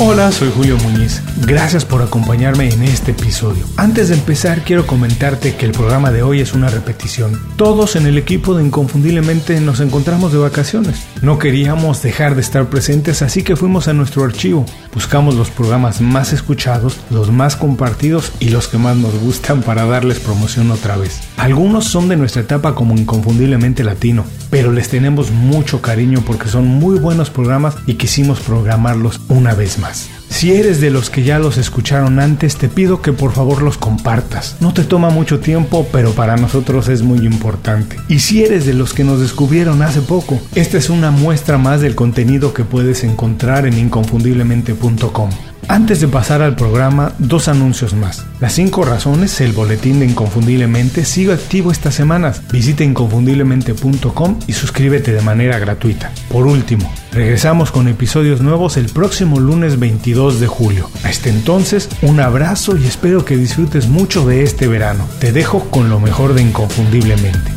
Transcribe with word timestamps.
Hola, 0.00 0.32
soy 0.32 0.50
Julio 0.50 0.76
Muñiz. 0.78 1.22
Gracias 1.46 1.84
por 1.84 2.02
acompañarme 2.02 2.68
en 2.68 2.82
este 2.82 3.12
episodio. 3.12 3.64
Antes 3.76 4.08
de 4.08 4.16
empezar, 4.16 4.62
quiero 4.64 4.88
comentarte 4.88 5.54
que 5.54 5.66
el 5.66 5.72
programa 5.72 6.10
de 6.10 6.24
hoy 6.24 6.40
es 6.40 6.52
una 6.52 6.68
repetición. 6.68 7.40
Todos 7.54 7.94
en 7.94 8.06
el 8.06 8.18
equipo 8.18 8.56
de 8.56 8.64
Inconfundiblemente 8.64 9.60
nos 9.60 9.78
encontramos 9.78 10.32
de 10.32 10.38
vacaciones. 10.38 11.06
No 11.22 11.38
queríamos 11.38 12.02
dejar 12.02 12.34
de 12.34 12.40
estar 12.40 12.66
presentes, 12.66 13.22
así 13.22 13.44
que 13.44 13.54
fuimos 13.54 13.86
a 13.86 13.92
nuestro 13.92 14.24
archivo. 14.24 14.66
Buscamos 14.92 15.36
los 15.36 15.50
programas 15.50 16.00
más 16.00 16.32
escuchados, 16.32 16.98
los 17.10 17.30
más 17.30 17.54
compartidos 17.54 18.32
y 18.40 18.48
los 18.48 18.66
que 18.66 18.78
más 18.78 18.96
nos 18.96 19.14
gustan 19.20 19.62
para 19.62 19.86
darles 19.86 20.18
promoción 20.18 20.72
otra 20.72 20.96
vez. 20.96 21.20
Algunos 21.36 21.84
son 21.84 22.08
de 22.08 22.16
nuestra 22.16 22.42
etapa 22.42 22.74
como 22.74 22.96
Inconfundiblemente 22.96 23.84
Latino, 23.84 24.24
pero 24.50 24.72
les 24.72 24.88
tenemos 24.88 25.30
mucho 25.30 25.82
cariño 25.82 26.22
porque 26.24 26.48
son 26.48 26.66
muy 26.66 26.98
buenos 26.98 27.30
programas 27.30 27.76
y 27.86 27.94
quisimos 27.94 28.40
programarlos 28.40 29.20
una 29.28 29.54
vez 29.54 29.78
más. 29.78 30.08
Si 30.28 30.52
eres 30.52 30.80
de 30.80 30.90
los 30.90 31.10
que 31.10 31.22
ya 31.22 31.38
los 31.38 31.58
escucharon 31.58 32.18
antes, 32.18 32.56
te 32.56 32.68
pido 32.68 33.02
que 33.02 33.12
por 33.12 33.32
favor 33.32 33.62
los 33.62 33.78
compartas. 33.78 34.56
No 34.60 34.74
te 34.74 34.82
toma 34.82 35.10
mucho 35.10 35.38
tiempo, 35.38 35.86
pero 35.92 36.12
para 36.12 36.36
nosotros 36.36 36.88
es 36.88 37.02
muy 37.02 37.18
importante. 37.18 37.96
Y 38.08 38.18
si 38.18 38.42
eres 38.42 38.66
de 38.66 38.74
los 38.74 38.94
que 38.94 39.04
nos 39.04 39.20
descubrieron 39.20 39.82
hace 39.82 40.00
poco, 40.00 40.40
esta 40.54 40.78
es 40.78 40.90
una 40.90 41.10
muestra 41.10 41.56
más 41.56 41.80
del 41.80 41.94
contenido 41.94 42.52
que 42.52 42.64
puedes 42.64 43.04
encontrar 43.04 43.66
en 43.66 43.78
inconfundiblemente.com. 43.78 45.30
Antes 45.68 46.00
de 46.00 46.08
pasar 46.08 46.42
al 46.42 46.56
programa, 46.56 47.12
dos 47.18 47.48
anuncios 47.48 47.94
más. 47.94 48.24
Las 48.40 48.52
5 48.54 48.84
razones, 48.84 49.40
el 49.40 49.52
boletín 49.52 50.00
de 50.00 50.06
Inconfundiblemente, 50.06 51.04
sigue 51.04 51.32
activo 51.32 51.70
estas 51.70 51.94
semanas. 51.94 52.42
Visita 52.52 52.84
inconfundiblemente.com 52.84 54.38
y 54.46 54.52
suscríbete 54.52 55.12
de 55.12 55.22
manera 55.22 55.58
gratuita. 55.58 56.12
Por 56.28 56.46
último, 56.46 56.92
regresamos 57.12 57.70
con 57.70 57.88
episodios 57.88 58.40
nuevos 58.40 58.76
el 58.76 58.86
próximo 58.86 59.40
lunes 59.40 59.78
22 59.78 60.40
de 60.40 60.46
julio. 60.46 60.90
Hasta 61.02 61.30
entonces, 61.30 61.88
un 62.02 62.20
abrazo 62.20 62.76
y 62.76 62.84
espero 62.86 63.24
que 63.24 63.36
disfrutes 63.36 63.88
mucho 63.88 64.26
de 64.26 64.42
este 64.42 64.68
verano. 64.68 65.08
Te 65.18 65.32
dejo 65.32 65.70
con 65.70 65.88
lo 65.88 65.98
mejor 65.98 66.34
de 66.34 66.42
Inconfundiblemente. 66.42 67.52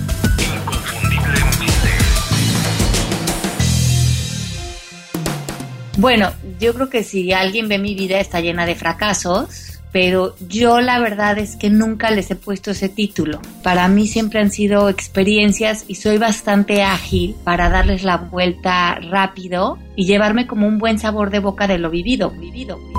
Bueno, 5.97 6.31
yo 6.59 6.73
creo 6.73 6.89
que 6.89 7.03
si 7.03 7.31
alguien 7.33 7.67
ve 7.67 7.77
mi 7.77 7.95
vida 7.95 8.19
está 8.19 8.41
llena 8.41 8.65
de 8.65 8.75
fracasos, 8.75 9.79
pero 9.91 10.35
yo 10.47 10.81
la 10.81 10.99
verdad 10.99 11.37
es 11.37 11.55
que 11.55 11.69
nunca 11.69 12.11
les 12.11 12.29
he 12.31 12.35
puesto 12.35 12.71
ese 12.71 12.89
título. 12.89 13.39
Para 13.63 13.87
mí 13.87 14.07
siempre 14.07 14.39
han 14.39 14.51
sido 14.51 14.89
experiencias 14.89 15.85
y 15.87 15.95
soy 15.95 16.17
bastante 16.17 16.83
ágil 16.83 17.35
para 17.43 17.69
darles 17.69 18.03
la 18.03 18.17
vuelta 18.17 18.95
rápido 19.09 19.77
y 19.95 20.05
llevarme 20.05 20.45
como 20.45 20.67
un 20.67 20.77
buen 20.77 20.99
sabor 20.99 21.29
de 21.29 21.39
boca 21.39 21.67
de 21.67 21.77
lo 21.77 21.89
vivido, 21.89 22.31
vivido, 22.31 22.77
vivido. 22.77 22.95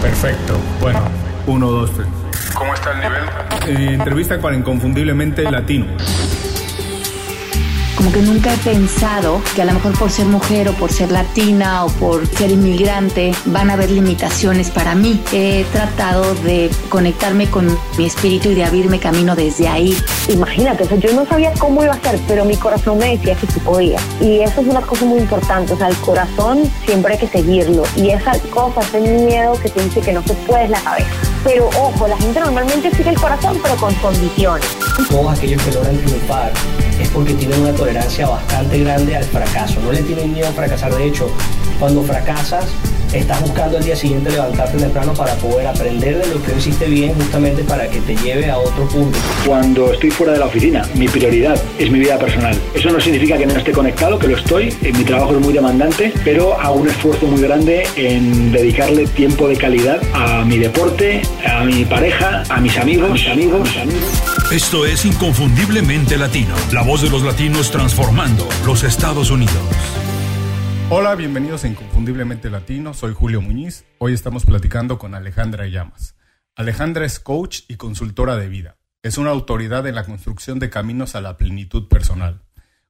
Perfecto. 0.00 0.58
Bueno, 0.80 1.00
uno, 1.46 1.70
dos, 1.70 1.92
tres. 1.94 2.06
¿Cómo 2.54 2.74
está 2.74 2.92
el 2.92 2.98
nivel? 3.00 3.24
Eh, 3.68 3.94
entrevista 3.94 4.40
para 4.40 4.56
Inconfundiblemente 4.56 5.42
Latino 5.50 5.86
como 7.96 8.12
que 8.12 8.20
nunca 8.22 8.52
he 8.52 8.56
pensado 8.58 9.40
que 9.54 9.62
a 9.62 9.64
lo 9.64 9.74
mejor 9.74 9.98
por 9.98 10.10
ser 10.10 10.26
mujer 10.26 10.68
o 10.68 10.72
por 10.74 10.92
ser 10.92 11.10
latina 11.10 11.84
o 11.84 11.88
por 11.88 12.26
ser 12.26 12.50
inmigrante 12.50 13.32
van 13.46 13.70
a 13.70 13.74
haber 13.74 13.90
limitaciones 13.90 14.70
para 14.70 14.94
mí. 14.94 15.22
He 15.32 15.64
tratado 15.72 16.34
de 16.36 16.70
conectarme 16.88 17.50
con 17.50 17.66
mi 17.98 18.06
espíritu 18.06 18.50
y 18.50 18.54
de 18.54 18.64
abrirme 18.64 18.98
camino 18.98 19.36
desde 19.36 19.68
ahí. 19.68 19.96
Imagínate, 20.28 20.86
yo 20.98 21.12
no 21.12 21.26
sabía 21.26 21.52
cómo 21.58 21.82
iba 21.84 21.94
a 21.94 22.00
ser, 22.00 22.18
pero 22.26 22.44
mi 22.44 22.56
corazón 22.56 22.98
me 22.98 23.16
decía 23.16 23.34
que 23.34 23.46
sí 23.46 23.60
podía. 23.60 23.98
Y 24.20 24.40
eso 24.40 24.60
es 24.60 24.66
una 24.66 24.80
cosa 24.80 25.04
muy 25.04 25.20
importante, 25.20 25.72
o 25.72 25.76
sea, 25.76 25.88
el 25.88 25.96
corazón 25.96 26.70
siempre 26.84 27.14
hay 27.14 27.20
que 27.20 27.28
seguirlo. 27.28 27.84
Y 27.96 28.10
esa 28.10 28.32
cosa, 28.50 28.80
ese 28.80 29.00
miedo 29.00 29.58
que 29.60 29.68
te 29.68 29.82
dice 29.82 30.00
que 30.00 30.12
no 30.12 30.22
se 30.22 30.34
puede 30.34 30.64
es 30.64 30.70
la 30.70 30.80
cabeza. 30.80 31.10
Pero 31.44 31.68
ojo, 31.80 32.06
la 32.06 32.16
gente 32.16 32.40
normalmente 32.40 32.94
sigue 32.94 33.10
el 33.10 33.20
corazón, 33.20 33.58
pero 33.62 33.76
con 33.76 33.94
condiciones. 33.96 34.66
Todos 35.08 35.38
aquellos 35.38 35.62
que 35.62 35.72
logran 35.72 35.96
triunfar 35.98 36.52
es 37.02 37.08
porque 37.08 37.34
tienen 37.34 37.60
una 37.60 37.72
tolerancia 37.72 38.28
bastante 38.28 38.78
grande 38.78 39.16
al 39.16 39.24
fracaso. 39.24 39.80
No 39.80 39.92
le 39.92 40.02
tienen 40.02 40.32
miedo 40.32 40.48
a 40.48 40.52
fracasar. 40.52 40.94
De 40.94 41.06
hecho, 41.06 41.28
cuando 41.78 42.02
fracasas, 42.02 42.64
estás 43.12 43.40
buscando 43.42 43.78
el 43.78 43.84
día 43.84 43.96
siguiente 43.96 44.30
levantarte 44.30 44.78
temprano 44.78 45.12
para 45.12 45.34
poder 45.34 45.66
aprender 45.66 46.24
de 46.24 46.34
lo 46.34 46.42
que 46.42 46.56
hiciste 46.56 46.86
bien 46.86 47.14
justamente 47.14 47.62
para 47.64 47.88
que 47.88 48.00
te 48.00 48.16
lleve 48.16 48.50
a 48.50 48.58
otro 48.58 48.88
punto. 48.88 49.18
Cuando 49.46 49.92
estoy 49.92 50.10
fuera 50.10 50.32
de 50.32 50.38
la 50.38 50.46
oficina, 50.46 50.82
mi 50.94 51.08
prioridad 51.08 51.60
es 51.78 51.90
mi 51.90 51.98
vida 51.98 52.18
personal. 52.18 52.56
Eso 52.74 52.90
no 52.90 53.00
significa 53.00 53.36
que 53.36 53.46
no 53.46 53.54
esté 53.54 53.72
conectado, 53.72 54.18
que 54.18 54.28
lo 54.28 54.36
estoy. 54.36 54.74
Mi 54.80 55.04
trabajo 55.04 55.34
es 55.34 55.40
muy 55.40 55.52
demandante, 55.52 56.12
pero 56.24 56.58
hago 56.58 56.76
un 56.76 56.88
esfuerzo 56.88 57.26
muy 57.26 57.42
grande 57.42 57.86
en 57.96 58.52
dedicarle 58.52 59.06
tiempo 59.08 59.48
de 59.48 59.56
calidad 59.56 60.00
a 60.14 60.44
mi 60.44 60.58
deporte, 60.58 61.22
a 61.46 61.64
mi 61.64 61.84
pareja, 61.84 62.44
a 62.48 62.60
mis 62.60 62.78
amigos, 62.78 63.26
amigos, 63.28 63.60
mis 63.60 63.76
amigos. 63.76 64.41
Esto 64.52 64.84
es 64.84 65.06
Inconfundiblemente 65.06 66.18
Latino, 66.18 66.54
la 66.74 66.82
voz 66.82 67.00
de 67.00 67.08
los 67.08 67.22
latinos 67.22 67.70
transformando 67.70 68.46
los 68.66 68.82
Estados 68.82 69.30
Unidos. 69.30 69.56
Hola, 70.90 71.14
bienvenidos 71.14 71.64
a 71.64 71.68
Inconfundiblemente 71.68 72.50
Latino, 72.50 72.92
soy 72.92 73.14
Julio 73.14 73.40
Muñiz. 73.40 73.86
Hoy 73.96 74.12
estamos 74.12 74.44
platicando 74.44 74.98
con 74.98 75.14
Alejandra 75.14 75.66
Llamas. 75.68 76.16
Alejandra 76.54 77.06
es 77.06 77.18
coach 77.18 77.60
y 77.66 77.76
consultora 77.76 78.36
de 78.36 78.48
vida. 78.50 78.76
Es 79.02 79.16
una 79.16 79.30
autoridad 79.30 79.86
en 79.86 79.94
la 79.94 80.04
construcción 80.04 80.58
de 80.58 80.68
caminos 80.68 81.14
a 81.14 81.22
la 81.22 81.38
plenitud 81.38 81.88
personal. 81.88 82.42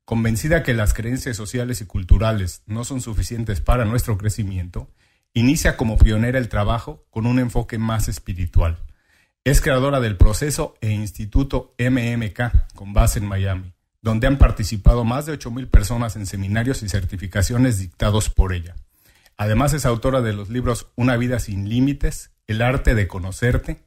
Convencida 0.05 0.65
que 0.65 0.75
las 0.75 0.95
creencias 0.95 1.37
sociales 1.37 1.81
y 1.81 1.87
culturales 1.87 2.65
no 2.67 2.83
son 2.83 3.01
suficientes 3.01 3.61
para 3.61 3.85
nuestro 3.85 4.19
crecimiento, 4.19 4.91
inicia 5.33 5.77
como 5.77 5.97
pionera 5.97 6.41
el 6.41 6.49
trabajo 6.49 7.07
con 7.11 7.25
un 7.25 7.39
enfoque 7.39 7.79
más 7.79 8.09
espiritual 8.09 8.83
es 9.45 9.61
creadora 9.61 9.99
del 10.01 10.17
proceso 10.17 10.77
e 10.81 10.91
Instituto 10.91 11.75
MMK 11.79 12.75
con 12.75 12.93
base 12.93 13.19
en 13.19 13.27
Miami, 13.27 13.73
donde 14.01 14.29
han 14.29 14.39
participado 14.39 15.05
más 15.05 15.27
de 15.27 15.37
8.000 15.37 15.69
personas 15.69 16.15
en 16.15 16.27
seminarios 16.27 16.83
y 16.83 16.89
certificaciones 16.89 17.79
dictados 17.79 18.31
por 18.31 18.53
ella. 18.53 18.77
Además 19.37 19.73
es 19.73 19.85
autora 19.85 20.21
de 20.23 20.33
los 20.33 20.49
libros 20.49 20.93
Una 20.95 21.17
vida 21.17 21.41
sin 21.41 21.69
límites, 21.69 22.31
El 22.47 22.63
arte 22.63 22.95
de 22.95 23.09
conocerte, 23.09 23.83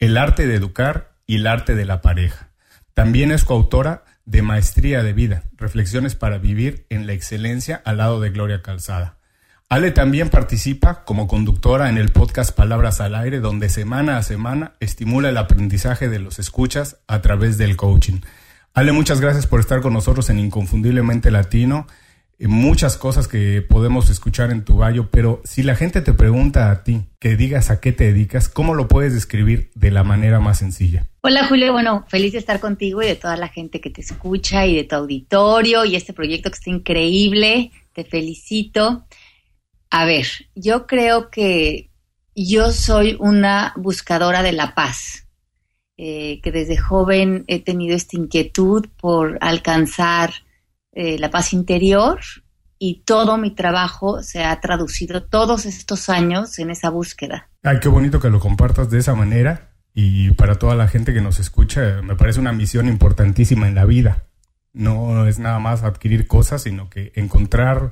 El 0.00 0.16
arte 0.16 0.48
de 0.48 0.56
educar 0.56 1.14
y 1.24 1.36
El 1.36 1.46
arte 1.46 1.76
de 1.76 1.84
la 1.84 2.00
pareja. 2.02 2.50
También 2.92 3.30
es 3.30 3.44
coautora 3.44 4.04
de 4.24 4.42
Maestría 4.42 5.04
de 5.04 5.12
Vida, 5.12 5.44
Reflexiones 5.56 6.16
para 6.16 6.38
Vivir 6.38 6.84
en 6.88 7.06
la 7.06 7.12
Excelencia 7.12 7.80
al 7.84 7.98
lado 7.98 8.20
de 8.20 8.30
Gloria 8.30 8.60
Calzada. 8.60 9.15
Ale 9.68 9.90
también 9.90 10.28
participa 10.28 11.02
como 11.04 11.26
conductora 11.26 11.90
en 11.90 11.98
el 11.98 12.12
podcast 12.12 12.54
Palabras 12.54 13.00
al 13.00 13.16
Aire, 13.16 13.40
donde 13.40 13.68
semana 13.68 14.16
a 14.16 14.22
semana 14.22 14.74
estimula 14.78 15.28
el 15.28 15.36
aprendizaje 15.36 16.08
de 16.08 16.20
los 16.20 16.38
escuchas 16.38 16.98
a 17.08 17.20
través 17.20 17.58
del 17.58 17.74
coaching. 17.74 18.20
Ale, 18.74 18.92
muchas 18.92 19.20
gracias 19.20 19.48
por 19.48 19.58
estar 19.58 19.80
con 19.80 19.92
nosotros 19.92 20.30
en 20.30 20.38
Inconfundiblemente 20.38 21.32
Latino. 21.32 21.88
Eh, 22.38 22.46
muchas 22.46 22.96
cosas 22.96 23.26
que 23.26 23.60
podemos 23.60 24.08
escuchar 24.08 24.52
en 24.52 24.64
tu 24.64 24.78
gallo, 24.78 25.10
pero 25.10 25.42
si 25.44 25.64
la 25.64 25.74
gente 25.74 26.00
te 26.00 26.12
pregunta 26.12 26.70
a 26.70 26.84
ti 26.84 27.02
que 27.18 27.34
digas 27.34 27.70
a 27.70 27.80
qué 27.80 27.90
te 27.90 28.04
dedicas, 28.04 28.48
¿cómo 28.48 28.72
lo 28.72 28.86
puedes 28.86 29.14
describir 29.14 29.72
de 29.74 29.90
la 29.90 30.04
manera 30.04 30.38
más 30.38 30.58
sencilla? 30.58 31.08
Hola 31.22 31.44
Julio, 31.48 31.72
bueno, 31.72 32.04
feliz 32.06 32.34
de 32.34 32.38
estar 32.38 32.60
contigo 32.60 33.02
y 33.02 33.06
de 33.06 33.16
toda 33.16 33.36
la 33.36 33.48
gente 33.48 33.80
que 33.80 33.90
te 33.90 34.02
escucha 34.02 34.64
y 34.64 34.76
de 34.76 34.84
tu 34.84 34.94
auditorio 34.94 35.84
y 35.84 35.96
este 35.96 36.12
proyecto 36.12 36.50
que 36.50 36.54
está 36.54 36.70
increíble. 36.70 37.72
Te 37.94 38.04
felicito. 38.04 39.06
A 39.90 40.04
ver, 40.04 40.26
yo 40.54 40.86
creo 40.86 41.30
que 41.30 41.90
yo 42.34 42.70
soy 42.72 43.16
una 43.18 43.72
buscadora 43.76 44.42
de 44.42 44.52
la 44.52 44.74
paz, 44.74 45.26
eh, 45.96 46.40
que 46.42 46.52
desde 46.52 46.76
joven 46.76 47.44
he 47.46 47.62
tenido 47.62 47.96
esta 47.96 48.16
inquietud 48.16 48.86
por 49.00 49.38
alcanzar 49.40 50.32
eh, 50.92 51.18
la 51.18 51.30
paz 51.30 51.52
interior 51.52 52.20
y 52.78 53.02
todo 53.04 53.38
mi 53.38 53.54
trabajo 53.54 54.22
se 54.22 54.44
ha 54.44 54.60
traducido 54.60 55.22
todos 55.22 55.64
estos 55.64 56.10
años 56.10 56.58
en 56.58 56.70
esa 56.70 56.90
búsqueda. 56.90 57.48
Ay, 57.62 57.78
qué 57.80 57.88
bonito 57.88 58.20
que 58.20 58.28
lo 58.28 58.40
compartas 58.40 58.90
de 58.90 58.98
esa 58.98 59.14
manera 59.14 59.72
y 59.94 60.30
para 60.32 60.56
toda 60.56 60.74
la 60.74 60.88
gente 60.88 61.14
que 61.14 61.22
nos 61.22 61.38
escucha 61.38 62.02
me 62.02 62.16
parece 62.16 62.40
una 62.40 62.52
misión 62.52 62.88
importantísima 62.88 63.66
en 63.66 63.74
la 63.74 63.86
vida. 63.86 64.24
No 64.74 65.26
es 65.26 65.38
nada 65.38 65.58
más 65.58 65.82
adquirir 65.82 66.26
cosas, 66.26 66.64
sino 66.64 66.90
que 66.90 67.12
encontrar 67.14 67.88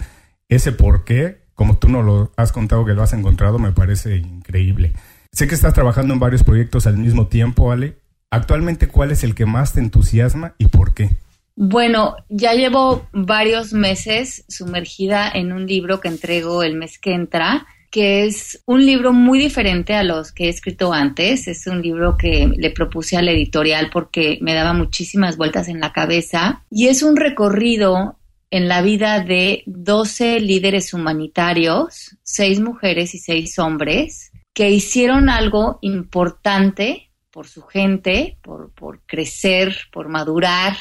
ese 0.51 0.73
por 0.73 1.05
qué 1.05 1.44
como 1.55 1.79
tú 1.79 1.89
nos 1.89 2.05
lo 2.05 2.33
has 2.37 2.53
contado 2.53 2.85
que 2.85 2.95
lo 2.95 3.03
has 3.03 3.13
encontrado, 3.13 3.59
me 3.59 3.73
parece 3.73 4.17
increíble. 4.17 4.93
Sé 5.33 5.49
que 5.49 5.55
estás 5.55 5.75
trabajando 5.75 6.15
en 6.15 6.21
varios 6.21 6.45
proyectos 6.45 6.87
al 6.87 6.97
mismo 6.97 7.27
tiempo, 7.27 7.73
Ale. 7.73 7.99
Actualmente, 8.31 8.89
¿cuál 8.89 9.11
es 9.11 9.25
el 9.25 9.35
que 9.35 9.47
más 9.47 9.73
te 9.73 9.81
entusiasma 9.81 10.55
y 10.59 10.67
por 10.67 10.95
qué? 10.95 11.11
Bueno, 11.57 12.17
ya 12.29 12.55
llevo 12.55 13.07
varios 13.13 13.73
meses 13.73 14.45
sumergida 14.49 15.31
en 15.33 15.53
un 15.53 15.67
libro 15.67 16.01
que 16.01 16.09
entrego 16.09 16.65
el 16.65 16.75
mes 16.75 16.99
que 16.99 17.15
entra, 17.15 17.67
que 17.93 18.27
es 18.27 18.61
un 18.67 18.85
libro 18.85 19.13
muy 19.13 19.39
diferente 19.39 19.95
a 19.95 20.03
los 20.03 20.33
que 20.33 20.47
he 20.47 20.49
escrito 20.49 20.93
antes. 20.93 21.47
Es 21.47 21.69
un 21.69 21.81
libro 21.81 22.17
que 22.17 22.53
le 22.57 22.71
propuse 22.71 23.17
a 23.17 23.23
la 23.23 23.31
editorial 23.31 23.91
porque 23.93 24.39
me 24.41 24.53
daba 24.53 24.73
muchísimas 24.73 25.37
vueltas 25.37 25.69
en 25.69 25.79
la 25.79 25.93
cabeza 25.93 26.65
y 26.71 26.89
es 26.89 27.05
un 27.05 27.15
recorrido 27.15 28.19
en 28.51 28.69
la 28.69 28.83
vida 28.83 29.21
de 29.21 29.63
12 29.67 30.41
líderes 30.41 30.95
humanitarios, 30.95 32.17
seis 32.23 32.61
mujeres 32.61 33.15
y 33.15 33.19
seis 33.19 33.59
hombres, 33.59 34.33
que 34.53 34.71
hicieron 34.71 35.29
algo 35.29 35.79
importante 35.83 37.11
por 37.31 37.49
su 37.49 37.63
gente, 37.63 38.39
por, 38.43 38.73
por 38.73 39.01
crecer, 39.07 39.77
por 39.93 40.09
madurar, 40.09 40.77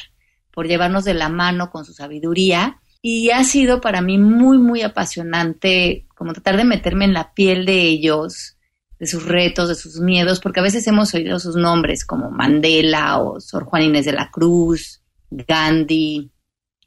por 0.52 0.68
llevarnos 0.68 1.04
de 1.04 1.16
la 1.16 1.30
mano 1.30 1.72
con 1.72 1.84
su 1.84 1.94
sabiduría. 1.94 2.80
Y 3.02 3.32
ha 3.32 3.44
sido 3.44 3.82
para 3.82 4.02
mí 4.02 4.18
muy, 4.18 4.60
muy 4.60 4.82
apasionante 4.82 6.06
como 6.16 6.34
tratar 6.34 6.58
de 6.58 6.64
meterme 6.64 7.06
en 7.06 7.14
la 7.14 7.34
piel 7.34 7.66
de 7.66 7.82
ellos, 7.82 8.58
de 9.00 9.08
sus 9.08 9.26
retos, 9.26 9.68
de 9.68 9.76
sus 9.76 10.00
miedos, 10.00 10.40
porque 10.40 10.60
a 10.60 10.64
veces 10.64 10.88
hemos 10.88 11.14
oído 11.14 11.40
sus 11.40 11.56
nombres 11.56 12.06
como 12.06 12.30
Mandela 12.30 13.20
o 13.20 13.42
Sor 13.42 13.66
Juan 13.66 13.84
Inés 13.84 14.06
de 14.06 14.14
la 14.14 14.32
Cruz, 14.32 15.02
Gandhi, 15.32 16.32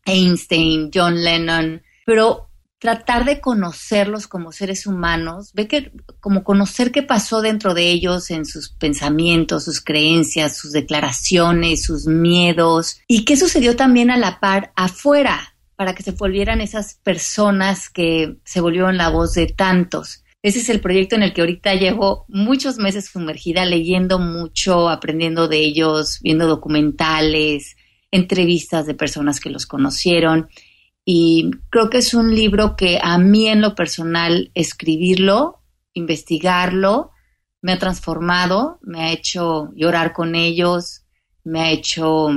Einstein, 0.07 0.91
John 0.95 1.23
Lennon, 1.23 1.83
pero 2.07 2.47
tratar 2.79 3.25
de 3.25 3.41
conocerlos 3.41 4.29
como 4.29 4.53
seres 4.53 4.87
humanos, 4.87 5.53
ve 5.55 5.67
que 5.67 5.93
como 6.21 6.45
conocer 6.45 6.93
qué 6.93 7.03
pasó 7.03 7.41
dentro 7.41 7.75
de 7.75 7.91
ellos 7.91 8.31
en 8.31 8.45
sus 8.45 8.71
pensamientos, 8.71 9.65
sus 9.65 9.81
creencias, 9.81 10.57
sus 10.57 10.73
declaraciones, 10.73 11.83
sus 11.83 12.07
miedos 12.07 13.01
y 13.09 13.25
qué 13.25 13.37
sucedió 13.37 13.77
también 13.77 14.11
a 14.11 14.17
la 14.17 14.41
par 14.41 14.73
afuera 14.77 15.55
para 15.75 15.95
que 15.95 16.03
se 16.03 16.13
volvieran 16.13 16.61
esas 16.61 16.95
personas 17.03 17.91
que 17.91 18.37
se 18.45 18.61
volvieron 18.61 18.97
la 18.97 19.09
voz 19.11 19.35
de 19.35 19.47
tantos. 19.47 20.23
Ese 20.43 20.61
es 20.61 20.69
el 20.69 20.81
proyecto 20.81 21.17
en 21.17 21.23
el 21.23 21.33
que 21.33 21.41
ahorita 21.41 21.75
llevo 21.75 22.25
muchos 22.29 22.79
meses 22.79 23.07
sumergida, 23.07 23.65
leyendo 23.65 24.19
mucho, 24.19 24.89
aprendiendo 24.89 25.49
de 25.49 25.59
ellos, 25.59 26.21
viendo 26.23 26.47
documentales, 26.47 27.77
entrevistas 28.17 28.87
de 28.87 28.95
personas 28.95 29.41
que 29.41 29.51
los 29.51 29.67
conocieron. 29.67 30.49
Y 31.05 31.51
creo 31.71 31.89
que 31.89 31.99
es 31.99 32.15
un 32.15 32.35
libro 32.35 32.75
que 32.77 32.99
a 33.01 33.17
mí 33.19 33.47
en 33.47 33.61
lo 33.61 33.75
personal 33.75 34.51
escribirlo, 34.55 35.63
investigarlo, 35.93 37.13
me 37.63 37.73
ha 37.73 37.79
transformado, 37.79 38.79
me 38.83 39.03
ha 39.03 39.13
hecho 39.13 39.71
llorar 39.75 40.13
con 40.13 40.35
ellos, 40.35 41.05
me 41.45 41.61
ha 41.61 41.71
hecho 41.71 42.29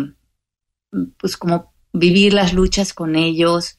pues 1.17 1.37
como 1.37 1.73
vivir 1.93 2.33
las 2.33 2.53
luchas 2.53 2.93
con 2.93 3.15
ellos 3.15 3.77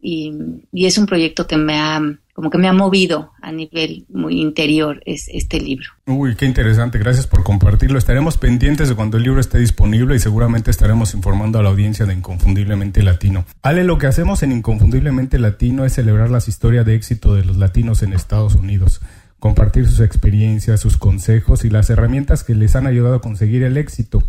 y, 0.00 0.32
y 0.72 0.86
es 0.86 0.98
un 0.98 1.06
proyecto 1.06 1.46
que 1.46 1.56
me 1.56 1.78
ha 1.78 2.00
como 2.38 2.50
que 2.50 2.58
me 2.58 2.68
ha 2.68 2.72
movido 2.72 3.32
a 3.42 3.50
nivel 3.50 4.06
muy 4.08 4.40
interior 4.40 5.02
es 5.04 5.26
este 5.26 5.58
libro. 5.58 5.88
Uy, 6.06 6.36
qué 6.36 6.46
interesante, 6.46 6.96
gracias 6.96 7.26
por 7.26 7.42
compartirlo. 7.42 7.98
Estaremos 7.98 8.38
pendientes 8.38 8.88
de 8.88 8.94
cuando 8.94 9.16
el 9.16 9.24
libro 9.24 9.40
esté 9.40 9.58
disponible 9.58 10.14
y 10.14 10.20
seguramente 10.20 10.70
estaremos 10.70 11.14
informando 11.14 11.58
a 11.58 11.64
la 11.64 11.70
audiencia 11.70 12.06
de 12.06 12.14
Inconfundiblemente 12.14 13.02
Latino. 13.02 13.44
Ale, 13.60 13.82
lo 13.82 13.98
que 13.98 14.06
hacemos 14.06 14.44
en 14.44 14.52
Inconfundiblemente 14.52 15.40
Latino 15.40 15.84
es 15.84 15.94
celebrar 15.94 16.30
las 16.30 16.46
historias 16.46 16.86
de 16.86 16.94
éxito 16.94 17.34
de 17.34 17.44
los 17.44 17.56
latinos 17.56 18.04
en 18.04 18.12
Estados 18.12 18.54
Unidos, 18.54 19.00
compartir 19.40 19.88
sus 19.88 19.98
experiencias, 19.98 20.78
sus 20.78 20.96
consejos 20.96 21.64
y 21.64 21.70
las 21.70 21.90
herramientas 21.90 22.44
que 22.44 22.54
les 22.54 22.76
han 22.76 22.86
ayudado 22.86 23.16
a 23.16 23.20
conseguir 23.20 23.64
el 23.64 23.76
éxito. 23.76 24.22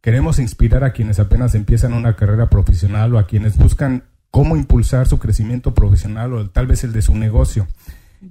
Queremos 0.00 0.38
inspirar 0.38 0.82
a 0.82 0.94
quienes 0.94 1.18
apenas 1.18 1.54
empiezan 1.54 1.92
una 1.92 2.16
carrera 2.16 2.48
profesional 2.48 3.14
o 3.14 3.18
a 3.18 3.26
quienes 3.26 3.58
buscan 3.58 4.04
cómo 4.30 4.56
impulsar 4.56 5.08
su 5.08 5.18
crecimiento 5.18 5.74
profesional 5.74 6.32
o 6.34 6.48
tal 6.50 6.66
vez 6.66 6.84
el 6.84 6.92
de 6.92 7.02
su 7.02 7.14
negocio. 7.14 7.66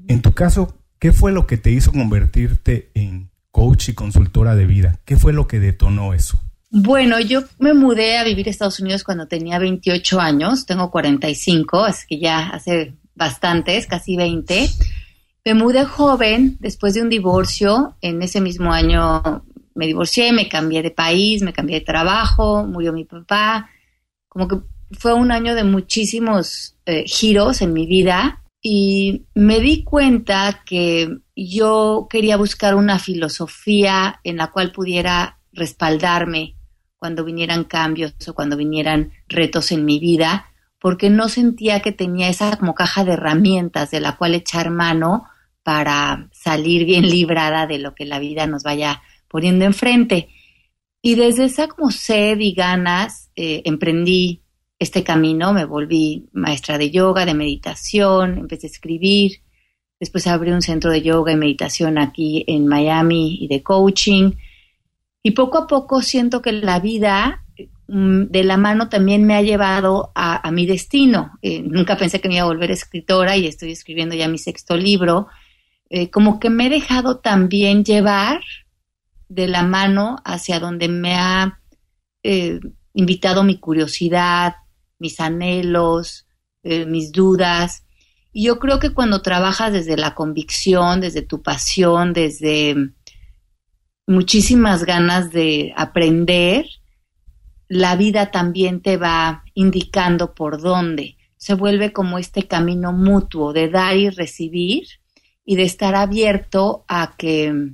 En 0.07 0.21
tu 0.21 0.33
caso, 0.33 0.75
¿qué 0.99 1.11
fue 1.11 1.31
lo 1.31 1.47
que 1.47 1.57
te 1.57 1.71
hizo 1.71 1.91
convertirte 1.91 2.91
en 2.93 3.29
coach 3.51 3.89
y 3.89 3.93
consultora 3.93 4.55
de 4.55 4.65
vida? 4.65 4.99
¿Qué 5.05 5.17
fue 5.17 5.33
lo 5.33 5.47
que 5.47 5.59
detonó 5.59 6.13
eso? 6.13 6.39
Bueno, 6.71 7.19
yo 7.19 7.41
me 7.57 7.73
mudé 7.73 8.17
a 8.17 8.23
vivir 8.23 8.47
a 8.47 8.51
Estados 8.51 8.79
Unidos 8.79 9.03
cuando 9.03 9.27
tenía 9.27 9.57
28 9.57 10.19
años, 10.19 10.67
tengo 10.67 10.91
45, 10.91 11.83
así 11.83 12.05
que 12.07 12.19
ya 12.19 12.49
hace 12.49 12.93
bastantes, 13.15 13.87
casi 13.87 14.15
20. 14.15 14.69
Me 15.45 15.53
mudé 15.55 15.85
joven 15.85 16.57
después 16.59 16.93
de 16.93 17.01
un 17.01 17.09
divorcio, 17.09 17.95
en 18.01 18.21
ese 18.21 18.39
mismo 18.39 18.71
año 18.71 19.43
me 19.73 19.87
divorcié, 19.87 20.31
me 20.31 20.47
cambié 20.47 20.83
de 20.83 20.91
país, 20.91 21.41
me 21.41 21.53
cambié 21.53 21.79
de 21.79 21.85
trabajo, 21.85 22.65
murió 22.65 22.93
mi 22.93 23.05
papá, 23.05 23.69
como 24.27 24.47
que 24.47 24.57
fue 24.91 25.13
un 25.13 25.31
año 25.31 25.55
de 25.55 25.63
muchísimos 25.63 26.75
eh, 26.85 27.03
giros 27.05 27.61
en 27.61 27.73
mi 27.73 27.85
vida 27.85 28.43
y 28.61 29.25
me 29.35 29.59
di 29.59 29.83
cuenta 29.83 30.63
que 30.65 31.19
yo 31.35 32.07
quería 32.09 32.37
buscar 32.37 32.75
una 32.75 32.99
filosofía 32.99 34.19
en 34.23 34.37
la 34.37 34.47
cual 34.47 34.71
pudiera 34.71 35.39
respaldarme 35.53 36.55
cuando 36.97 37.23
vinieran 37.23 37.63
cambios 37.63 38.13
o 38.27 38.33
cuando 38.33 38.57
vinieran 38.57 39.13
retos 39.27 39.71
en 39.71 39.85
mi 39.85 39.99
vida, 39.99 40.51
porque 40.79 41.09
no 41.09 41.29
sentía 41.29 41.81
que 41.81 41.93
tenía 41.93 42.27
esa 42.27 42.57
como 42.57 42.75
caja 42.75 43.05
de 43.05 43.13
herramientas 43.13 43.91
de 43.91 44.01
la 44.01 44.17
cual 44.17 44.35
echar 44.35 44.69
mano 44.69 45.25
para 45.63 46.29
salir 46.33 46.85
bien 46.85 47.03
librada 47.09 47.67
de 47.67 47.79
lo 47.79 47.95
que 47.95 48.05
la 48.05 48.19
vida 48.19 48.47
nos 48.47 48.63
vaya 48.63 49.01
poniendo 49.29 49.63
enfrente. 49.63 50.29
Y 51.01 51.15
desde 51.15 51.45
esa 51.45 51.69
como 51.69 51.91
sed 51.91 52.39
y 52.39 52.53
ganas 52.53 53.31
eh, 53.37 53.61
emprendí 53.63 54.41
este 54.79 55.03
camino, 55.03 55.51
me 55.51 55.65
volví 55.65 56.29
maestra 56.31 56.77
de 56.77 56.89
yoga, 56.89 57.25
de 57.25 57.33
meditación, 57.33 58.37
empecé 58.37 58.67
a 58.67 58.69
escribir, 58.69 59.41
después 59.99 60.25
abrí 60.25 60.51
un 60.51 60.61
centro 60.61 60.89
de 60.89 61.01
yoga 61.01 61.33
y 61.33 61.35
meditación 61.35 61.97
aquí 61.97 62.45
en 62.47 62.65
Miami 62.65 63.37
y 63.41 63.47
de 63.49 63.61
coaching. 63.61 64.31
Y 65.21 65.31
poco 65.31 65.57
a 65.57 65.67
poco 65.67 66.01
siento 66.01 66.41
que 66.41 66.53
la 66.53 66.79
vida 66.79 67.43
mm, 67.89 68.27
de 68.29 68.43
la 68.45 68.55
mano 68.55 68.87
también 68.87 69.25
me 69.25 69.35
ha 69.35 69.41
llevado 69.41 70.13
a, 70.15 70.49
mi 70.51 70.65
destino. 70.65 71.37
Eh, 71.41 71.61
nunca 71.61 71.97
pensé 71.97 72.21
que 72.21 72.29
me 72.29 72.35
iba 72.35 72.43
a 72.43 72.47
volver 72.47 72.71
escritora 72.71 73.35
y 73.35 73.47
estoy 73.47 73.71
escribiendo 73.71 74.15
ya 74.15 74.29
mi 74.29 74.37
sexto 74.37 74.77
libro. 74.77 75.27
Eh, 75.89 76.09
como 76.09 76.39
que 76.39 76.49
me 76.49 76.67
he 76.67 76.69
dejado 76.69 77.17
también 77.17 77.83
llevar 77.83 78.41
de 79.27 79.47
la 79.47 79.63
mano 79.63 80.17
hacia 80.23 80.61
donde 80.61 80.87
me 80.87 81.15
ha 81.15 81.59
eh, 82.23 82.59
invitado 82.93 83.43
mi 83.43 83.57
curiosidad, 83.57 84.55
mis 84.99 85.19
anhelos, 85.19 86.27
eh, 86.63 86.85
mis 86.85 87.11
dudas. 87.11 87.85
Y 88.31 88.45
yo 88.45 88.59
creo 88.59 88.79
que 88.79 88.93
cuando 88.93 89.21
trabajas 89.21 89.73
desde 89.73 89.97
la 89.97 90.13
convicción, 90.13 91.01
desde 91.01 91.21
tu 91.21 91.41
pasión, 91.41 92.13
desde 92.13 92.75
muchísimas 94.05 94.85
ganas 94.85 95.31
de 95.31 95.73
aprender, 95.75 96.65
la 97.67 97.95
vida 97.95 98.31
también 98.31 98.81
te 98.81 98.97
va 98.97 99.43
indicando 99.53 100.33
por 100.33 100.61
dónde. 100.61 101.17
Se 101.37 101.53
vuelve 101.53 101.93
como 101.93 102.17
este 102.17 102.47
camino 102.47 102.91
mutuo 102.91 103.53
de 103.53 103.69
dar 103.69 103.95
y 103.95 104.09
recibir 104.09 104.85
y 105.45 105.55
de 105.55 105.63
estar 105.63 105.95
abierto 105.95 106.83
a 106.87 107.15
que, 107.17 107.71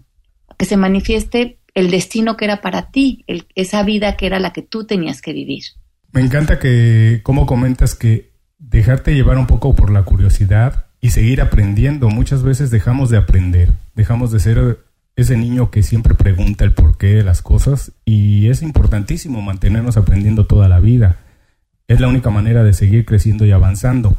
que 0.58 0.66
se 0.66 0.78
manifieste 0.78 1.60
el 1.74 1.92
destino 1.92 2.38
que 2.38 2.46
era 2.46 2.62
para 2.62 2.92
ti, 2.92 3.26
esa 3.56 3.84
vida 3.84 4.16
que 4.16 4.28
era 4.28 4.40
la 4.40 4.54
que 4.54 4.62
tú 4.62 4.86
tenías 4.86 5.22
que 5.22 5.34
vivir. 5.34 5.64
Me 6.16 6.22
encanta 6.22 6.60
que, 6.60 7.20
como 7.24 7.46
comentas, 7.46 7.94
que 7.94 8.32
dejarte 8.58 9.14
llevar 9.14 9.38
un 9.38 9.48
poco 9.48 9.76
por 9.76 9.92
la 9.92 10.04
curiosidad 10.04 10.86
y 11.02 11.10
seguir 11.10 11.42
aprendiendo. 11.42 12.08
Muchas 12.08 12.42
veces 12.42 12.72
dejamos 12.72 13.10
de 13.10 13.18
aprender, 13.18 13.74
dejamos 13.96 14.32
de 14.32 14.40
ser 14.40 14.80
ese 15.18 15.36
niño 15.36 15.72
que 15.72 15.84
siempre 15.84 16.16
pregunta 16.16 16.64
el 16.64 16.72
porqué 16.72 17.08
de 17.08 17.24
las 17.24 17.42
cosas 17.42 17.92
y 18.06 18.48
es 18.48 18.62
importantísimo 18.62 19.42
mantenernos 19.42 19.98
aprendiendo 19.98 20.46
toda 20.46 20.70
la 20.70 20.80
vida. 20.80 21.18
Es 21.90 22.00
la 22.00 22.08
única 22.08 22.30
manera 22.30 22.64
de 22.64 22.72
seguir 22.72 23.04
creciendo 23.04 23.46
y 23.46 23.52
avanzando. 23.52 24.16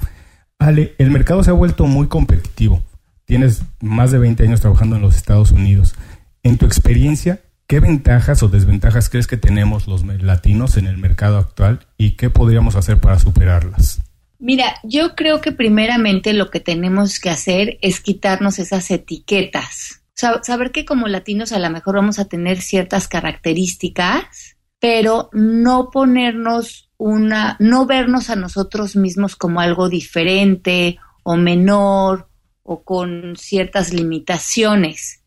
Ale, 0.59 0.95
el 0.99 1.11
mercado 1.11 1.43
se 1.45 1.49
ha 1.49 1.55
vuelto 1.55 1.87
muy 1.87 2.09
competitivo. 2.09 2.83
Tienes 3.25 3.63
más 3.81 4.13
de 4.13 4.19
20 4.19 4.43
años 4.43 4.61
trabajando 4.61 4.97
en 4.97 5.03
los 5.03 5.17
Estados 5.17 5.51
Unidos. 5.51 5.95
En 6.43 6.59
tu 6.59 6.67
experiencia, 6.67 7.41
¿Qué 7.67 7.81
ventajas 7.81 8.45
o 8.45 8.49
desventajas 8.49 9.09
crees 9.09 9.27
que 9.27 9.37
tenemos 9.37 9.89
los 9.89 10.05
latinos 10.05 10.77
en 10.77 10.87
el 10.87 10.99
mercado 10.99 11.39
actual 11.39 11.81
y 11.99 12.13
qué 12.13 12.31
podríamos 12.31 12.77
hacer 12.77 13.01
para 13.01 13.19
superarlas? 13.19 14.01
Mira, 14.39 14.77
yo 14.85 15.17
creo 15.17 15.41
que 15.41 15.51
primeramente 15.51 16.33
lo 16.33 16.51
que 16.51 16.61
tenemos 16.61 17.19
que 17.19 17.31
hacer 17.31 17.79
es 17.83 18.01
quitarnos 18.01 18.61
esas 18.61 18.89
etiquetas. 18.93 20.05
saber 20.15 20.71
que 20.71 20.85
como 20.85 21.09
latinos 21.09 21.51
a 21.51 21.59
lo 21.59 21.69
mejor 21.69 21.97
vamos 21.97 22.21
a 22.21 22.27
tener 22.27 22.61
ciertas 22.61 23.09
características, 23.09 24.57
pero 24.79 25.29
no 25.33 25.91
ponernos 25.91 26.93
una, 26.99 27.57
no 27.59 27.85
vernos 27.85 28.31
a 28.31 28.37
nosotros 28.37 28.95
mismos 28.95 29.35
como 29.35 29.61
algo 29.61 29.89
diferente 29.89 30.99
o 31.25 31.37
menor 31.37 32.29
o 32.63 32.85
con 32.85 33.35
ciertas 33.37 33.93
limitaciones 33.93 35.26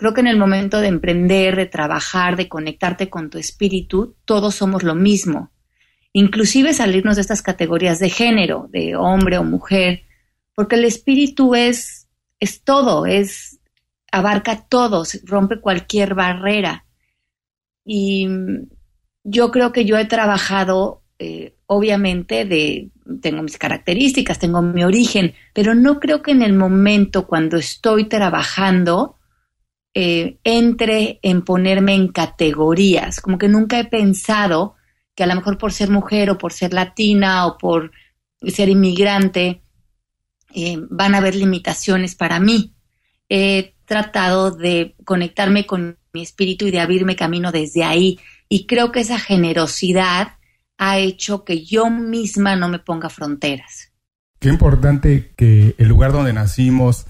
Creo 0.00 0.14
que 0.14 0.22
en 0.22 0.28
el 0.28 0.38
momento 0.38 0.80
de 0.80 0.88
emprender, 0.88 1.56
de 1.56 1.66
trabajar, 1.66 2.34
de 2.34 2.48
conectarte 2.48 3.10
con 3.10 3.28
tu 3.28 3.36
espíritu, 3.36 4.16
todos 4.24 4.54
somos 4.54 4.82
lo 4.82 4.94
mismo. 4.94 5.50
Inclusive 6.14 6.72
salirnos 6.72 7.16
de 7.16 7.20
estas 7.20 7.42
categorías 7.42 7.98
de 7.98 8.08
género, 8.08 8.66
de 8.70 8.96
hombre 8.96 9.36
o 9.36 9.44
mujer, 9.44 10.04
porque 10.54 10.76
el 10.76 10.86
espíritu 10.86 11.54
es, 11.54 12.08
es 12.38 12.62
todo, 12.62 13.04
es, 13.04 13.60
abarca 14.10 14.66
todo, 14.70 15.04
rompe 15.24 15.60
cualquier 15.60 16.14
barrera. 16.14 16.86
Y 17.84 18.26
yo 19.22 19.50
creo 19.50 19.70
que 19.70 19.84
yo 19.84 19.98
he 19.98 20.06
trabajado, 20.06 21.02
eh, 21.18 21.56
obviamente, 21.66 22.46
de 22.46 22.88
tengo 23.20 23.42
mis 23.42 23.58
características, 23.58 24.38
tengo 24.38 24.62
mi 24.62 24.82
origen, 24.82 25.34
pero 25.52 25.74
no 25.74 26.00
creo 26.00 26.22
que 26.22 26.30
en 26.30 26.40
el 26.40 26.54
momento 26.54 27.26
cuando 27.26 27.58
estoy 27.58 28.06
trabajando 28.06 29.18
eh, 29.94 30.38
entre 30.44 31.18
en 31.22 31.42
ponerme 31.42 31.94
en 31.94 32.08
categorías, 32.08 33.20
como 33.20 33.38
que 33.38 33.48
nunca 33.48 33.78
he 33.78 33.84
pensado 33.84 34.76
que 35.14 35.24
a 35.24 35.26
lo 35.26 35.34
mejor 35.34 35.58
por 35.58 35.72
ser 35.72 35.90
mujer 35.90 36.30
o 36.30 36.38
por 36.38 36.52
ser 36.52 36.72
latina 36.72 37.46
o 37.46 37.58
por 37.58 37.90
ser 38.46 38.68
inmigrante 38.68 39.62
eh, 40.54 40.78
van 40.90 41.14
a 41.14 41.18
haber 41.18 41.34
limitaciones 41.34 42.14
para 42.14 42.40
mí. 42.40 42.74
He 43.28 43.74
tratado 43.84 44.50
de 44.50 44.94
conectarme 45.04 45.66
con 45.66 45.98
mi 46.12 46.22
espíritu 46.22 46.66
y 46.66 46.70
de 46.70 46.80
abrirme 46.80 47.16
camino 47.16 47.52
desde 47.52 47.84
ahí. 47.84 48.18
Y 48.48 48.66
creo 48.66 48.92
que 48.92 49.00
esa 49.00 49.18
generosidad 49.18 50.38
ha 50.78 50.98
hecho 50.98 51.44
que 51.44 51.64
yo 51.64 51.90
misma 51.90 52.56
no 52.56 52.68
me 52.68 52.78
ponga 52.78 53.10
fronteras. 53.10 53.92
Qué 54.38 54.48
importante 54.48 55.32
que 55.36 55.74
el 55.76 55.88
lugar 55.88 56.12
donde 56.12 56.32
nacimos, 56.32 57.06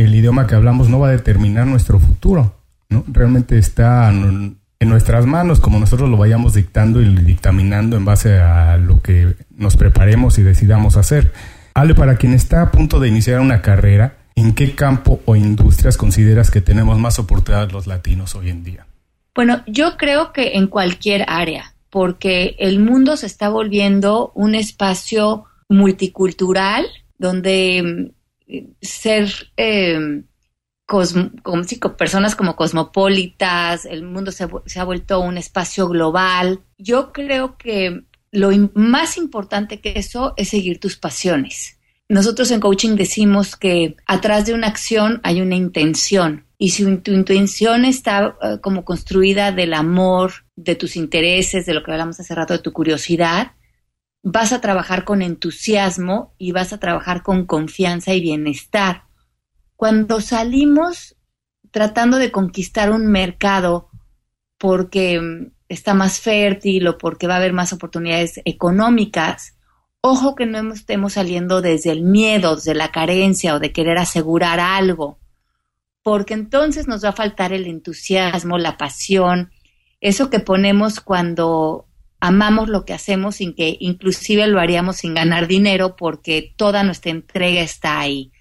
el 0.00 0.14
idioma 0.14 0.46
que 0.46 0.54
hablamos 0.54 0.88
no 0.88 0.98
va 0.98 1.08
a 1.08 1.12
determinar 1.12 1.66
nuestro 1.66 1.98
futuro, 1.98 2.54
¿no? 2.88 3.04
Realmente 3.08 3.58
está 3.58 4.10
en 4.10 4.58
nuestras 4.80 5.26
manos, 5.26 5.60
como 5.60 5.78
nosotros 5.78 6.08
lo 6.08 6.16
vayamos 6.16 6.54
dictando 6.54 7.02
y 7.02 7.14
dictaminando 7.16 7.96
en 7.96 8.04
base 8.04 8.38
a 8.38 8.76
lo 8.76 9.00
que 9.00 9.34
nos 9.54 9.76
preparemos 9.76 10.38
y 10.38 10.42
decidamos 10.42 10.96
hacer. 10.96 11.32
Ale, 11.74 11.94
para 11.94 12.16
quien 12.16 12.32
está 12.32 12.62
a 12.62 12.70
punto 12.70 12.98
de 12.98 13.08
iniciar 13.08 13.40
una 13.40 13.62
carrera, 13.62 14.16
¿en 14.34 14.54
qué 14.54 14.74
campo 14.74 15.20
o 15.26 15.36
industrias 15.36 15.96
consideras 15.96 16.50
que 16.50 16.60
tenemos 16.60 16.98
más 16.98 17.18
oportunidades 17.18 17.72
los 17.72 17.86
latinos 17.86 18.34
hoy 18.34 18.50
en 18.50 18.64
día? 18.64 18.86
Bueno, 19.34 19.62
yo 19.66 19.96
creo 19.96 20.32
que 20.32 20.56
en 20.56 20.66
cualquier 20.66 21.24
área 21.28 21.74
porque 21.90 22.54
el 22.58 22.78
mundo 22.78 23.16
se 23.16 23.26
está 23.26 23.48
volviendo 23.48 24.32
un 24.34 24.54
espacio 24.54 25.44
multicultural 25.68 26.86
donde 27.18 28.12
ser 28.80 29.30
eh, 29.56 30.22
personas 31.96 32.34
como 32.36 32.56
cosmopolitas, 32.56 33.84
el 33.84 34.02
mundo 34.02 34.32
se, 34.32 34.48
se, 34.66 34.80
ha 34.80 34.84
vuelto 34.84 35.20
un 35.20 35.38
espacio 35.38 35.88
global. 35.88 36.60
Yo 36.78 37.12
creo 37.12 37.56
que 37.56 38.04
lo 38.32 38.50
más 38.74 39.16
importante 39.16 39.80
que 39.80 39.92
eso 39.96 40.34
es 40.36 40.48
seguir 40.48 40.80
tus 40.80 40.96
pasiones. 40.96 41.78
Nosotros 42.08 42.50
en 42.50 42.60
coaching 42.60 42.96
decimos 42.96 43.54
que 43.56 43.96
atrás 44.06 44.46
de 44.46 44.54
una 44.54 44.66
acción 44.66 45.20
hay 45.22 45.40
una 45.40 45.54
intención. 45.54 46.44
Y 46.58 46.70
si 46.70 46.96
tu 46.98 47.12
intención 47.12 47.84
está 47.84 48.36
eh, 48.42 48.58
como 48.60 48.84
construida 48.84 49.52
del 49.52 49.74
amor, 49.74 50.32
de 50.56 50.74
tus 50.74 50.96
intereses, 50.96 51.66
de 51.66 51.72
lo 51.72 51.82
que 51.82 51.92
hablamos 51.92 52.18
hace 52.18 52.34
rato, 52.34 52.52
de 52.52 52.58
tu 52.58 52.72
curiosidad, 52.72 53.52
vas 54.22 54.52
a 54.52 54.60
trabajar 54.60 55.04
con 55.04 55.22
entusiasmo 55.22 56.34
y 56.38 56.52
vas 56.52 56.72
a 56.72 56.78
trabajar 56.78 57.22
con 57.22 57.46
confianza 57.46 58.14
y 58.14 58.20
bienestar. 58.20 59.04
Cuando 59.76 60.20
salimos 60.20 61.16
tratando 61.70 62.18
de 62.18 62.30
conquistar 62.30 62.90
un 62.90 63.06
mercado 63.06 63.90
porque 64.58 65.20
mm, 65.20 65.52
está 65.68 65.94
más 65.94 66.20
fértil 66.20 66.88
o 66.88 66.98
porque 66.98 67.26
va 67.26 67.34
a 67.34 67.38
haber 67.38 67.52
más 67.52 67.72
oportunidades 67.72 68.40
económicas, 68.44 69.56
ojo 70.00 70.34
que 70.34 70.46
no 70.46 70.72
estemos 70.72 71.14
saliendo 71.14 71.62
desde 71.62 71.90
el 71.90 72.02
miedo, 72.02 72.56
desde 72.56 72.74
la 72.74 72.90
carencia 72.90 73.54
o 73.54 73.60
de 73.60 73.72
querer 73.72 73.98
asegurar 73.98 74.60
algo 74.60 75.20
porque 76.02 76.34
entonces 76.34 76.88
nos 76.88 77.04
va 77.04 77.10
a 77.10 77.14
faltar 77.14 77.52
el 77.52 77.66
entusiasmo, 77.66 78.58
la 78.58 78.76
pasión, 78.76 79.50
eso 80.00 80.30
que 80.30 80.40
ponemos 80.40 81.00
cuando 81.00 81.86
amamos 82.20 82.68
lo 82.68 82.84
que 82.84 82.92
hacemos 82.92 83.36
sin 83.36 83.54
que 83.54 83.76
inclusive 83.80 84.46
lo 84.46 84.60
haríamos 84.60 84.96
sin 84.96 85.14
ganar 85.14 85.48
dinero 85.48 85.96
porque 85.96 86.52
toda 86.56 86.82
nuestra 86.82 87.10
entrega 87.10 87.62
está 87.62 87.98
ahí. 87.98 88.32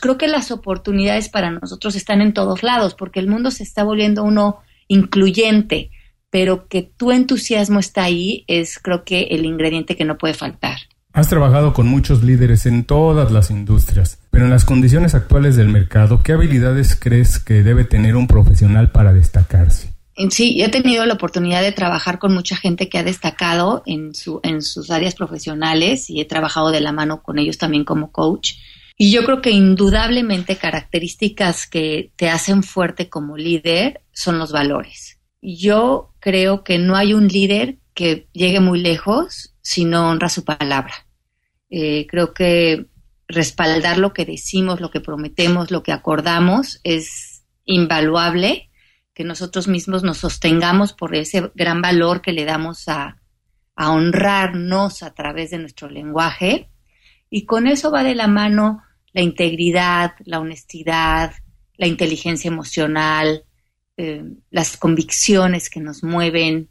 creo 0.00 0.18
que 0.18 0.28
las 0.28 0.50
oportunidades 0.50 1.28
para 1.28 1.50
nosotros 1.50 1.96
están 1.96 2.20
en 2.20 2.32
todos 2.34 2.62
lados 2.62 2.94
porque 2.94 3.20
el 3.20 3.28
mundo 3.28 3.50
se 3.50 3.62
está 3.62 3.84
volviendo 3.84 4.22
uno 4.22 4.60
incluyente, 4.88 5.90
pero 6.30 6.68
que 6.68 6.82
tu 6.82 7.12
entusiasmo 7.12 7.78
está 7.78 8.04
ahí 8.04 8.44
es 8.46 8.78
creo 8.78 9.04
que 9.04 9.22
el 9.30 9.44
ingrediente 9.44 9.96
que 9.96 10.04
no 10.04 10.18
puede 10.18 10.34
faltar. 10.34 10.78
Has 11.14 11.28
trabajado 11.28 11.74
con 11.74 11.88
muchos 11.88 12.22
líderes 12.22 12.64
en 12.64 12.84
todas 12.84 13.30
las 13.30 13.50
industrias, 13.50 14.18
pero 14.30 14.44
en 14.46 14.50
las 14.50 14.64
condiciones 14.64 15.14
actuales 15.14 15.56
del 15.56 15.68
mercado, 15.68 16.22
¿qué 16.22 16.32
habilidades 16.32 16.96
crees 16.98 17.38
que 17.38 17.62
debe 17.62 17.84
tener 17.84 18.16
un 18.16 18.26
profesional 18.26 18.90
para 18.90 19.12
destacarse? 19.12 19.91
Sí, 20.30 20.62
he 20.62 20.68
tenido 20.68 21.06
la 21.06 21.14
oportunidad 21.14 21.62
de 21.62 21.72
trabajar 21.72 22.18
con 22.18 22.34
mucha 22.34 22.56
gente 22.56 22.88
que 22.88 22.98
ha 22.98 23.02
destacado 23.02 23.82
en, 23.86 24.14
su, 24.14 24.40
en 24.42 24.60
sus 24.60 24.90
áreas 24.90 25.14
profesionales 25.14 26.10
y 26.10 26.20
he 26.20 26.24
trabajado 26.26 26.70
de 26.70 26.80
la 26.80 26.92
mano 26.92 27.22
con 27.22 27.38
ellos 27.38 27.56
también 27.56 27.84
como 27.84 28.12
coach. 28.12 28.54
Y 28.98 29.10
yo 29.10 29.24
creo 29.24 29.40
que 29.40 29.50
indudablemente 29.50 30.56
características 30.56 31.66
que 31.66 32.12
te 32.16 32.28
hacen 32.28 32.62
fuerte 32.62 33.08
como 33.08 33.36
líder 33.36 34.02
son 34.12 34.38
los 34.38 34.52
valores. 34.52 35.18
Yo 35.40 36.14
creo 36.20 36.62
que 36.62 36.78
no 36.78 36.94
hay 36.94 37.14
un 37.14 37.28
líder 37.28 37.78
que 37.94 38.28
llegue 38.32 38.60
muy 38.60 38.80
lejos 38.80 39.54
si 39.62 39.84
no 39.84 40.10
honra 40.10 40.28
su 40.28 40.44
palabra. 40.44 40.94
Eh, 41.70 42.06
creo 42.08 42.34
que 42.34 42.86
respaldar 43.28 43.98
lo 43.98 44.12
que 44.12 44.26
decimos, 44.26 44.80
lo 44.80 44.90
que 44.90 45.00
prometemos, 45.00 45.70
lo 45.70 45.82
que 45.82 45.92
acordamos 45.92 46.80
es 46.84 47.44
invaluable, 47.64 48.70
que 49.14 49.24
nosotros 49.24 49.68
mismos 49.68 50.02
nos 50.02 50.18
sostengamos 50.18 50.92
por 50.92 51.14
ese 51.14 51.50
gran 51.54 51.82
valor 51.82 52.22
que 52.22 52.32
le 52.32 52.44
damos 52.44 52.88
a, 52.88 53.18
honrarnos 53.74 55.02
a 55.02 55.14
través 55.14 55.50
de 55.50 55.58
nuestro 55.58 55.88
lenguaje. 55.88 56.70
Y 57.30 57.46
con 57.46 57.66
eso 57.66 57.90
va 57.90 58.04
de 58.04 58.14
la 58.14 58.28
mano 58.28 58.82
la 59.12 59.22
integridad, 59.22 60.12
la 60.24 60.40
honestidad, 60.40 61.32
la 61.76 61.86
inteligencia 61.86 62.48
emocional, 62.48 63.44
eh, 63.96 64.24
las 64.50 64.76
convicciones 64.76 65.68
que 65.68 65.80
nos 65.80 66.04
mueven, 66.04 66.68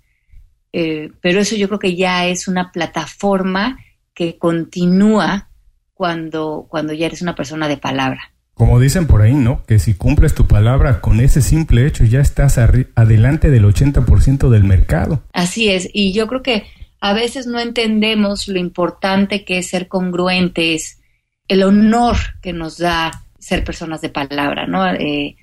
eh, 0.74 1.12
pero 1.21 1.39
eso 1.39 1.55
yo 1.55 1.67
creo 1.67 1.79
que 1.79 1.95
ya 1.95 2.27
es 2.27 2.48
una 2.48 2.71
plataforma 2.71 3.77
que 4.13 4.38
continúa 4.38 5.50
cuando, 5.93 6.65
cuando 6.69 6.93
ya 6.93 7.07
eres 7.07 7.21
una 7.21 7.36
persona 7.36 7.67
de 7.67 7.77
palabra. 7.77 8.30
Como 8.53 8.79
dicen 8.79 9.08
por 9.08 9.22
ahí, 9.22 9.34
¿no? 9.34 9.63
Que 9.65 9.79
si 9.79 9.93
cumples 9.93 10.36
tu 10.36 10.48
palabra 10.48 11.01
con 11.01 11.20
ese 11.20 11.41
simple 11.41 11.88
hecho 11.88 12.03
ya 12.03 12.20
estás 12.20 12.58
adelante 12.58 13.50
del 13.50 13.65
80% 13.65 14.50
del 14.50 14.63
mercado. 14.63 15.24
Así 15.34 15.70
es, 15.70 15.89
y 15.91 16.13
yo 16.13 16.27
creo 16.27 16.43
que 16.43 16.65
a 17.00 17.13
veces 17.13 17.48
no 17.48 17.60
entendemos 17.60 18.48
lo 18.48 18.60
importante 18.60 19.43
que 19.43 19.58
es 19.58 19.70
ser 19.70 19.88
congruentes, 19.88 21.01
el 21.48 21.63
honor 21.63 22.15
que 22.41 22.53
nos 22.53 22.77
da 22.77 23.24
ser 23.39 23.63
personas 23.63 24.01
de 24.01 24.10
palabra, 24.10 24.67
¿no? 24.67 24.88
Eh, 24.88 25.36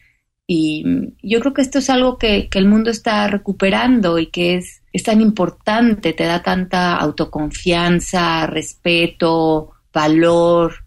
y 0.47 0.83
yo 1.23 1.41
creo 1.41 1.53
que 1.53 1.61
esto 1.61 1.79
es 1.79 1.91
algo 1.91 2.17
que, 2.17 2.49
el 2.55 2.67
mundo 2.67 2.91
está 2.91 3.29
recuperando 3.29 4.19
y 4.19 4.29
que 4.29 4.55
es, 4.55 4.83
es 4.93 5.03
tan 5.03 5.21
importante, 5.21 6.15
te 6.15 6.25
da 6.25 6.43
tanta 6.43 6.97
autoconfianza, 6.97 8.47
respeto, 8.47 9.73
valor. 9.93 10.85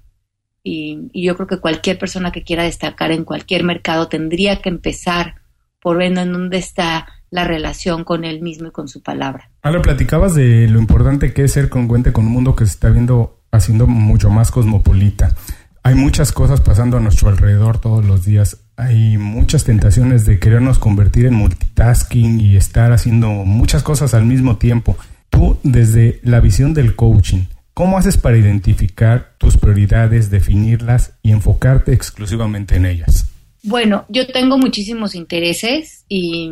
Y, 0.64 1.10
yo 1.14 1.36
creo 1.36 1.48
que 1.48 1.60
cualquier 1.60 1.98
persona 1.98 2.32
que 2.32 2.44
quiera 2.44 2.64
destacar 2.64 3.12
en 3.12 3.26
cualquier 3.26 3.64
mercado 3.64 4.08
tendría 4.08 4.62
que 4.62 4.70
empezar 4.70 5.36
por 5.80 5.98
ver 5.98 6.16
en 6.18 6.32
dónde 6.32 6.58
está 6.58 7.08
la 7.32 7.46
relación 7.46 8.04
con 8.04 8.24
él 8.24 8.42
mismo 8.42 8.68
y 8.68 8.72
con 8.72 8.88
su 8.88 9.02
palabra. 9.02 9.50
Ahora 9.64 9.82
platicabas 9.82 10.36
de 10.36 10.68
lo 10.68 10.80
importante 10.80 11.34
que 11.34 11.46
es 11.46 11.54
ser 11.54 11.70
congruente 11.70 12.14
con 12.14 12.28
un 12.28 12.34
mundo 12.34 12.56
que 12.56 12.66
se 12.66 12.74
está 12.74 12.90
viendo 12.90 13.40
haciendo 13.52 13.88
mucho 13.88 14.30
más 14.30 14.52
cosmopolita. 14.52 15.36
Hay 15.84 15.96
muchas 15.96 16.32
cosas 16.32 16.62
pasando 16.62 16.98
a 16.98 17.00
nuestro 17.00 17.30
alrededor 17.30 17.80
todos 17.80 18.06
los 18.06 18.24
días 18.26 18.62
hay 18.82 19.20
muchas 19.20 19.64
tentaciones 19.64 20.26
de 20.26 20.40
querernos 20.40 20.80
convertir 20.80 21.28
en 21.28 21.36
multitasking 21.36 22.40
y 22.40 22.56
estar 22.56 22.92
haciendo 22.92 23.30
muchas 23.30 23.84
cosas 23.84 24.16
al 24.16 24.26
mismo 24.26 24.58
tiempo. 24.58 24.98
Tú, 25.30 25.60
desde 25.62 26.20
la 26.24 26.40
visión 26.40 26.74
del 26.74 26.96
coaching, 26.96 27.44
¿cómo 27.74 27.98
haces 27.98 28.18
para 28.18 28.38
identificar 28.38 29.34
tus 29.38 29.58
prioridades, 29.58 30.30
definirlas 30.30 31.18
y 31.22 31.32
enfocarte 31.32 31.94
exclusivamente 31.94 32.76
en 32.76 32.86
ellas? 32.86 33.32
Bueno, 33.64 34.06
yo 34.10 34.26
tengo 34.28 34.58
muchísimos 34.58 35.14
intereses 35.14 36.06
y 36.08 36.50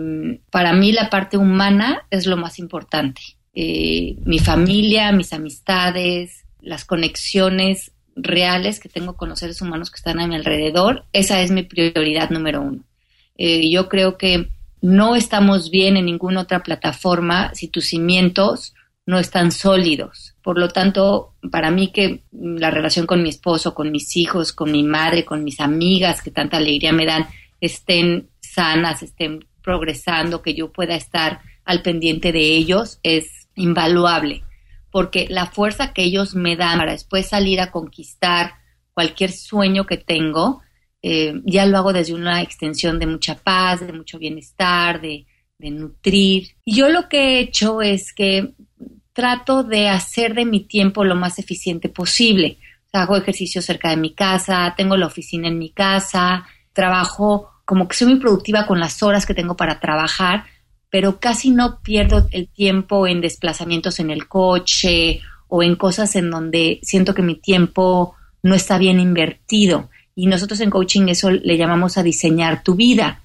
para 0.51 0.73
mí 0.73 0.91
la 0.91 1.09
parte 1.09 1.37
humana 1.37 2.05
es 2.11 2.27
lo 2.27 2.37
más 2.37 2.59
importante. 2.59 3.21
Eh, 3.53 4.15
mi 4.25 4.37
familia, 4.39 5.11
mis 5.11 5.33
amistades, 5.33 6.45
las 6.61 6.85
conexiones 6.85 7.91
reales 8.15 8.79
que 8.79 8.89
tengo 8.89 9.15
con 9.15 9.29
los 9.29 9.39
seres 9.39 9.61
humanos 9.61 9.89
que 9.89 9.97
están 9.97 10.19
a 10.19 10.27
mi 10.27 10.35
alrededor, 10.35 11.05
esa 11.13 11.41
es 11.41 11.51
mi 11.51 11.63
prioridad 11.63 12.29
número 12.29 12.61
uno. 12.61 12.83
Eh, 13.37 13.69
yo 13.71 13.89
creo 13.89 14.17
que 14.17 14.49
no 14.81 15.15
estamos 15.15 15.71
bien 15.71 15.97
en 15.97 16.05
ninguna 16.05 16.41
otra 16.41 16.61
plataforma 16.61 17.53
si 17.55 17.67
tus 17.67 17.85
cimientos 17.85 18.73
no 19.05 19.17
están 19.17 19.51
sólidos. 19.51 20.35
Por 20.49 20.57
lo 20.57 20.69
tanto, 20.69 21.35
para 21.51 21.69
mí 21.69 21.91
que 21.91 22.23
la 22.31 22.71
relación 22.71 23.05
con 23.05 23.21
mi 23.21 23.29
esposo, 23.29 23.75
con 23.75 23.91
mis 23.91 24.17
hijos, 24.17 24.51
con 24.51 24.71
mi 24.71 24.81
madre, 24.81 25.23
con 25.23 25.43
mis 25.43 25.59
amigas 25.59 26.23
que 26.23 26.31
tanta 26.31 26.57
alegría 26.57 26.91
me 26.91 27.05
dan, 27.05 27.27
estén 27.61 28.31
sanas, 28.41 29.03
estén 29.03 29.45
progresando, 29.61 30.41
que 30.41 30.55
yo 30.55 30.71
pueda 30.71 30.95
estar 30.95 31.41
al 31.65 31.83
pendiente 31.83 32.31
de 32.31 32.39
ellos, 32.39 32.99
es 33.03 33.47
invaluable 33.53 34.41
porque 34.89 35.27
la 35.29 35.45
fuerza 35.45 35.93
que 35.93 36.01
ellos 36.01 36.33
me 36.33 36.55
dan 36.55 36.79
para 36.79 36.93
después 36.93 37.27
salir 37.27 37.61
a 37.61 37.69
conquistar 37.69 38.55
cualquier 38.95 39.31
sueño 39.31 39.85
que 39.85 39.97
tengo, 39.97 40.63
eh, 41.03 41.41
ya 41.45 41.67
lo 41.67 41.77
hago 41.77 41.93
desde 41.93 42.15
una 42.15 42.41
extensión 42.41 42.97
de 42.97 43.05
mucha 43.05 43.35
paz, 43.35 43.85
de 43.85 43.93
mucho 43.93 44.17
bienestar, 44.17 44.99
de, 44.99 45.27
de 45.59 45.69
nutrir. 45.69 46.55
Y 46.65 46.77
yo 46.77 46.89
lo 46.89 47.07
que 47.07 47.19
he 47.19 47.39
hecho 47.39 47.83
es 47.83 48.13
que 48.13 48.55
trato 49.19 49.63
de 49.63 49.89
hacer 49.89 50.33
de 50.33 50.45
mi 50.45 50.61
tiempo 50.61 51.03
lo 51.03 51.13
más 51.13 51.39
eficiente 51.39 51.89
posible. 51.89 52.57
hago 52.93 53.17
ejercicio 53.17 53.61
cerca 53.61 53.89
de 53.89 53.97
mi 53.97 54.13
casa, 54.13 54.73
tengo 54.77 54.95
la 54.95 55.07
oficina 55.07 55.49
en 55.49 55.59
mi 55.59 55.71
casa, 55.71 56.47
trabajo 56.71 57.49
como 57.65 57.89
que 57.89 57.97
soy 57.97 58.07
muy 58.07 58.19
productiva 58.21 58.65
con 58.65 58.79
las 58.79 59.03
horas 59.03 59.25
que 59.25 59.33
tengo 59.33 59.57
para 59.57 59.81
trabajar, 59.81 60.45
pero 60.89 61.19
casi 61.19 61.51
no 61.51 61.81
pierdo 61.81 62.29
el 62.31 62.47
tiempo 62.47 63.07
en 63.07 63.19
desplazamientos 63.19 63.99
en 63.99 64.09
el 64.09 64.29
coche 64.29 65.19
o 65.49 65.63
en 65.63 65.75
cosas 65.75 66.15
en 66.15 66.31
donde 66.31 66.79
siento 66.81 67.13
que 67.13 67.21
mi 67.21 67.35
tiempo 67.35 68.15
no 68.41 68.55
está 68.55 68.77
bien 68.77 69.01
invertido. 69.01 69.89
Y 70.15 70.27
nosotros 70.27 70.61
en 70.61 70.69
coaching 70.69 71.09
eso 71.09 71.29
le 71.29 71.57
llamamos 71.57 71.97
a 71.97 72.03
diseñar 72.03 72.63
tu 72.63 72.75
vida, 72.75 73.21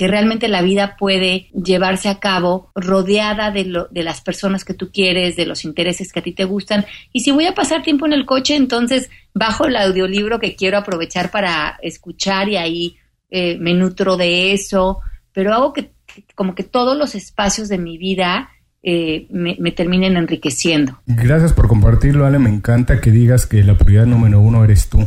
que 0.00 0.08
realmente 0.08 0.48
la 0.48 0.62
vida 0.62 0.96
puede 0.98 1.50
llevarse 1.52 2.08
a 2.08 2.20
cabo 2.20 2.70
rodeada 2.74 3.50
de, 3.50 3.66
lo, 3.66 3.86
de 3.88 4.02
las 4.02 4.22
personas 4.22 4.64
que 4.64 4.72
tú 4.72 4.90
quieres, 4.90 5.36
de 5.36 5.44
los 5.44 5.62
intereses 5.66 6.10
que 6.10 6.20
a 6.20 6.22
ti 6.22 6.32
te 6.32 6.44
gustan. 6.44 6.86
Y 7.12 7.20
si 7.20 7.32
voy 7.32 7.44
a 7.44 7.54
pasar 7.54 7.82
tiempo 7.82 8.06
en 8.06 8.14
el 8.14 8.24
coche, 8.24 8.56
entonces 8.56 9.10
bajo 9.34 9.66
el 9.66 9.76
audiolibro 9.76 10.40
que 10.40 10.56
quiero 10.56 10.78
aprovechar 10.78 11.30
para 11.30 11.78
escuchar 11.82 12.48
y 12.48 12.56
ahí 12.56 12.96
eh, 13.30 13.58
me 13.60 13.74
nutro 13.74 14.16
de 14.16 14.54
eso, 14.54 15.00
pero 15.34 15.52
hago 15.52 15.74
que 15.74 15.90
como 16.34 16.54
que 16.54 16.62
todos 16.62 16.96
los 16.96 17.14
espacios 17.14 17.68
de 17.68 17.76
mi 17.76 17.98
vida 17.98 18.48
eh, 18.82 19.26
me, 19.28 19.58
me, 19.60 19.70
terminen 19.70 20.16
enriqueciendo. 20.16 20.98
Gracias 21.04 21.52
por 21.52 21.68
compartirlo, 21.68 22.24
Ale. 22.24 22.38
Me 22.38 22.48
encanta 22.48 23.02
que 23.02 23.10
digas 23.10 23.44
que 23.44 23.62
la 23.62 23.76
prioridad 23.76 24.06
número 24.06 24.40
uno 24.40 24.64
eres 24.64 24.88
tú. 24.88 25.06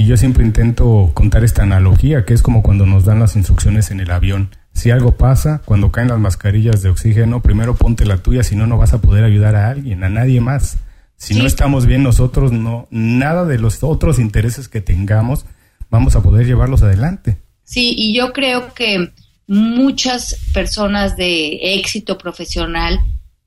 Y 0.00 0.06
yo 0.06 0.16
siempre 0.16 0.46
intento 0.46 1.10
contar 1.12 1.44
esta 1.44 1.62
analogía, 1.62 2.24
que 2.24 2.32
es 2.32 2.40
como 2.40 2.62
cuando 2.62 2.86
nos 2.86 3.04
dan 3.04 3.20
las 3.20 3.36
instrucciones 3.36 3.90
en 3.90 4.00
el 4.00 4.10
avión. 4.10 4.48
Si 4.72 4.90
algo 4.90 5.18
pasa, 5.18 5.60
cuando 5.66 5.92
caen 5.92 6.08
las 6.08 6.18
mascarillas 6.18 6.80
de 6.80 6.88
oxígeno, 6.88 7.42
primero 7.42 7.76
ponte 7.76 8.06
la 8.06 8.16
tuya, 8.16 8.42
si 8.42 8.56
no, 8.56 8.66
no 8.66 8.78
vas 8.78 8.94
a 8.94 9.02
poder 9.02 9.24
ayudar 9.24 9.56
a 9.56 9.68
alguien, 9.68 10.02
a 10.02 10.08
nadie 10.08 10.40
más. 10.40 10.78
Si 11.16 11.34
no 11.34 11.46
estamos 11.46 11.84
bien 11.84 12.02
nosotros, 12.02 12.50
no, 12.50 12.88
nada 12.90 13.44
de 13.44 13.58
los 13.58 13.82
otros 13.82 14.18
intereses 14.18 14.70
que 14.70 14.80
tengamos, 14.80 15.44
vamos 15.90 16.16
a 16.16 16.22
poder 16.22 16.46
llevarlos 16.46 16.82
adelante. 16.82 17.36
Sí, 17.64 17.94
y 17.94 18.14
yo 18.16 18.32
creo 18.32 18.72
que 18.72 19.12
muchas 19.48 20.34
personas 20.54 21.18
de 21.18 21.74
éxito 21.74 22.16
profesional 22.16 23.00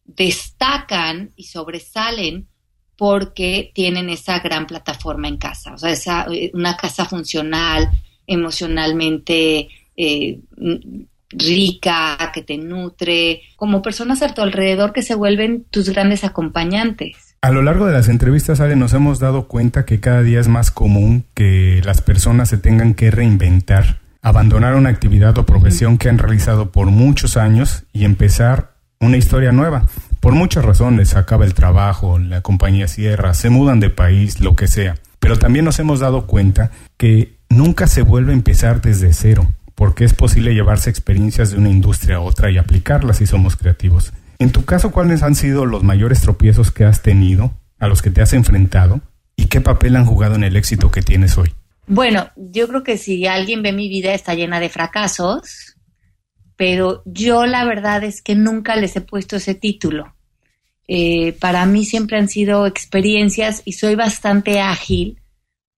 destacan 0.05 1.31
y 1.35 1.45
sobresalen 1.45 2.47
porque 3.03 3.69
tienen 3.75 4.09
esa 4.09 4.39
gran 4.39 4.65
plataforma 4.65 5.27
en 5.27 5.35
casa, 5.35 5.73
o 5.73 5.77
sea, 5.77 5.89
esa, 5.89 6.25
eh, 6.31 6.51
una 6.53 6.77
casa 6.77 7.03
funcional, 7.03 7.89
emocionalmente 8.25 9.67
eh, 9.97 10.39
rica, 11.29 12.31
que 12.33 12.43
te 12.43 12.57
nutre, 12.57 13.41
como 13.57 13.81
personas 13.81 14.21
a 14.21 14.33
tu 14.33 14.41
alrededor 14.41 14.93
que 14.93 15.01
se 15.01 15.15
vuelven 15.15 15.65
tus 15.69 15.89
grandes 15.89 16.23
acompañantes. 16.23 17.35
A 17.41 17.51
lo 17.51 17.61
largo 17.61 17.87
de 17.87 17.91
las 17.91 18.07
entrevistas, 18.07 18.61
Ale, 18.61 18.77
nos 18.77 18.93
hemos 18.93 19.19
dado 19.19 19.49
cuenta 19.49 19.83
que 19.83 19.99
cada 19.99 20.23
día 20.23 20.39
es 20.39 20.47
más 20.47 20.71
común 20.71 21.25
que 21.33 21.81
las 21.83 22.01
personas 22.01 22.47
se 22.47 22.57
tengan 22.57 22.93
que 22.93 23.11
reinventar 23.11 23.99
abandonar 24.21 24.75
una 24.75 24.87
actividad 24.87 25.37
o 25.37 25.45
profesión 25.45 25.97
que 25.97 26.07
han 26.07 26.19
realizado 26.19 26.71
por 26.71 26.87
muchos 26.87 27.35
años 27.35 27.83
y 27.91 28.05
empezar 28.05 28.75
una 29.01 29.17
historia 29.17 29.51
nueva. 29.51 29.87
Por 30.23 30.35
muchas 30.35 30.63
razones, 30.63 31.17
acaba 31.17 31.43
el 31.43 31.53
trabajo, 31.53 32.17
la 32.17 32.39
compañía 32.39 32.87
cierra, 32.87 33.33
se 33.33 33.49
mudan 33.49 33.81
de 33.81 33.89
país, 33.89 34.39
lo 34.39 34.55
que 34.55 34.67
sea. 34.67 34.95
Pero 35.19 35.37
también 35.37 35.65
nos 35.65 35.79
hemos 35.79 35.99
dado 35.99 36.27
cuenta 36.27 36.71
que 36.95 37.35
nunca 37.49 37.87
se 37.87 38.03
vuelve 38.03 38.31
a 38.31 38.35
empezar 38.35 38.81
desde 38.81 39.11
cero, 39.11 39.51
porque 39.75 40.05
es 40.05 40.13
posible 40.13 40.53
llevarse 40.53 40.89
experiencias 40.89 41.51
de 41.51 41.57
una 41.57 41.69
industria 41.69 42.15
a 42.15 42.19
otra 42.21 42.49
y 42.49 42.57
aplicarlas 42.57 43.17
si 43.17 43.25
somos 43.25 43.57
creativos. 43.57 44.13
En 44.39 44.53
tu 44.53 44.63
caso, 44.63 44.91
¿cuáles 44.91 45.23
han 45.23 45.35
sido 45.35 45.65
los 45.65 45.83
mayores 45.83 46.21
tropiezos 46.21 46.71
que 46.71 46.85
has 46.85 47.01
tenido, 47.01 47.51
a 47.77 47.89
los 47.89 48.01
que 48.01 48.09
te 48.09 48.21
has 48.21 48.31
enfrentado, 48.31 49.01
y 49.35 49.47
qué 49.47 49.59
papel 49.59 49.97
han 49.97 50.05
jugado 50.05 50.35
en 50.35 50.45
el 50.45 50.55
éxito 50.55 50.89
que 50.89 51.01
tienes 51.01 51.37
hoy? 51.37 51.53
Bueno, 51.85 52.29
yo 52.37 52.69
creo 52.69 52.81
que 52.81 52.97
si 52.97 53.27
alguien 53.27 53.61
ve 53.61 53.73
mi 53.73 53.89
vida 53.89 54.13
está 54.13 54.35
llena 54.35 54.61
de 54.61 54.69
fracasos, 54.69 55.75
pero 56.55 57.01
yo 57.05 57.45
la 57.45 57.65
verdad 57.65 58.05
es 58.05 58.21
que 58.21 58.35
nunca 58.35 58.77
les 58.77 58.95
he 58.95 59.01
puesto 59.01 59.35
ese 59.35 59.53
título. 59.53 60.15
Eh, 60.87 61.33
para 61.39 61.65
mí 61.65 61.85
siempre 61.85 62.17
han 62.17 62.27
sido 62.27 62.67
experiencias 62.67 63.61
y 63.65 63.73
soy 63.73 63.95
bastante 63.95 64.59
ágil 64.59 65.19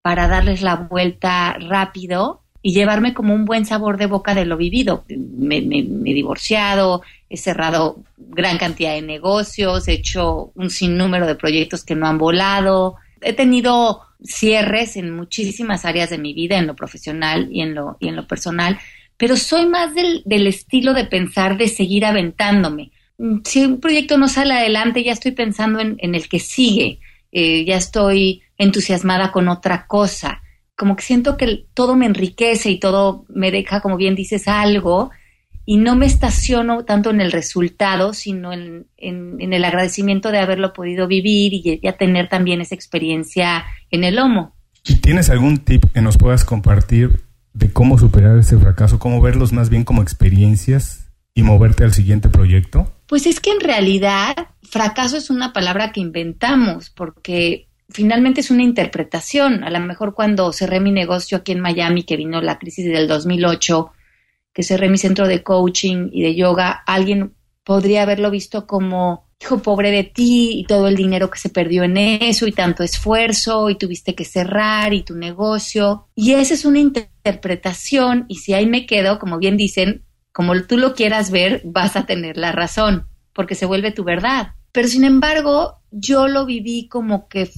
para 0.02 0.28
darles 0.28 0.62
la 0.62 0.76
vuelta 0.76 1.58
rápido 1.60 2.42
y 2.62 2.74
llevarme 2.74 3.14
como 3.14 3.34
un 3.36 3.46
buen 3.46 3.66
sabor 3.66 3.98
de 3.98 4.08
boca 4.08 4.34
de 4.34 4.46
lo 4.46 4.58
vivido. 4.58 5.06
Me, 5.08 5.62
me, 5.62 5.80
he 5.80 6.14
divorciado, 6.14 7.04
he 7.30 7.38
cerrado 7.38 8.04
gran 8.18 8.58
cantidad 8.58 8.94
de 8.94 9.04
negocios, 9.04 9.88
he 9.88 9.94
hecho 9.94 10.52
un 10.56 10.72
sinnúmero 10.72 11.28
de 11.28 11.36
proyectos 11.36 11.84
que 11.84 11.94
no 11.94 12.08
han 12.08 12.18
volado, 12.18 12.96
he 13.22 13.34
tenido 13.34 14.02
cierres 14.24 14.98
en 14.98 15.16
muchísimas 15.16 15.86
áreas 15.86 16.10
de 16.10 16.18
mi 16.18 16.34
vida, 16.34 16.58
en 16.58 16.66
lo 16.66 16.76
profesional 16.76 17.50
y 17.52 17.62
en 17.62 17.76
lo, 17.76 17.98
y 18.00 18.08
en 18.08 18.16
lo 18.16 18.28
personal, 18.28 18.80
pero 19.18 19.38
soy 19.38 19.68
más 19.68 19.94
del, 19.94 20.24
del 20.26 20.48
estilo 20.48 20.94
de 20.94 21.06
pensar 21.06 21.58
de 21.58 21.68
seguir 21.68 22.04
aventándome. 22.04 22.92
Mm, 23.18 23.38
si 23.44 23.66
un 23.66 23.80
proyecto 23.80 24.18
no 24.18 24.28
sale 24.28 24.54
adelante, 24.54 25.04
ya 25.04 25.12
estoy 25.12 25.32
pensando 25.32 25.80
en, 25.80 25.96
en 26.00 26.16
el 26.16 26.28
que 26.28 26.40
sigue, 26.40 27.00
eh, 27.32 27.66
ya 27.66 27.78
estoy 27.78 28.44
entusiasmada 28.58 29.32
con 29.32 29.48
otra 29.50 29.88
cosa. 29.88 30.42
Como 30.76 30.96
que 30.96 31.04
siento 31.04 31.38
que 31.38 31.66
todo 31.74 31.96
me 31.96 32.06
enriquece 32.06 32.70
y 32.70 32.80
todo 32.80 33.26
me 33.30 33.52
deja, 33.52 33.82
como 33.82 33.98
bien 33.98 34.16
dices, 34.16 34.48
algo 34.48 35.12
y 35.66 35.78
no 35.78 35.96
me 35.96 36.06
estaciono 36.06 36.86
tanto 36.86 37.10
en 37.10 37.22
el 37.22 37.32
resultado, 37.32 38.14
sino 38.14 38.54
en, 38.54 38.88
el 38.98 39.66
agradecimiento 39.66 40.32
de 40.32 40.38
haberlo 40.38 40.74
podido 40.74 41.08
vivir 41.08 41.54
y 41.54 41.80
ya 41.82 41.94
tener 41.94 42.30
también 42.30 42.62
esa 42.62 42.76
experiencia 42.76 43.66
en 43.90 44.04
el 44.04 44.16
lomo. 44.16 44.56
¿Tienes 45.02 45.30
algún 45.30 45.58
tip 45.58 45.86
que 45.92 46.02
nos 46.02 46.18
puedas 46.18 46.46
compartir 46.46 47.24
de 47.54 47.72
cómo 47.74 47.98
superar 47.98 48.38
ese 48.38 48.58
fracaso, 48.58 49.00
cómo 49.00 49.22
verlos 49.22 49.54
más 49.54 49.70
bien 49.70 49.84
como 49.84 50.04
experiencias 50.04 51.10
y 51.34 51.42
moverte 51.42 51.84
al 51.84 51.94
siguiente 51.94 52.30
proyecto? 52.30 52.95
Pues 53.08 53.26
es 53.26 53.40
que 53.40 53.52
en 53.52 53.60
realidad 53.60 54.36
fracaso 54.64 55.18
es 55.18 55.30
una 55.30 55.54
palabra 55.54 55.92
que 55.92 56.02
inventamos 56.02 56.90
porque 56.90 57.68
finalmente 57.90 58.42
es 58.42 58.52
una 58.52 58.64
interpretación. 58.64 59.64
A 59.64 59.70
lo 59.70 59.80
mejor 59.80 60.16
cuando 60.16 60.52
cerré 60.52 60.80
mi 60.80 60.92
negocio 60.92 61.38
aquí 61.38 61.52
en 61.52 61.62
Miami, 61.62 62.04
que 62.04 62.18
vino 62.18 62.42
la 62.42 62.58
crisis 62.58 62.86
del 62.86 63.08
2008, 63.08 63.92
que 64.54 64.64
cerré 64.64 64.90
mi 64.90 64.98
centro 64.98 65.28
de 65.28 65.44
coaching 65.44 66.10
y 66.12 66.24
de 66.24 66.36
yoga, 66.36 66.72
alguien 66.86 67.36
podría 67.64 68.04
haberlo 68.04 68.32
visto 68.32 68.66
como, 68.66 69.26
hijo 69.42 69.60
pobre 69.60 69.92
de 69.92 70.04
ti 70.04 70.60
y 70.60 70.66
todo 70.66 70.88
el 70.88 70.96
dinero 70.96 71.30
que 71.30 71.40
se 71.40 71.50
perdió 71.50 71.84
en 71.84 71.98
eso 71.98 72.48
y 72.48 72.52
tanto 72.52 72.84
esfuerzo 72.84 73.70
y 73.70 73.76
tuviste 73.76 74.16
que 74.16 74.26
cerrar 74.26 74.94
y 74.94 75.04
tu 75.04 75.16
negocio. 75.16 76.08
Y 76.16 76.34
esa 76.34 76.54
es 76.54 76.66
una 76.66 76.80
interpretación 76.80 78.26
y 78.28 78.36
si 78.36 78.54
ahí 78.54 78.66
me 78.66 78.86
quedo, 78.86 79.20
como 79.20 79.38
bien 79.38 79.58
dicen, 79.58 80.06
como 80.36 80.54
tú 80.64 80.78
lo 80.78 80.96
quieras 80.96 81.32
ver, 81.32 81.62
vas 81.64 81.96
a 81.96 82.06
tener 82.06 82.36
la 82.36 82.52
razón, 82.52 83.08
porque 83.32 83.56
se 83.56 83.66
vuelve 83.66 83.94
tu 83.94 84.04
verdad. 84.04 84.50
Pero 84.74 84.90
sin 84.90 85.06
embargo, 85.06 85.78
yo 85.92 86.28
lo 86.28 86.46
viví 86.46 86.90
como 86.90 87.30
que 87.30 87.50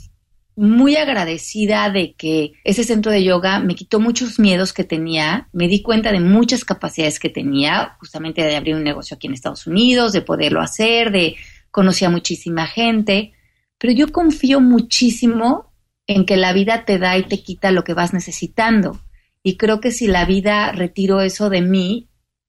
muy 0.56 0.96
agradecida 0.96 1.90
de 1.90 2.14
que 2.14 2.54
ese 2.64 2.84
centro 2.84 3.12
de 3.12 3.24
yoga 3.24 3.58
me 3.58 3.74
quitó 3.74 4.00
muchos 4.00 4.38
miedos 4.38 4.74
que 4.74 4.84
tenía, 4.84 5.50
me 5.54 5.68
di 5.68 5.82
cuenta 5.82 6.12
de 6.12 6.20
muchas 6.20 6.64
capacidades 6.66 7.20
que 7.20 7.30
tenía, 7.30 7.98
justamente 8.00 8.44
de 8.44 8.56
abrir 8.56 8.76
un 8.76 8.84
negocio 8.84 9.16
aquí 9.16 9.26
en 9.26 9.34
Estados 9.34 9.66
Unidos, 9.66 10.14
de 10.14 10.22
poderlo 10.22 10.62
hacer, 10.62 11.12
de 11.12 11.36
conocer 11.72 12.10
a 12.10 12.12
muchísima 12.12 12.68
gente, 12.68 13.34
pero 13.80 13.92
yo 13.92 14.12
confío 14.12 14.62
muchísimo 14.62 15.74
en 16.06 16.28
que 16.28 16.38
la 16.38 16.54
vida 16.54 16.86
te 16.86 17.00
da 17.00 17.18
y 17.18 17.24
te 17.24 17.42
quita 17.42 17.72
lo 17.72 17.84
que 17.84 17.96
vas 17.96 18.14
necesitando. 18.14 19.02
Y 19.42 19.58
creo 19.58 19.82
que 19.82 19.90
si 19.90 20.06
la 20.06 20.26
vida 20.26 20.72
retiró 20.74 21.22
eso 21.22 21.50
de 21.50 21.64
mí, 21.64 22.08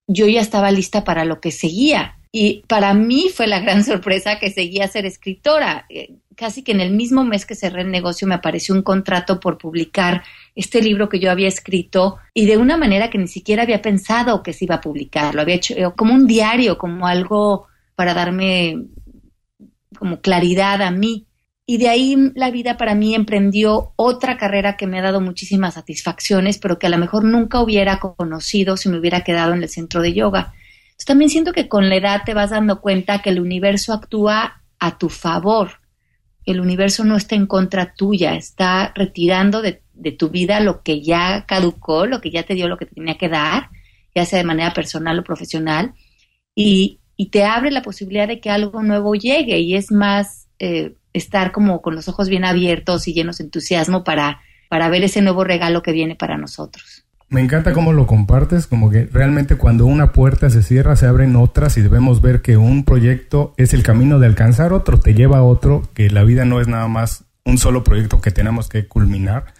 yo 0.08 0.26
ya 0.26 0.40
estaba 0.40 0.72
lista 0.72 1.04
para 1.04 1.24
lo 1.24 1.40
que 1.40 1.52
seguía. 1.52 2.18
Y 2.32 2.64
para 2.66 2.92
mí 2.94 3.30
fue 3.32 3.46
la 3.46 3.60
gran 3.60 3.84
sorpresa 3.84 4.38
que 4.38 4.50
seguía 4.50 4.88
ser 4.88 5.06
escritora. 5.06 5.86
Eh, 5.88 6.16
casi 6.34 6.62
que 6.62 6.72
en 6.72 6.80
el 6.80 6.92
mismo 6.92 7.24
mes 7.24 7.44
que 7.46 7.54
cerré 7.54 7.82
el 7.82 7.90
negocio 7.90 8.26
me 8.26 8.34
apareció 8.34 8.74
un 8.74 8.82
contrato 8.82 9.38
por 9.38 9.58
publicar 9.58 10.22
este 10.54 10.80
libro 10.80 11.08
que 11.08 11.18
yo 11.18 11.30
había 11.30 11.48
escrito 11.48 12.18
y 12.32 12.46
de 12.46 12.56
una 12.56 12.76
manera 12.76 13.10
que 13.10 13.18
ni 13.18 13.28
siquiera 13.28 13.64
había 13.64 13.82
pensado 13.82 14.42
que 14.42 14.52
se 14.52 14.64
iba 14.64 14.76
a 14.76 14.80
publicar. 14.80 15.34
Lo 15.34 15.42
había 15.42 15.56
hecho 15.56 15.74
eh, 15.74 15.92
como 15.96 16.14
un 16.14 16.26
diario, 16.26 16.78
como 16.78 17.06
algo 17.06 17.66
para 17.94 18.14
darme 18.14 18.84
como 19.98 20.20
claridad 20.20 20.80
a 20.82 20.90
mí. 20.90 21.26
Y 21.70 21.76
de 21.76 21.90
ahí 21.90 22.16
la 22.34 22.50
vida 22.50 22.78
para 22.78 22.94
mí 22.94 23.14
emprendió 23.14 23.92
otra 23.96 24.38
carrera 24.38 24.78
que 24.78 24.86
me 24.86 24.98
ha 24.98 25.02
dado 25.02 25.20
muchísimas 25.20 25.74
satisfacciones, 25.74 26.56
pero 26.56 26.78
que 26.78 26.86
a 26.86 26.90
lo 26.90 26.96
mejor 26.96 27.24
nunca 27.24 27.60
hubiera 27.60 28.00
conocido 28.00 28.78
si 28.78 28.88
me 28.88 28.98
hubiera 28.98 29.22
quedado 29.22 29.52
en 29.52 29.62
el 29.62 29.68
centro 29.68 30.00
de 30.00 30.14
yoga. 30.14 30.54
también 31.06 31.28
siento 31.28 31.52
que 31.52 31.68
con 31.68 31.90
la 31.90 31.96
edad 31.96 32.22
te 32.24 32.32
vas 32.32 32.50
dando 32.50 32.80
cuenta 32.80 33.20
que 33.20 33.28
el 33.28 33.38
universo 33.38 33.92
actúa 33.92 34.62
a 34.78 34.96
tu 34.96 35.10
favor 35.10 35.72
el 36.50 36.60
universo 36.60 37.04
no 37.04 37.16
está 37.16 37.34
en 37.34 37.46
contra 37.46 37.92
tuya, 37.92 38.34
está 38.34 38.92
retirando 38.94 39.60
de, 39.60 39.82
tu 40.12 40.30
vida 40.30 40.60
lo 40.60 40.82
que 40.82 41.02
ya 41.02 41.44
caducó, 41.46 42.06
lo 42.06 42.22
que 42.22 42.30
ya 42.30 42.44
te 42.44 42.54
dio 42.54 42.68
lo 42.68 42.78
que 42.78 42.86
te 42.86 42.94
tenía 42.94 43.18
que 43.18 43.28
dar, 43.28 43.68
ya 44.14 44.24
sea 44.24 44.38
de 44.38 44.46
manera 44.46 44.72
personal 44.72 45.18
o 45.18 45.24
profesional, 45.24 45.92
y 46.54 47.00
te 47.30 47.44
abre 47.44 47.70
la 47.70 47.82
posibilidad 47.82 48.26
de 48.26 48.40
que 48.40 48.48
algo 48.48 48.82
nuevo 48.82 49.14
llegue 49.14 49.58
y 49.58 49.74
es 49.74 49.92
más 49.92 50.47
eh, 50.58 50.94
estar 51.12 51.52
como 51.52 51.82
con 51.82 51.94
los 51.94 52.08
ojos 52.08 52.28
bien 52.28 52.44
abiertos 52.44 53.08
y 53.08 53.14
llenos 53.14 53.38
de 53.38 53.44
entusiasmo 53.44 54.04
para, 54.04 54.40
para 54.68 54.88
ver 54.88 55.04
ese 55.04 55.22
nuevo 55.22 55.44
regalo 55.44 55.82
que 55.82 55.92
viene 55.92 56.14
para 56.14 56.36
nosotros. 56.36 57.04
Me 57.30 57.42
encanta 57.42 57.74
cómo 57.74 57.92
lo 57.92 58.06
compartes, 58.06 58.66
como 58.66 58.88
que 58.88 59.04
realmente 59.04 59.56
cuando 59.56 59.84
una 59.84 60.12
puerta 60.12 60.48
se 60.48 60.62
cierra 60.62 60.96
se 60.96 61.06
abren 61.06 61.36
otras 61.36 61.76
y 61.76 61.82
debemos 61.82 62.22
ver 62.22 62.40
que 62.40 62.56
un 62.56 62.84
proyecto 62.84 63.52
es 63.58 63.74
el 63.74 63.82
camino 63.82 64.18
de 64.18 64.26
alcanzar 64.26 64.72
otro, 64.72 64.98
te 64.98 65.12
lleva 65.12 65.38
a 65.38 65.42
otro, 65.42 65.82
que 65.92 66.08
la 66.08 66.24
vida 66.24 66.46
no 66.46 66.58
es 66.58 66.68
nada 66.68 66.88
más 66.88 67.24
un 67.44 67.58
solo 67.58 67.84
proyecto 67.84 68.22
que 68.22 68.30
tenemos 68.30 68.70
que 68.70 68.86
culminar, 68.86 69.52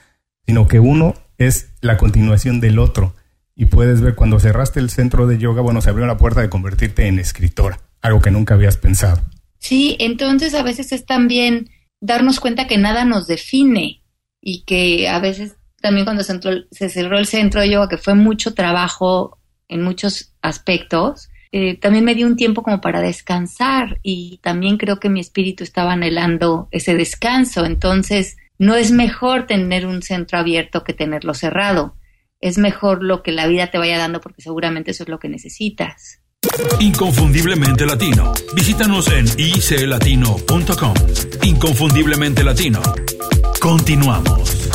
sino 0.47 0.67
que 0.67 0.81
uno 0.81 1.15
es 1.37 1.75
la 1.83 1.99
continuación 1.99 2.61
del 2.61 2.79
otro. 2.79 3.15
Y 3.55 3.67
puedes 3.67 4.01
ver 4.01 4.15
cuando 4.15 4.41
cerraste 4.41 4.81
el 4.81 4.89
centro 4.89 5.27
de 5.27 5.37
yoga, 5.37 5.61
bueno, 5.61 5.83
se 5.83 5.91
abrió 5.91 6.07
la 6.07 6.17
puerta 6.17 6.41
de 6.41 6.49
convertirte 6.49 7.07
en 7.07 7.19
escritora, 7.19 7.81
algo 8.01 8.23
que 8.23 8.31
nunca 8.31 8.55
habías 8.55 8.79
pensado. 8.79 9.21
Sí, 9.59 9.97
entonces 9.99 10.55
a 10.55 10.63
veces 10.63 10.93
es 10.93 11.05
también 11.05 11.71
darnos 12.01 12.41
cuenta 12.41 12.67
que 12.67 12.79
nada 12.79 13.05
nos 13.05 13.27
define 13.27 14.03
y 14.41 14.63
que 14.63 15.09
a 15.09 15.19
veces 15.19 15.57
también 15.81 16.05
cuando 16.05 16.23
se, 16.25 16.89
cerró 16.89 17.19
el 17.19 17.27
centro 17.27 17.61
de 17.61 17.71
yoga, 17.71 17.89
que 17.89 17.99
fue 17.99 18.15
mucho 18.15 18.55
trabajo 18.55 19.39
en 19.69 19.83
muchos 19.83 20.35
aspectos, 20.43 21.29
eh, 21.53 21.79
también 21.79 22.05
me 22.05 22.15
dio 22.15 22.27
un 22.27 22.37
tiempo 22.37 22.63
como 22.63 22.81
para 22.81 23.01
descansar 23.01 24.01
y 24.03 24.39
también 24.43 24.77
creo 24.77 25.01
que 25.01 25.09
mi 25.09 25.21
espíritu 25.21 25.65
estaba 25.65 25.93
anhelando 25.93 26.69
ese 26.71 26.95
descanso. 26.95 27.65
Entonces, 27.65 28.37
no 28.59 28.75
es 28.75 28.91
mejor 28.91 29.47
tener 29.47 29.87
un 29.87 30.03
centro 30.03 30.39
abierto 30.39 30.85
que 30.85 30.93
tenerlo 30.93 31.35
cerrado. 31.35 31.97
Es 32.41 32.59
mejor 32.59 33.03
lo 33.03 33.23
que 33.23 33.33
la 33.33 33.47
vida 33.47 33.71
te 33.71 33.79
vaya 33.79 33.99
dando 33.99 34.21
porque 34.21 34.43
seguramente 34.43 34.91
eso 34.91 35.05
es 35.05 35.09
lo 35.09 35.19
que 35.19 35.29
necesitas. 35.29 36.21
Inconfundiblemente 36.81 37.85
latino. 37.85 38.33
Visítanos 38.55 39.09
en 39.09 39.27
iclatino.com. 39.37 40.95
Inconfundiblemente 41.43 42.45
latino. 42.45 42.81
Continuamos. 43.61 44.71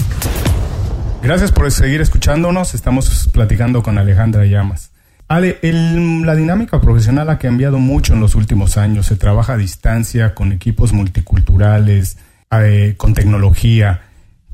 Gracias 1.22 1.54
por 1.54 1.72
seguir 1.72 2.02
escuchándonos. 2.02 2.74
Estamos 2.74 3.30
platicando 3.32 3.82
con 3.82 3.98
Alejandra 3.98 4.46
Llamas. 4.46 4.92
Ale, 5.30 5.58
la 5.62 6.36
dinámica 6.36 6.82
profesional 6.82 7.30
ha 7.30 7.40
cambiado 7.40 7.80
mucho 7.80 8.14
en 8.14 8.20
los 8.20 8.36
últimos 8.36 8.76
años. 8.78 9.06
Se 9.06 9.16
trabaja 9.16 9.54
a 9.54 9.58
distancia 9.58 10.36
con 10.36 10.52
equipos 10.52 10.92
multiculturales, 10.92 12.18
eh, 12.52 12.96
con 12.98 13.14
tecnología. 13.14 14.02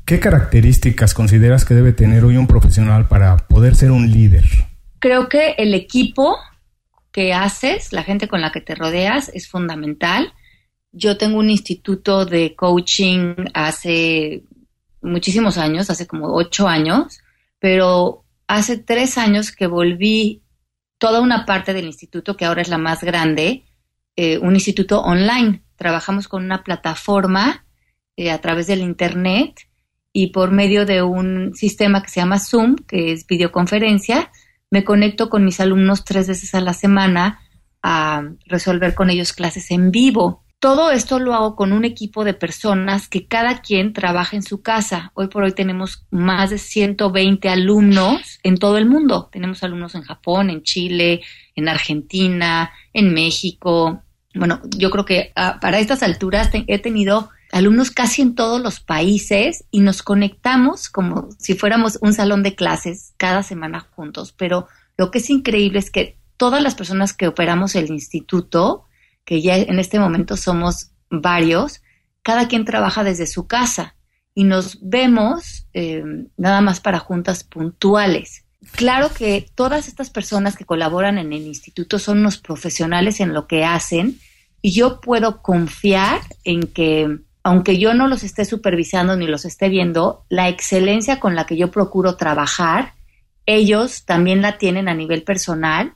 ¿Qué 0.04 0.20
características 0.20 1.14
consideras 1.14 1.64
que 1.64 1.74
debe 1.74 1.92
tener 1.92 2.24
hoy 2.24 2.36
un 2.36 2.46
profesional 2.46 3.08
para 3.08 3.36
poder 3.36 3.74
ser 3.74 3.90
un 3.90 4.10
líder? 4.10 4.44
Creo 5.00 5.28
que 5.28 5.54
el 5.58 5.74
equipo 5.74 6.36
que 7.12 7.32
haces, 7.32 7.92
la 7.92 8.02
gente 8.02 8.28
con 8.28 8.40
la 8.40 8.52
que 8.52 8.60
te 8.60 8.74
rodeas, 8.74 9.30
es 9.34 9.48
fundamental. 9.48 10.32
Yo 10.92 11.16
tengo 11.16 11.38
un 11.38 11.50
instituto 11.50 12.24
de 12.24 12.54
coaching 12.54 13.34
hace 13.54 14.44
muchísimos 15.02 15.58
años, 15.58 15.90
hace 15.90 16.06
como 16.06 16.34
ocho 16.34 16.68
años, 16.68 17.20
pero 17.58 18.24
hace 18.46 18.78
tres 18.78 19.18
años 19.18 19.52
que 19.52 19.66
volví 19.66 20.42
toda 20.98 21.20
una 21.20 21.46
parte 21.46 21.72
del 21.72 21.86
instituto, 21.86 22.36
que 22.36 22.44
ahora 22.44 22.62
es 22.62 22.68
la 22.68 22.78
más 22.78 23.02
grande, 23.02 23.64
eh, 24.16 24.38
un 24.38 24.54
instituto 24.54 25.00
online. 25.00 25.62
Trabajamos 25.76 26.28
con 26.28 26.44
una 26.44 26.62
plataforma 26.62 27.64
eh, 28.16 28.30
a 28.30 28.40
través 28.40 28.66
del 28.66 28.80
Internet 28.80 29.68
y 30.12 30.28
por 30.28 30.50
medio 30.50 30.84
de 30.84 31.02
un 31.02 31.54
sistema 31.54 32.02
que 32.02 32.10
se 32.10 32.20
llama 32.20 32.38
Zoom, 32.38 32.76
que 32.76 33.12
es 33.12 33.26
videoconferencia, 33.26 34.30
me 34.70 34.84
conecto 34.84 35.28
con 35.28 35.44
mis 35.44 35.60
alumnos 35.60 36.04
tres 36.04 36.28
veces 36.28 36.54
a 36.54 36.60
la 36.60 36.72
semana 36.72 37.40
a 37.82 38.22
resolver 38.46 38.94
con 38.94 39.10
ellos 39.10 39.32
clases 39.32 39.70
en 39.70 39.90
vivo. 39.90 40.44
Todo 40.60 40.90
esto 40.90 41.18
lo 41.18 41.34
hago 41.34 41.56
con 41.56 41.72
un 41.72 41.86
equipo 41.86 42.22
de 42.22 42.34
personas 42.34 43.08
que 43.08 43.26
cada 43.26 43.62
quien 43.62 43.94
trabaja 43.94 44.36
en 44.36 44.42
su 44.42 44.60
casa. 44.60 45.10
Hoy 45.14 45.28
por 45.28 45.42
hoy 45.42 45.52
tenemos 45.52 46.04
más 46.10 46.50
de 46.50 46.58
120 46.58 47.48
alumnos 47.48 48.38
en 48.42 48.58
todo 48.58 48.76
el 48.76 48.84
mundo. 48.84 49.30
Tenemos 49.32 49.62
alumnos 49.62 49.94
en 49.94 50.02
Japón, 50.02 50.50
en 50.50 50.62
Chile, 50.62 51.22
en 51.56 51.68
Argentina, 51.68 52.70
en 52.92 53.14
México. 53.14 54.02
Bueno, 54.34 54.60
yo 54.76 54.90
creo 54.90 55.06
que 55.06 55.32
ah, 55.34 55.58
para 55.62 55.78
estas 55.78 56.02
alturas 56.02 56.50
he 56.52 56.78
tenido 56.78 57.30
alumnos 57.52 57.90
casi 57.90 58.22
en 58.22 58.34
todos 58.34 58.60
los 58.60 58.80
países 58.80 59.64
y 59.70 59.80
nos 59.80 60.02
conectamos 60.02 60.88
como 60.88 61.28
si 61.38 61.54
fuéramos 61.54 61.98
un 62.00 62.12
salón 62.12 62.42
de 62.42 62.54
clases 62.54 63.12
cada 63.16 63.42
semana 63.42 63.80
juntos. 63.80 64.32
Pero 64.36 64.68
lo 64.96 65.10
que 65.10 65.18
es 65.18 65.30
increíble 65.30 65.78
es 65.78 65.90
que 65.90 66.18
todas 66.36 66.62
las 66.62 66.74
personas 66.74 67.12
que 67.12 67.28
operamos 67.28 67.74
el 67.74 67.90
instituto, 67.90 68.86
que 69.24 69.42
ya 69.42 69.56
en 69.56 69.78
este 69.78 69.98
momento 69.98 70.36
somos 70.36 70.92
varios, 71.10 71.82
cada 72.22 72.48
quien 72.48 72.64
trabaja 72.64 73.04
desde 73.04 73.26
su 73.26 73.46
casa 73.46 73.96
y 74.34 74.44
nos 74.44 74.78
vemos 74.80 75.66
eh, 75.72 76.04
nada 76.36 76.60
más 76.60 76.80
para 76.80 76.98
juntas 76.98 77.44
puntuales. 77.44 78.44
Claro 78.72 79.10
que 79.12 79.50
todas 79.54 79.88
estas 79.88 80.10
personas 80.10 80.56
que 80.56 80.64
colaboran 80.64 81.18
en 81.18 81.32
el 81.32 81.46
instituto 81.46 81.98
son 81.98 82.18
unos 82.18 82.38
profesionales 82.38 83.20
en 83.20 83.32
lo 83.32 83.46
que 83.46 83.64
hacen 83.64 84.18
y 84.62 84.72
yo 84.72 85.00
puedo 85.00 85.42
confiar 85.42 86.20
en 86.44 86.62
que, 86.62 87.18
aunque 87.42 87.78
yo 87.78 87.94
no 87.94 88.06
los 88.06 88.22
esté 88.22 88.44
supervisando 88.44 89.16
ni 89.16 89.26
los 89.26 89.44
esté 89.44 89.68
viendo, 89.68 90.24
la 90.28 90.48
excelencia 90.48 91.20
con 91.20 91.34
la 91.34 91.46
que 91.46 91.56
yo 91.56 91.70
procuro 91.70 92.16
trabajar, 92.16 92.94
ellos 93.46 94.04
también 94.04 94.42
la 94.42 94.58
tienen 94.58 94.88
a 94.88 94.94
nivel 94.94 95.22
personal 95.22 95.94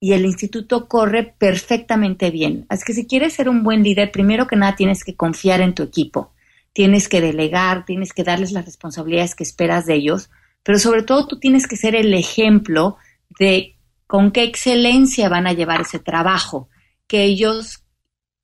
y 0.00 0.12
el 0.12 0.24
instituto 0.24 0.86
corre 0.86 1.34
perfectamente 1.38 2.30
bien. 2.30 2.66
Así 2.68 2.84
que 2.84 2.92
si 2.92 3.06
quieres 3.06 3.32
ser 3.32 3.48
un 3.48 3.62
buen 3.62 3.82
líder, 3.82 4.12
primero 4.12 4.46
que 4.46 4.56
nada 4.56 4.76
tienes 4.76 5.02
que 5.02 5.16
confiar 5.16 5.60
en 5.60 5.74
tu 5.74 5.82
equipo, 5.82 6.32
tienes 6.72 7.08
que 7.08 7.20
delegar, 7.20 7.84
tienes 7.84 8.12
que 8.12 8.24
darles 8.24 8.52
las 8.52 8.64
responsabilidades 8.64 9.34
que 9.34 9.44
esperas 9.44 9.86
de 9.86 9.94
ellos, 9.94 10.30
pero 10.62 10.78
sobre 10.78 11.02
todo 11.02 11.26
tú 11.26 11.38
tienes 11.38 11.66
que 11.66 11.76
ser 11.76 11.94
el 11.94 12.14
ejemplo 12.14 12.96
de 13.38 13.76
con 14.06 14.30
qué 14.30 14.44
excelencia 14.44 15.28
van 15.28 15.46
a 15.46 15.52
llevar 15.52 15.80
ese 15.80 15.98
trabajo, 15.98 16.68
que 17.06 17.24
ellos 17.24 17.83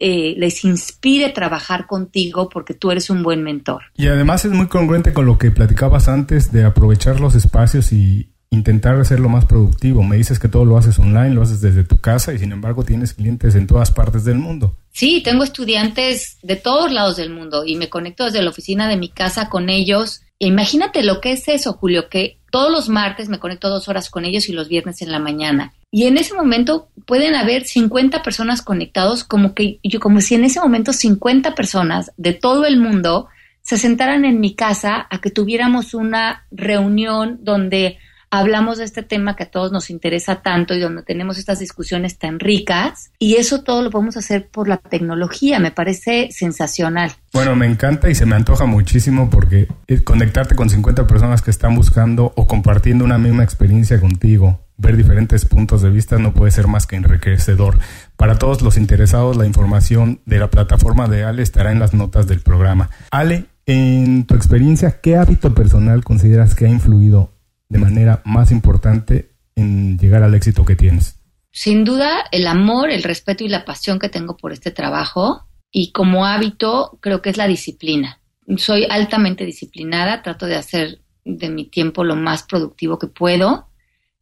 eh, 0.01 0.35
les 0.39 0.65
inspire 0.65 1.29
trabajar 1.29 1.87
contigo 1.87 2.49
porque 2.49 2.75
tú 2.75 2.91
eres 2.91 3.11
un 3.11 3.23
buen 3.23 3.43
mentor. 3.43 3.83
Y 3.97 4.09
además 4.09 4.45
es 4.45 4.51
muy 4.51 4.67
congruente 4.67 5.13
con 5.13 5.27
lo 5.27 5.39
que 5.39 5.51
platicabas 5.51 6.09
antes 6.09 6.51
de 6.51 6.65
aprovechar 6.65 7.21
los 7.21 7.35
espacios 7.35 7.93
y, 7.93 8.31
intentar 8.51 9.01
hacerlo 9.01 9.29
más 9.29 9.47
productivo. 9.47 10.03
Me 10.03 10.17
dices 10.17 10.39
que 10.39 10.49
todo 10.49 10.65
lo 10.65 10.77
haces 10.77 10.99
online, 10.99 11.31
lo 11.31 11.43
haces 11.43 11.61
desde 11.61 11.85
tu 11.85 12.01
casa 12.01 12.33
y 12.33 12.39
sin 12.39 12.53
embargo 12.53 12.85
tienes 12.85 13.15
clientes 13.15 13.55
en 13.55 13.67
todas 13.67 13.93
partes 13.93 14.25
del 14.25 14.39
mundo. 14.39 14.77
Sí, 14.91 15.23
tengo 15.23 15.45
estudiantes 15.45 16.39
de 16.43 16.57
todos 16.57 16.91
lados 16.93 17.17
del 17.17 17.31
mundo 17.31 17.65
y 17.65 17.77
me 17.77 17.89
conecto 17.89 18.25
desde 18.25 18.43
la 18.43 18.51
oficina 18.51 18.89
de 18.89 18.97
mi 18.97 19.09
casa 19.09 19.49
con 19.49 19.71
ellos. 19.71 20.23
E 20.41 20.49
imagínate 20.49 21.05
lo 21.05 21.21
que 21.21 21.33
es 21.33 21.47
eso, 21.47 21.75
Julio, 21.75 22.09
que 22.09 22.39
todos 22.51 22.73
los 22.73 22.89
martes 22.89 23.29
me 23.29 23.39
conecto 23.39 23.69
dos 23.69 23.89
horas 23.89 24.11
con 24.11 24.25
ellos 24.25 24.49
y 24.49 24.53
los 24.53 24.69
viernes 24.69 25.01
en 25.01 25.13
la 25.13 25.21
mañana. 25.21 25.73
Y 25.91 26.07
en 26.07 26.19
ese 26.19 26.35
momento 26.35 26.89
pueden 27.07 27.35
haber 27.35 27.65
50 27.65 28.23
personas 28.23 28.63
conectados, 28.63 29.25
como 29.25 29.55
que 29.55 29.81
yo, 29.83 29.99
como 29.99 30.21
si 30.21 30.37
en 30.37 30.45
ese 30.45 30.61
momento 30.61 30.93
50 30.93 31.55
personas 31.55 32.13
de 32.17 32.33
todo 32.33 32.65
el 32.67 32.79
mundo 32.79 33.29
se 33.63 33.77
sentaran 33.77 34.25
en 34.25 34.41
mi 34.41 34.55
casa 34.55 35.07
a 35.11 35.21
que 35.21 35.31
tuviéramos 35.31 35.95
una 35.95 36.47
reunión 36.51 37.41
donde 37.43 37.99
hablamos 38.31 38.79
de 38.79 38.85
este 38.85 39.03
tema 39.03 39.35
que 39.35 39.43
a 39.43 39.51
todos 39.51 39.73
nos 39.73 39.91
interesa 39.91 40.43
tanto 40.43 40.75
y 40.75 40.81
donde 40.81 41.03
tenemos 41.03 41.37
estas 41.37 41.59
discusiones 41.59 42.19
tan 42.19 42.39
ricas 42.39 43.11
y 43.19 43.37
eso 43.37 43.63
todo 43.63 43.83
lo 43.83 43.91
podemos 43.91 44.17
hacer 44.17 44.49
por 44.49 44.69
la 44.69 44.77
tecnología, 44.77 45.59
me 45.59 45.73
parece 45.73 46.29
sensacional. 46.31 47.13
Bueno, 47.33 47.57
me 47.57 47.67
encanta 47.67 48.09
y 48.09 48.15
se 48.15 48.27
me 48.27 48.37
antoja 48.37 48.67
muchísimo 48.67 49.29
porque 49.29 49.67
conectarte 50.05 50.55
con 50.55 50.71
50 50.71 51.07
personas 51.07 51.43
que 51.43 51.51
están 51.51 51.75
buscando 51.75 52.33
o 52.37 52.47
compartiendo 52.47 53.05
una 53.05 53.19
misma 53.19 53.43
experiencia 53.43 54.01
contigo, 54.01 54.61
ver 54.81 54.97
diferentes 54.97 55.45
puntos 55.45 55.83
de 55.83 55.91
vista 55.91 56.19
no 56.19 56.33
puede 56.33 56.51
ser 56.51 56.67
más 56.67 56.87
que 56.87 56.97
enriquecedor. 56.97 57.79
Para 58.17 58.39
todos 58.39 58.63
los 58.63 58.77
interesados, 58.77 59.37
la 59.37 59.47
información 59.47 60.21
de 60.25 60.39
la 60.39 60.51
plataforma 60.51 61.07
de 61.07 61.25
Ale 61.25 61.43
estará 61.43 61.71
en 61.71 61.79
las 61.79 61.95
notas 61.95 62.27
del 62.27 62.41
programa. 62.41 62.91
Ale, 63.11 63.47
en 63.67 64.25
tu 64.25 64.35
experiencia, 64.35 65.01
¿qué 65.01 65.17
hábito 65.17 65.55
personal 65.55 66.03
consideras 66.03 66.55
que 66.55 66.67
ha 66.67 66.71
influido 66.71 67.33
de 67.69 67.79
manera 67.79 68.23
más 68.25 68.51
importante 68.51 69.31
en 69.55 69.99
llegar 69.99 70.23
al 70.23 70.35
éxito 70.35 70.65
que 70.65 70.77
tienes? 70.77 71.21
Sin 71.53 71.85
duda, 71.85 72.25
el 72.33 72.47
amor, 72.47 72.91
el 72.91 73.03
respeto 73.03 73.45
y 73.45 73.49
la 73.49 73.65
pasión 73.65 73.99
que 73.99 74.09
tengo 74.09 74.37
por 74.37 74.53
este 74.53 74.71
trabajo 74.71 75.47
y 75.71 75.93
como 75.93 76.25
hábito 76.25 76.99
creo 77.01 77.23
que 77.23 77.31
es 77.31 77.37
la 77.37 77.47
disciplina. 77.47 78.21
Soy 78.57 78.87
altamente 78.89 79.45
disciplinada, 79.45 80.23
trato 80.23 80.47
de 80.47 80.57
hacer 80.57 81.01
de 81.25 81.51
mi 81.51 81.67
tiempo 81.69 82.03
lo 82.03 82.17
más 82.17 82.45
productivo 82.45 82.99
que 82.99 83.07
puedo. 83.07 83.70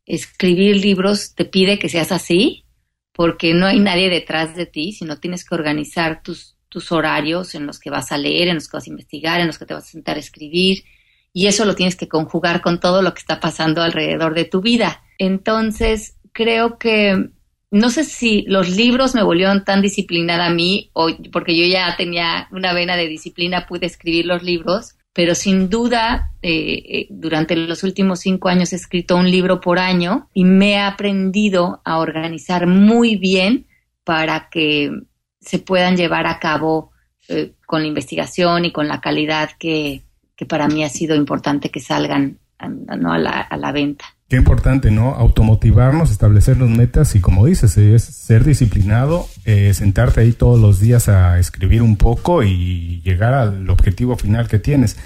Escribir 0.08 0.76
libros 0.76 1.34
te 1.34 1.44
pide 1.44 1.78
que 1.78 1.88
seas 1.88 2.10
así, 2.10 2.64
porque 3.12 3.54
no 3.54 3.66
hay 3.66 3.78
nadie 3.78 4.10
detrás 4.10 4.56
de 4.56 4.66
ti, 4.66 4.92
sino 4.92 5.18
tienes 5.18 5.44
que 5.44 5.54
organizar 5.54 6.22
tus 6.22 6.58
tus 6.68 6.92
horarios 6.92 7.54
en 7.54 7.66
los 7.66 7.78
que 7.78 7.90
vas 7.90 8.12
a 8.12 8.18
leer, 8.18 8.48
en 8.48 8.56
los 8.56 8.68
que 8.68 8.76
vas 8.76 8.86
a 8.86 8.90
investigar, 8.90 9.40
en 9.40 9.46
los 9.46 9.58
que 9.58 9.66
te 9.66 9.74
vas 9.74 9.84
a 9.84 9.90
sentar 9.90 10.16
a 10.16 10.20
escribir, 10.20 10.84
y 11.32 11.46
eso 11.46 11.64
lo 11.64 11.74
tienes 11.74 11.96
que 11.96 12.08
conjugar 12.08 12.60
con 12.60 12.80
todo 12.80 13.02
lo 13.02 13.14
que 13.14 13.20
está 13.20 13.40
pasando 13.40 13.82
alrededor 13.82 14.34
de 14.34 14.44
tu 14.44 14.60
vida. 14.60 15.02
Entonces, 15.18 16.16
creo 16.32 16.78
que 16.78 17.30
no 17.70 17.90
sé 17.90 18.04
si 18.04 18.42
los 18.48 18.70
libros 18.70 19.14
me 19.14 19.22
volvieron 19.22 19.64
tan 19.64 19.82
disciplinada 19.82 20.46
a 20.46 20.52
mí, 20.52 20.90
o 20.94 21.08
porque 21.32 21.56
yo 21.56 21.64
ya 21.66 21.94
tenía 21.96 22.48
una 22.50 22.72
vena 22.72 22.96
de 22.96 23.08
disciplina, 23.08 23.66
pude 23.66 23.86
escribir 23.86 24.26
los 24.26 24.42
libros, 24.42 24.94
pero 25.12 25.34
sin 25.34 25.68
duda 25.68 26.32
eh, 26.42 26.82
eh, 26.86 27.06
durante 27.10 27.56
los 27.56 27.82
últimos 27.82 28.20
cinco 28.20 28.48
años 28.48 28.72
he 28.72 28.76
escrito 28.76 29.16
un 29.16 29.30
libro 29.30 29.60
por 29.60 29.78
año 29.78 30.28
y 30.32 30.44
me 30.44 30.72
he 30.72 30.80
aprendido 30.80 31.80
a 31.84 31.98
organizar 31.98 32.66
muy 32.66 33.16
bien 33.16 33.66
para 34.04 34.48
que 34.48 34.90
se 35.40 35.58
puedan 35.58 35.96
llevar 35.96 36.26
a 36.26 36.38
cabo 36.38 36.92
eh, 37.28 37.54
con 37.66 37.82
la 37.82 37.88
investigación 37.88 38.64
y 38.64 38.72
con 38.72 38.88
la 38.88 39.00
calidad 39.00 39.50
que, 39.58 40.02
para 40.48 40.68
mí 40.68 40.84
ha 40.84 40.88
sido 40.88 41.16
importante 41.16 41.70
que 41.70 41.80
salgan 41.80 42.38
¿no? 42.60 43.12
a, 43.12 43.18
la, 43.18 43.40
a 43.40 43.56
la 43.56 43.72
venta. 43.72 44.04
Qué 44.28 44.36
importante, 44.36 44.90
¿no? 44.90 45.14
Automotivarnos, 45.14 46.10
establecernos 46.10 46.68
metas 46.68 47.14
y 47.14 47.20
como 47.20 47.46
dices, 47.46 47.78
es 47.78 48.04
ser 48.04 48.44
disciplinado, 48.44 49.26
eh, 49.46 49.72
sentarte 49.72 50.20
ahí 50.20 50.32
todos 50.32 50.60
los 50.60 50.80
días 50.80 51.08
a 51.08 51.38
escribir 51.38 51.80
un 51.80 51.96
poco 51.96 52.42
y 52.42 53.00
llegar 53.02 53.32
al 53.32 53.70
objetivo 53.70 54.16
final 54.16 54.46
que 54.46 54.58
tienes. 54.58 54.98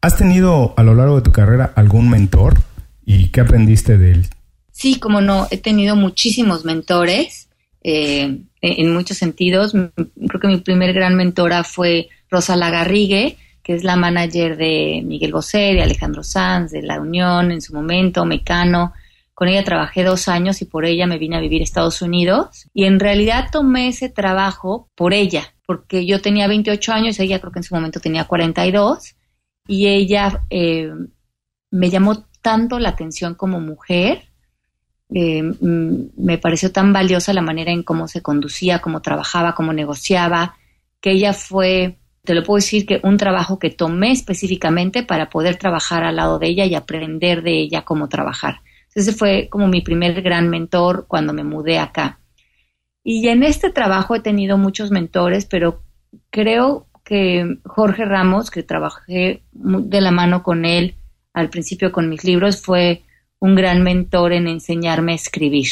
¿Has 0.00 0.16
tenido 0.16 0.74
a 0.76 0.84
lo 0.84 0.94
largo 0.94 1.16
de 1.16 1.22
tu 1.22 1.32
carrera 1.32 1.72
algún 1.74 2.08
mentor 2.08 2.60
y 3.04 3.30
qué 3.30 3.40
aprendiste 3.40 3.98
de 3.98 4.12
él? 4.12 4.26
Sí, 4.70 5.00
como 5.00 5.20
no, 5.20 5.48
he 5.50 5.58
tenido 5.58 5.96
muchísimos 5.96 6.64
mentores 6.64 7.48
eh, 7.82 8.42
en 8.60 8.92
muchos 8.92 9.16
sentidos. 9.16 9.72
Creo 9.72 10.40
que 10.40 10.46
mi 10.46 10.58
primer 10.58 10.92
gran 10.92 11.16
mentora 11.16 11.64
fue 11.64 12.10
Rosa 12.30 12.54
Lagarrigue, 12.54 13.38
que 13.68 13.74
es 13.74 13.84
la 13.84 13.96
manager 13.96 14.56
de 14.56 15.02
Miguel 15.04 15.34
Bosé, 15.34 15.74
de 15.74 15.82
Alejandro 15.82 16.22
Sanz, 16.22 16.70
de 16.70 16.80
La 16.80 16.98
Unión 16.98 17.52
en 17.52 17.60
su 17.60 17.74
momento, 17.74 18.24
Mecano. 18.24 18.94
Con 19.34 19.48
ella 19.48 19.62
trabajé 19.62 20.04
dos 20.04 20.26
años 20.26 20.62
y 20.62 20.64
por 20.64 20.86
ella 20.86 21.06
me 21.06 21.18
vine 21.18 21.36
a 21.36 21.40
vivir 21.40 21.60
a 21.60 21.64
Estados 21.64 22.00
Unidos. 22.00 22.66
Y 22.72 22.84
en 22.84 22.98
realidad 22.98 23.50
tomé 23.52 23.88
ese 23.88 24.08
trabajo 24.08 24.88
por 24.94 25.12
ella, 25.12 25.52
porque 25.66 26.06
yo 26.06 26.22
tenía 26.22 26.48
28 26.48 26.92
años, 26.94 27.20
ella 27.20 27.40
creo 27.40 27.52
que 27.52 27.58
en 27.58 27.62
su 27.62 27.74
momento 27.74 28.00
tenía 28.00 28.24
42, 28.24 29.16
y 29.66 29.88
ella 29.88 30.46
eh, 30.48 30.90
me 31.70 31.90
llamó 31.90 32.24
tanto 32.40 32.78
la 32.78 32.88
atención 32.88 33.34
como 33.34 33.60
mujer, 33.60 34.30
eh, 35.10 35.42
mm, 35.42 36.12
me 36.16 36.38
pareció 36.38 36.72
tan 36.72 36.94
valiosa 36.94 37.34
la 37.34 37.42
manera 37.42 37.70
en 37.70 37.82
cómo 37.82 38.08
se 38.08 38.22
conducía, 38.22 38.80
cómo 38.80 39.02
trabajaba, 39.02 39.54
cómo 39.54 39.74
negociaba, 39.74 40.56
que 41.02 41.10
ella 41.10 41.34
fue 41.34 41.98
te 42.28 42.34
lo 42.34 42.42
puedo 42.42 42.56
decir 42.56 42.84
que 42.84 43.00
un 43.04 43.16
trabajo 43.16 43.58
que 43.58 43.70
tomé 43.70 44.12
específicamente 44.12 45.02
para 45.02 45.30
poder 45.30 45.56
trabajar 45.56 46.04
al 46.04 46.16
lado 46.16 46.38
de 46.38 46.48
ella 46.48 46.66
y 46.66 46.74
aprender 46.74 47.40
de 47.40 47.52
ella 47.52 47.86
cómo 47.86 48.10
trabajar. 48.10 48.60
Ese 48.94 49.14
fue 49.14 49.48
como 49.48 49.66
mi 49.66 49.80
primer 49.80 50.20
gran 50.20 50.50
mentor 50.50 51.06
cuando 51.08 51.32
me 51.32 51.42
mudé 51.42 51.78
acá. 51.78 52.20
Y 53.02 53.28
en 53.28 53.44
este 53.44 53.70
trabajo 53.70 54.14
he 54.14 54.20
tenido 54.20 54.58
muchos 54.58 54.90
mentores, 54.90 55.46
pero 55.46 55.82
creo 56.28 56.86
que 57.02 57.60
Jorge 57.64 58.04
Ramos, 58.04 58.50
que 58.50 58.62
trabajé 58.62 59.42
de 59.52 60.00
la 60.02 60.10
mano 60.10 60.42
con 60.42 60.66
él 60.66 60.96
al 61.32 61.48
principio 61.48 61.92
con 61.92 62.10
mis 62.10 62.24
libros, 62.24 62.60
fue 62.60 63.04
un 63.38 63.54
gran 63.54 63.82
mentor 63.82 64.34
en 64.34 64.48
enseñarme 64.48 65.12
a 65.12 65.14
escribir. 65.14 65.68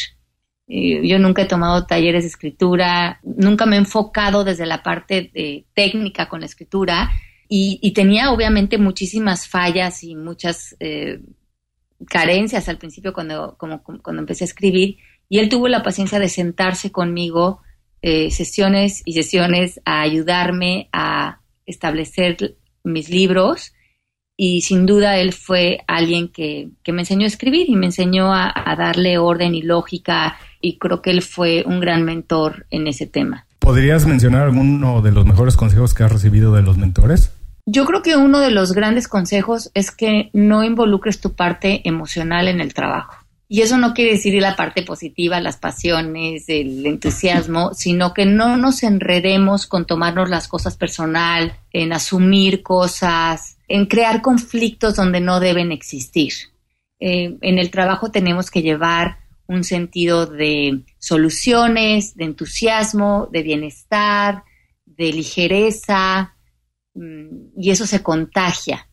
Eh, 0.68 1.06
yo 1.06 1.18
nunca 1.18 1.42
he 1.42 1.46
tomado 1.46 1.86
talleres 1.86 2.24
de 2.24 2.28
escritura, 2.28 3.20
nunca 3.22 3.66
me 3.66 3.76
he 3.76 3.78
enfocado 3.78 4.44
desde 4.44 4.66
la 4.66 4.82
parte 4.82 5.30
de 5.32 5.64
técnica 5.74 6.28
con 6.28 6.40
la 6.40 6.46
escritura 6.46 7.10
y, 7.48 7.92
tenía 7.92 8.32
obviamente 8.32 8.76
muchísimas 8.76 9.46
fallas 9.46 10.02
y 10.02 10.16
muchas 10.16 10.74
eh, 10.80 11.20
carencias 12.08 12.68
al 12.68 12.78
principio 12.78 13.12
cuando, 13.12 13.56
cuando 13.56 14.20
empecé 14.20 14.44
a 14.44 14.46
escribir 14.46 14.96
y 15.28 15.38
él 15.38 15.48
tuvo 15.48 15.68
la 15.68 15.82
paciencia 15.82 16.18
de 16.18 16.28
sentarse 16.28 16.90
conmigo 16.90 17.60
eh, 18.02 18.30
sesiones 18.30 19.02
y 19.04 19.14
sesiones 19.14 19.80
a 19.84 20.02
ayudarme 20.02 20.88
a 20.92 21.40
establecer 21.64 22.56
mis 22.84 23.08
libros 23.08 23.72
y 24.36 24.60
sin 24.60 24.84
duda 24.86 25.18
él 25.18 25.32
fue 25.32 25.80
alguien 25.86 26.28
que, 26.28 26.68
me 26.86 27.02
enseñó 27.02 27.24
a 27.24 27.28
escribir 27.28 27.70
y 27.70 27.74
me 27.74 27.86
enseñó 27.86 28.32
a, 28.34 28.52
darle 28.78 29.18
orden 29.18 29.54
y 29.54 29.62
lógica 29.62 30.38
y 30.66 30.78
creo 30.78 31.00
que 31.00 31.10
él 31.10 31.22
fue 31.22 31.62
un 31.64 31.78
gran 31.78 32.02
mentor 32.04 32.66
en 32.70 32.88
ese 32.88 33.06
tema. 33.06 33.46
¿Podrías 33.60 34.04
mencionar 34.04 34.42
alguno 34.42 35.00
de 35.00 35.12
los 35.12 35.24
mejores 35.24 35.56
consejos 35.56 35.94
que 35.94 36.02
has 36.02 36.10
recibido 36.10 36.52
de 36.54 36.62
los 36.62 36.76
mentores? 36.76 37.30
Yo 37.66 37.84
creo 37.84 38.02
que 38.02 38.16
uno 38.16 38.40
de 38.40 38.50
los 38.50 38.72
grandes 38.72 39.06
consejos 39.06 39.70
es 39.74 39.92
que 39.92 40.30
no 40.32 40.64
involucres 40.64 41.20
tu 41.20 41.34
parte 41.34 41.88
emocional 41.88 42.48
en 42.48 42.60
el 42.60 42.74
trabajo. 42.74 43.14
Y 43.48 43.60
eso 43.60 43.78
no 43.78 43.94
quiere 43.94 44.14
decir 44.14 44.40
la 44.42 44.56
parte 44.56 44.82
positiva, 44.82 45.40
las 45.40 45.56
pasiones, 45.56 46.48
el 46.48 46.84
entusiasmo, 46.84 47.74
sino 47.74 48.12
que 48.12 48.26
no 48.26 48.56
nos 48.56 48.82
enredemos 48.82 49.68
con 49.68 49.86
tomarnos 49.86 50.28
las 50.28 50.48
cosas 50.48 50.76
personal, 50.76 51.56
en 51.72 51.92
asumir 51.92 52.64
cosas, 52.64 53.56
en 53.68 53.86
crear 53.86 54.20
conflictos 54.20 54.96
donde 54.96 55.20
no 55.20 55.38
deben 55.38 55.70
existir. 55.70 56.32
Eh, 56.98 57.36
en 57.40 57.58
el 57.60 57.70
trabajo 57.70 58.10
tenemos 58.10 58.50
que 58.50 58.62
llevar 58.62 59.25
un 59.48 59.64
sentido 59.64 60.26
de 60.26 60.82
soluciones, 60.98 62.16
de 62.16 62.24
entusiasmo, 62.24 63.28
de 63.30 63.42
bienestar, 63.42 64.42
de 64.84 65.12
ligereza, 65.12 66.34
mm, 66.94 67.58
y 67.58 67.70
eso 67.70 67.86
se 67.86 68.02
contagia. 68.02 68.88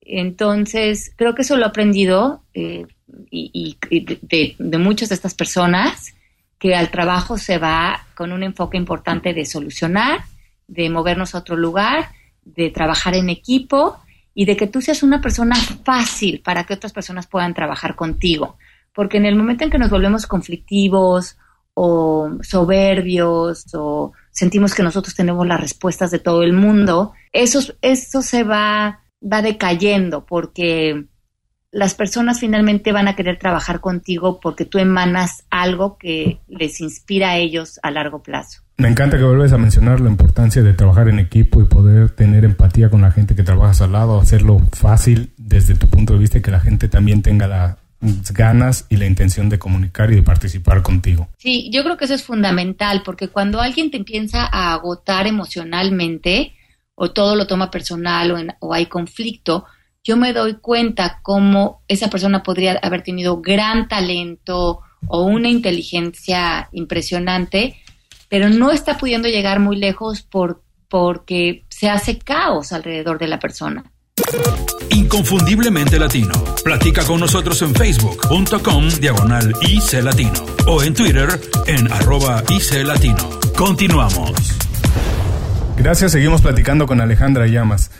Entonces, 0.00 1.12
creo 1.16 1.34
que 1.34 1.42
eso 1.42 1.56
lo 1.56 1.64
he 1.64 1.68
aprendido 1.68 2.44
eh, 2.54 2.86
y, 3.30 3.76
de, 3.90 4.56
de, 4.58 4.78
muchas 4.78 5.08
de 5.08 5.14
estas 5.14 5.34
personas, 5.34 6.14
que 6.58 6.74
al 6.74 6.90
trabajo 6.90 7.38
se 7.38 7.58
va 7.58 8.06
con 8.14 8.32
un 8.32 8.42
enfoque 8.42 8.76
importante 8.76 9.34
de 9.34 9.44
solucionar, 9.44 10.24
de 10.66 10.88
movernos 10.90 11.34
a 11.34 11.38
otro 11.38 11.56
lugar, 11.56 12.10
de 12.44 12.70
trabajar 12.70 13.14
en 13.14 13.28
equipo 13.28 13.98
y 14.34 14.46
de 14.46 14.56
que 14.56 14.66
tú 14.66 14.80
seas 14.80 15.02
una 15.02 15.20
persona 15.20 15.56
fácil 15.56 16.40
para 16.40 16.64
que 16.64 16.74
otras 16.74 16.92
personas 16.92 17.26
puedan 17.26 17.54
trabajar 17.54 17.94
contigo 17.94 18.58
porque 18.94 19.16
en 19.16 19.26
el 19.26 19.36
momento 19.36 19.64
en 19.64 19.70
que 19.70 19.78
nos 19.78 19.90
volvemos 19.90 20.26
conflictivos 20.26 21.36
o 21.74 22.30
soberbios 22.42 23.66
o 23.74 24.12
sentimos 24.30 24.74
que 24.74 24.84
nosotros 24.84 25.14
tenemos 25.14 25.46
las 25.46 25.60
respuestas 25.60 26.10
de 26.10 26.20
todo 26.20 26.42
el 26.42 26.52
mundo, 26.52 27.12
eso, 27.32 27.60
eso 27.82 28.22
se 28.22 28.44
va, 28.44 29.00
va 29.20 29.42
decayendo 29.42 30.24
porque 30.24 31.06
las 31.72 31.94
personas 31.94 32.38
finalmente 32.38 32.92
van 32.92 33.08
a 33.08 33.16
querer 33.16 33.36
trabajar 33.36 33.80
contigo 33.80 34.38
porque 34.40 34.64
tú 34.64 34.78
emanas 34.78 35.44
algo 35.50 35.98
que 35.98 36.40
les 36.46 36.80
inspira 36.80 37.30
a 37.30 37.36
ellos 37.38 37.80
a 37.82 37.90
largo 37.90 38.22
plazo. 38.22 38.62
Me 38.76 38.88
encanta 38.88 39.18
que 39.18 39.24
vuelves 39.24 39.52
a 39.52 39.58
mencionar 39.58 40.00
la 40.00 40.08
importancia 40.08 40.62
de 40.62 40.72
trabajar 40.72 41.08
en 41.08 41.18
equipo 41.18 41.60
y 41.60 41.64
poder 41.64 42.10
tener 42.10 42.44
empatía 42.44 42.90
con 42.90 43.02
la 43.02 43.10
gente 43.10 43.34
que 43.34 43.42
trabajas 43.42 43.80
al 43.80 43.92
lado, 43.92 44.20
hacerlo 44.20 44.60
fácil 44.72 45.32
desde 45.36 45.74
tu 45.74 45.88
punto 45.88 46.12
de 46.12 46.20
vista 46.20 46.38
y 46.38 46.42
que 46.42 46.52
la 46.52 46.60
gente 46.60 46.88
también 46.88 47.22
tenga 47.22 47.48
la 47.48 47.78
ganas 48.32 48.86
y 48.88 48.96
la 48.96 49.06
intención 49.06 49.48
de 49.48 49.58
comunicar 49.58 50.12
y 50.12 50.16
de 50.16 50.22
participar 50.22 50.82
contigo. 50.82 51.28
Sí, 51.38 51.70
yo 51.72 51.82
creo 51.82 51.96
que 51.96 52.04
eso 52.04 52.14
es 52.14 52.24
fundamental 52.24 53.02
porque 53.04 53.28
cuando 53.28 53.60
alguien 53.60 53.90
te 53.90 53.96
empieza 53.96 54.46
a 54.50 54.72
agotar 54.72 55.26
emocionalmente 55.26 56.54
o 56.94 57.10
todo 57.10 57.36
lo 57.36 57.46
toma 57.46 57.70
personal 57.70 58.56
o, 58.60 58.74
hay 58.74 58.86
conflicto, 58.86 59.64
yo 60.02 60.16
me 60.16 60.32
doy 60.32 60.54
cuenta 60.54 61.20
cómo 61.22 61.82
esa 61.88 62.10
persona 62.10 62.42
podría 62.42 62.78
haber 62.82 63.02
tenido 63.02 63.40
gran 63.40 63.88
talento 63.88 64.80
o 65.06 65.22
una 65.24 65.48
inteligencia 65.48 66.68
impresionante, 66.72 67.80
pero 68.28 68.48
no 68.48 68.70
está 68.70 68.96
pudiendo 68.98 69.28
llegar 69.28 69.60
muy 69.60 69.76
lejos 69.76 70.22
por, 70.22 70.62
porque 70.88 71.64
se 71.68 71.88
hace 71.88 72.18
caos 72.18 72.72
alrededor 72.72 73.18
de 73.18 73.28
la 73.28 73.38
persona. 73.38 73.93
Inconfundiblemente 74.90 75.98
latino. 75.98 76.32
Platica 76.64 77.04
con 77.04 77.20
nosotros 77.20 77.60
en 77.62 77.74
facebook.com 77.74 78.88
diagonal 79.00 79.52
IC 79.62 80.02
Latino 80.02 80.44
o 80.66 80.82
en 80.82 80.94
Twitter 80.94 81.28
en 81.66 81.90
arroba 81.92 82.42
IC 82.48 82.84
Latino. 82.84 83.16
Continuamos. 83.56 84.32
Gracias, 85.76 86.12
seguimos 86.12 86.42
platicando 86.42 86.86
con 86.86 87.00
Alejandra 87.00 87.46
Llamas. 87.46 87.90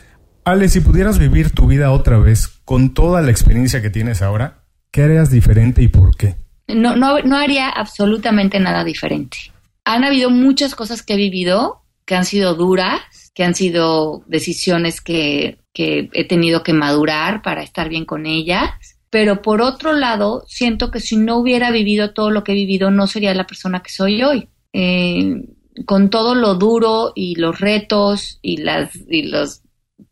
Ale, 0.44 0.68
si 0.68 0.80
pudieras 0.80 1.18
vivir 1.18 1.50
tu 1.50 1.66
vida 1.66 1.90
otra 1.90 2.18
vez 2.18 2.48
con 2.64 2.94
toda 2.94 3.22
la 3.22 3.30
experiencia 3.30 3.82
que 3.82 3.90
tienes 3.90 4.22
ahora, 4.22 4.64
¿qué 4.90 5.02
harías 5.02 5.30
diferente 5.30 5.82
y 5.82 5.88
por 5.88 6.16
qué? 6.16 6.36
No, 6.68 6.94
no, 6.96 7.20
no 7.20 7.36
haría 7.36 7.68
absolutamente 7.68 8.60
nada 8.60 8.84
diferente. 8.84 9.36
Han 9.84 10.04
habido 10.04 10.30
muchas 10.30 10.74
cosas 10.74 11.02
que 11.02 11.14
he 11.14 11.16
vivido 11.16 11.82
que 12.04 12.14
han 12.14 12.24
sido 12.24 12.54
duras, 12.54 13.00
que 13.34 13.44
han 13.44 13.54
sido 13.54 14.22
decisiones 14.26 15.00
que 15.00 15.58
que 15.74 16.08
he 16.12 16.24
tenido 16.24 16.62
que 16.62 16.72
madurar 16.72 17.42
para 17.42 17.62
estar 17.62 17.90
bien 17.90 18.06
con 18.06 18.24
ellas. 18.24 18.70
Pero 19.10 19.42
por 19.42 19.60
otro 19.60 19.92
lado, 19.92 20.44
siento 20.46 20.90
que 20.90 21.00
si 21.00 21.16
no 21.16 21.36
hubiera 21.36 21.70
vivido 21.70 22.14
todo 22.14 22.30
lo 22.30 22.42
que 22.42 22.52
he 22.52 22.54
vivido, 22.54 22.90
no 22.90 23.06
sería 23.06 23.34
la 23.34 23.46
persona 23.46 23.82
que 23.82 23.90
soy 23.90 24.22
hoy. 24.22 24.48
Eh, 24.72 25.42
con 25.84 26.08
todo 26.08 26.36
lo 26.36 26.54
duro 26.54 27.12
y 27.14 27.34
los 27.34 27.60
retos 27.60 28.38
y 28.40 28.58
las 28.58 28.94
y 29.08 29.24
los 29.24 29.62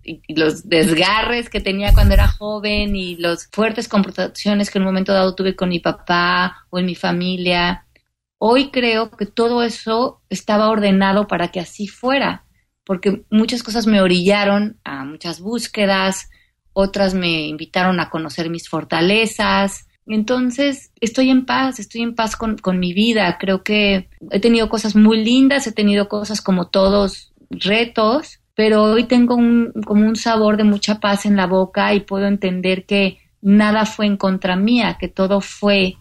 y 0.02 0.20
los 0.34 0.68
desgarres 0.68 1.48
que 1.48 1.60
tenía 1.60 1.92
cuando 1.94 2.14
era 2.14 2.28
joven 2.28 2.96
y 2.96 3.16
las 3.16 3.48
fuertes 3.50 3.88
confrontaciones 3.88 4.70
que 4.70 4.78
en 4.78 4.82
un 4.82 4.88
momento 4.88 5.12
dado 5.12 5.34
tuve 5.34 5.54
con 5.54 5.68
mi 5.68 5.78
papá 5.78 6.66
o 6.70 6.78
en 6.78 6.86
mi 6.86 6.96
familia. 6.96 7.86
Hoy 8.38 8.70
creo 8.70 9.10
que 9.10 9.26
todo 9.26 9.62
eso 9.62 10.20
estaba 10.28 10.68
ordenado 10.68 11.28
para 11.28 11.48
que 11.48 11.60
así 11.60 11.86
fuera, 11.86 12.44
porque 12.92 13.22
muchas 13.30 13.62
cosas 13.62 13.86
me 13.86 14.02
orillaron 14.02 14.76
a 14.84 15.06
muchas 15.06 15.40
búsquedas, 15.40 16.28
otras 16.74 17.14
me 17.14 17.46
invitaron 17.46 18.00
a 18.00 18.10
conocer 18.10 18.50
mis 18.50 18.68
fortalezas. 18.68 19.88
Entonces, 20.06 20.90
estoy 21.00 21.30
en 21.30 21.46
paz, 21.46 21.80
estoy 21.80 22.02
en 22.02 22.14
paz 22.14 22.36
con, 22.36 22.58
con 22.58 22.78
mi 22.78 22.92
vida. 22.92 23.38
Creo 23.40 23.62
que 23.62 24.10
he 24.30 24.40
tenido 24.40 24.68
cosas 24.68 24.94
muy 24.94 25.24
lindas, 25.24 25.66
he 25.66 25.72
tenido 25.72 26.06
cosas 26.06 26.42
como 26.42 26.68
todos 26.68 27.32
retos, 27.48 28.40
pero 28.54 28.82
hoy 28.82 29.04
tengo 29.04 29.36
un, 29.36 29.72
como 29.86 30.06
un 30.06 30.16
sabor 30.16 30.58
de 30.58 30.64
mucha 30.64 31.00
paz 31.00 31.24
en 31.24 31.34
la 31.34 31.46
boca 31.46 31.94
y 31.94 32.00
puedo 32.00 32.26
entender 32.26 32.84
que 32.84 33.20
nada 33.40 33.86
fue 33.86 34.04
en 34.04 34.18
contra 34.18 34.54
mía, 34.54 34.98
que 35.00 35.08
todo 35.08 35.40
fue 35.40 35.96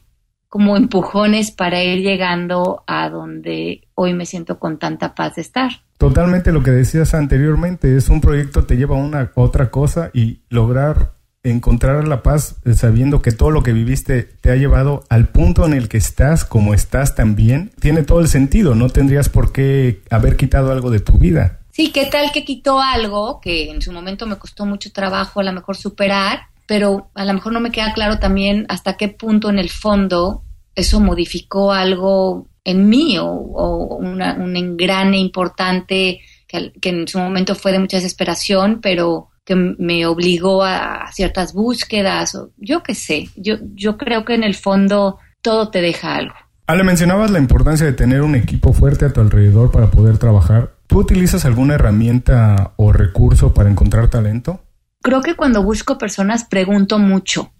como 0.51 0.75
empujones 0.75 1.49
para 1.49 1.81
ir 1.81 2.01
llegando 2.01 2.83
a 2.85 3.09
donde 3.09 3.87
hoy 3.95 4.13
me 4.13 4.25
siento 4.25 4.59
con 4.59 4.79
tanta 4.79 5.15
paz 5.15 5.35
de 5.35 5.43
estar. 5.43 5.71
Totalmente 5.97 6.51
lo 6.51 6.61
que 6.61 6.71
decías 6.71 7.13
anteriormente, 7.13 7.95
es 7.95 8.09
un 8.09 8.19
proyecto 8.19 8.65
te 8.65 8.75
lleva 8.75 8.97
a 8.97 8.99
una 8.99 9.31
otra 9.35 9.71
cosa 9.71 10.11
y 10.13 10.41
lograr 10.49 11.13
encontrar 11.43 12.05
la 12.05 12.21
paz 12.21 12.57
eh, 12.65 12.73
sabiendo 12.73 13.21
que 13.21 13.31
todo 13.31 13.49
lo 13.49 13.63
que 13.63 13.71
viviste 13.71 14.23
te 14.23 14.51
ha 14.51 14.57
llevado 14.57 15.05
al 15.07 15.29
punto 15.29 15.65
en 15.65 15.71
el 15.71 15.87
que 15.87 15.97
estás 15.97 16.43
como 16.43 16.73
estás 16.73 17.15
también, 17.15 17.71
tiene 17.79 18.03
todo 18.03 18.19
el 18.19 18.27
sentido, 18.27 18.75
no 18.75 18.89
tendrías 18.89 19.29
por 19.29 19.53
qué 19.53 20.01
haber 20.09 20.35
quitado 20.35 20.73
algo 20.73 20.91
de 20.91 20.99
tu 20.99 21.13
vida. 21.13 21.59
Sí, 21.71 21.93
¿qué 21.93 22.07
tal 22.07 22.33
que 22.33 22.43
quitó 22.43 22.81
algo 22.81 23.39
que 23.39 23.71
en 23.71 23.81
su 23.81 23.93
momento 23.93 24.27
me 24.27 24.35
costó 24.35 24.65
mucho 24.65 24.91
trabajo 24.91 25.39
a 25.39 25.43
lo 25.43 25.53
mejor 25.53 25.77
superar, 25.77 26.50
pero 26.71 27.11
a 27.15 27.25
lo 27.25 27.33
mejor 27.33 27.51
no 27.51 27.59
me 27.59 27.69
queda 27.69 27.91
claro 27.91 28.17
también 28.17 28.65
hasta 28.69 28.95
qué 28.95 29.09
punto 29.09 29.49
en 29.49 29.59
el 29.59 29.69
fondo 29.69 30.45
eso 30.73 31.01
modificó 31.01 31.73
algo 31.73 32.47
en 32.63 32.87
mí 32.87 33.17
o, 33.19 33.25
un 33.27 34.55
engrane 34.55 35.17
importante 35.17 36.21
que, 36.47 36.71
en 36.81 37.09
su 37.09 37.19
momento 37.19 37.55
fue 37.55 37.73
de 37.73 37.79
mucha 37.79 37.97
desesperación, 37.97 38.79
pero 38.81 39.31
que 39.43 39.53
me 39.53 40.05
obligó 40.05 40.63
a, 40.63 41.11
ciertas 41.11 41.51
búsquedas, 41.51 42.35
o 42.35 42.51
yo 42.55 42.83
qué 42.83 42.95
sé, 42.95 43.27
yo, 43.35 43.55
yo 43.73 43.97
creo 43.97 44.23
que 44.23 44.35
en 44.35 44.45
el 44.45 44.55
fondo 44.55 45.17
todo 45.41 45.71
te 45.71 45.81
deja 45.81 46.15
algo. 46.15 46.35
Ale, 46.67 46.85
mencionabas 46.85 47.31
la 47.31 47.39
importancia 47.39 47.85
de 47.85 47.91
tener 47.91 48.21
un 48.21 48.35
equipo 48.35 48.71
fuerte 48.71 49.03
a 49.03 49.11
tu 49.11 49.19
alrededor 49.19 49.71
para 49.71 49.91
poder 49.91 50.19
trabajar. 50.19 50.75
¿Tú 50.87 50.99
utilizas 50.99 51.43
alguna 51.43 51.75
herramienta 51.75 52.71
o 52.77 52.93
recurso 52.93 53.53
para 53.53 53.69
encontrar 53.69 54.07
talento? 54.07 54.61
Creo 55.01 55.21
que 55.21 55.35
cuando 55.35 55.63
busco 55.63 55.97
personas 55.97 56.45
pregunto 56.45 56.99
mucho. 56.99 57.53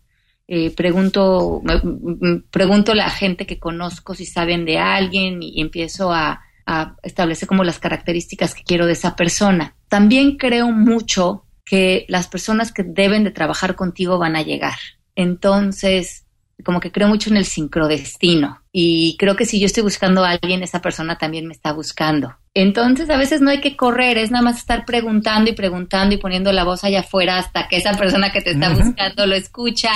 Eh, 0.48 0.72
pregunto, 0.72 1.62
pregunto 2.50 2.92
a 2.92 2.96
la 2.96 3.10
gente 3.10 3.46
que 3.46 3.60
conozco 3.60 4.16
si 4.16 4.26
saben 4.26 4.66
de 4.66 4.80
alguien 4.80 5.42
y 5.42 5.62
empiezo 5.62 6.12
a, 6.12 6.42
a 6.66 6.96
establecer 7.04 7.48
como 7.48 7.64
las 7.64 7.80
características 7.80 8.54
que 8.54 8.64
quiero 8.64 8.86
de 8.86 8.94
esa 8.94 9.16
persona. 9.16 9.76
También 9.88 10.38
creo 10.38 10.72
mucho 10.72 11.46
que 11.66 12.06
las 12.10 12.28
personas 12.28 12.74
que 12.74 12.84
deben 12.84 13.24
de 13.24 13.32
trabajar 13.32 13.76
contigo 13.76 14.18
van 14.18 14.36
a 14.36 14.42
llegar. 14.42 14.78
Entonces, 15.16 16.26
como 16.64 16.80
que 16.80 16.92
creo 16.92 17.08
mucho 17.08 17.30
en 17.30 17.38
el 17.38 17.46
sincrodestino 17.46 18.62
y 18.72 19.16
creo 19.18 19.36
que 19.36 19.46
si 19.46 19.60
yo 19.60 19.66
estoy 19.66 19.84
buscando 19.84 20.24
a 20.24 20.32
alguien, 20.32 20.64
esa 20.64 20.82
persona 20.82 21.18
también 21.18 21.48
me 21.48 21.54
está 21.54 21.74
buscando. 21.74 22.36
Entonces 22.54 23.10
a 23.10 23.18
veces 23.18 23.42
no 23.42 23.50
hay 23.50 23.62
que 23.62 23.78
correr, 23.78 24.18
es 24.18 24.30
nada 24.32 24.44
más 24.44 24.58
estar 24.58 24.86
preguntando 24.86 25.50
y 25.50 25.54
preguntando 25.54 26.16
y 26.16 26.18
poniendo 26.18 26.52
la 26.52 26.66
voz 26.66 26.84
allá 26.84 27.00
afuera 27.00 27.38
hasta 27.38 27.68
que 27.68 27.78
esa 27.78 27.94
persona 27.94 28.32
que 28.32 28.42
te 28.42 28.52
está 28.52 28.74
buscando 28.74 29.26
lo 29.26 29.36
escucha 29.36 29.92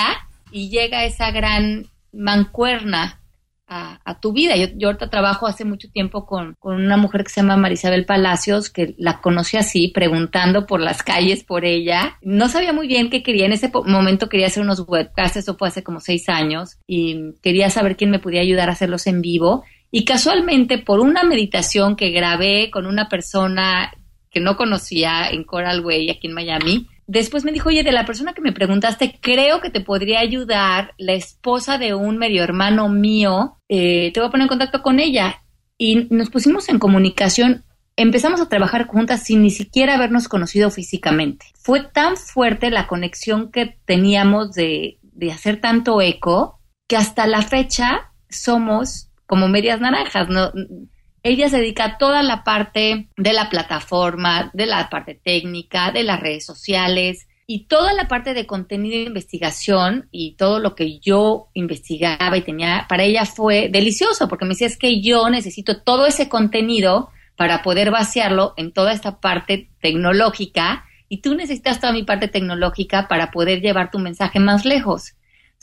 y 0.52 0.70
llega 0.70 1.04
esa 1.04 1.32
gran 1.32 1.88
mancuerna 2.14 3.20
a, 3.68 4.20
tu 4.22 4.32
vida. 4.32 4.56
Yo, 4.56 4.68
yo, 4.76 4.90
ahorita 4.90 5.10
trabajo 5.10 5.48
hace 5.48 5.66
mucho 5.66 5.90
tiempo 5.90 6.26
con, 6.26 6.56
con, 6.60 6.76
una 6.76 6.98
mujer 6.98 7.24
que 7.24 7.30
se 7.30 7.42
llama 7.42 7.58
Marisabel 7.58 8.06
Palacios, 8.06 8.70
que 8.70 8.96
la 8.98 9.22
conocí 9.22 9.58
así, 9.58 9.88
preguntando 9.88 10.66
por 10.66 10.80
las 10.80 11.04
calles 11.04 11.44
por 11.44 11.66
ella. 11.66 12.18
No 12.22 12.48
sabía 12.48 12.74
muy 12.74 12.88
bien 12.88 13.10
qué 13.10 13.24
quería. 13.24 13.46
En 13.46 13.54
ese 13.54 13.72
momento 13.86 14.30
quería 14.30 14.48
hacer 14.48 14.64
unos 14.64 14.84
webcasts, 14.88 15.38
eso 15.38 15.58
fue 15.58 15.68
hace 15.68 15.84
como 15.84 16.00
seis 16.00 16.30
años, 16.30 16.78
y 16.88 17.34
quería 17.42 17.70
saber 17.70 17.98
quién 17.98 18.12
me 18.12 18.20
podía 18.20 18.42
ayudar 18.42 18.70
a 18.70 18.74
hacerlos 18.74 19.08
en 19.08 19.22
vivo. 19.22 19.64
Y 19.92 20.06
casualmente, 20.06 20.78
por 20.78 21.00
una 21.00 21.24
meditación 21.24 21.96
que 21.96 22.12
grabé 22.12 22.70
con 22.72 22.86
una 22.86 23.08
persona 23.08 23.94
que 24.30 24.40
no 24.40 24.58
conocía 24.58 25.30
en 25.30 25.44
Coral 25.44 25.86
Way, 25.86 26.10
aquí 26.10 26.28
en 26.28 26.34
Miami, 26.34 26.88
Después 27.08 27.44
me 27.46 27.52
dijo, 27.52 27.70
oye, 27.70 27.84
de 27.84 27.92
la 27.92 28.06
persona 28.06 28.34
que 28.34 28.42
me 28.42 28.52
preguntaste, 28.52 29.20
creo 29.22 29.62
que 29.62 29.70
te 29.70 29.82
podría 29.82 30.20
ayudar 30.20 30.94
la 30.98 31.14
esposa 31.14 31.78
de 31.78 31.94
un 31.94 32.18
medio 32.18 32.44
hermano 32.44 32.90
mío. 32.90 33.58
Eh, 33.70 34.12
te 34.12 34.20
voy 34.20 34.28
a 34.28 34.32
poner 34.32 34.46
en 34.46 34.50
contacto 34.50 34.82
con 34.82 35.00
ella. 35.00 35.44
Y 35.78 36.08
nos 36.10 36.30
pusimos 36.32 36.68
en 36.70 36.80
comunicación. 36.80 37.64
Empezamos 37.96 38.42
a 38.42 38.50
trabajar 38.50 38.88
juntas 38.88 39.24
sin 39.24 39.44
ni 39.44 39.52
siquiera 39.52 39.96
habernos 39.96 40.28
conocido 40.28 40.72
físicamente. 40.72 41.46
Fue 41.56 41.84
tan 41.84 42.18
fuerte 42.18 42.72
la 42.72 42.88
conexión 42.88 43.52
que 43.52 43.78
teníamos 43.86 44.54
de, 44.54 44.98
de 45.02 45.32
hacer 45.32 45.62
tanto 45.62 46.02
eco 46.02 46.60
que 46.88 46.98
hasta 46.98 47.28
la 47.28 47.42
fecha 47.44 48.12
somos 48.30 49.10
como 49.26 49.48
medias 49.48 49.80
naranjas. 49.82 50.30
¿no? 50.30 50.52
ella 51.26 51.50
se 51.50 51.58
dedica 51.58 51.86
a 51.86 51.98
toda 51.98 52.22
la 52.22 52.44
parte 52.44 53.10
de 53.18 53.34
la 53.34 53.50
plataforma, 53.50 54.52
de 54.54 54.68
la 54.68 54.90
parte 54.92 55.16
técnica, 55.16 55.92
de 55.92 56.04
las 56.04 56.20
redes 56.20 56.46
sociales 56.46 57.28
y 57.48 57.66
toda 57.66 57.94
la 57.94 58.08
parte 58.08 58.36
de 58.36 58.46
contenido 58.46 58.98
de 58.98 59.06
investigación 59.06 60.08
y 60.12 60.36
todo 60.36 60.60
lo 60.60 60.76
que 60.76 61.00
yo 61.00 61.48
investigaba 61.56 62.38
y 62.38 62.42
tenía, 62.42 62.86
para 62.88 63.04
ella 63.04 63.26
fue 63.26 63.70
delicioso 63.70 64.28
porque 64.28 64.46
me 64.46 64.50
decía 64.50 64.68
es 64.68 64.78
que 64.78 65.02
yo 65.02 65.28
necesito 65.32 65.82
todo 65.82 66.06
ese 66.06 66.30
contenido 66.30 67.10
para 67.36 67.64
poder 67.64 67.90
vaciarlo 67.90 68.54
en 68.56 68.72
toda 68.72 68.94
esta 68.94 69.20
parte 69.20 69.70
tecnológica 69.82 70.86
y 71.10 71.22
tú 71.22 71.34
necesitas 71.34 71.80
toda 71.80 71.92
mi 71.92 72.04
parte 72.04 72.28
tecnológica 72.28 73.08
para 73.08 73.32
poder 73.32 73.62
llevar 73.62 73.90
tu 73.90 73.98
mensaje 73.98 74.40
más 74.40 74.64
lejos. 74.64 75.16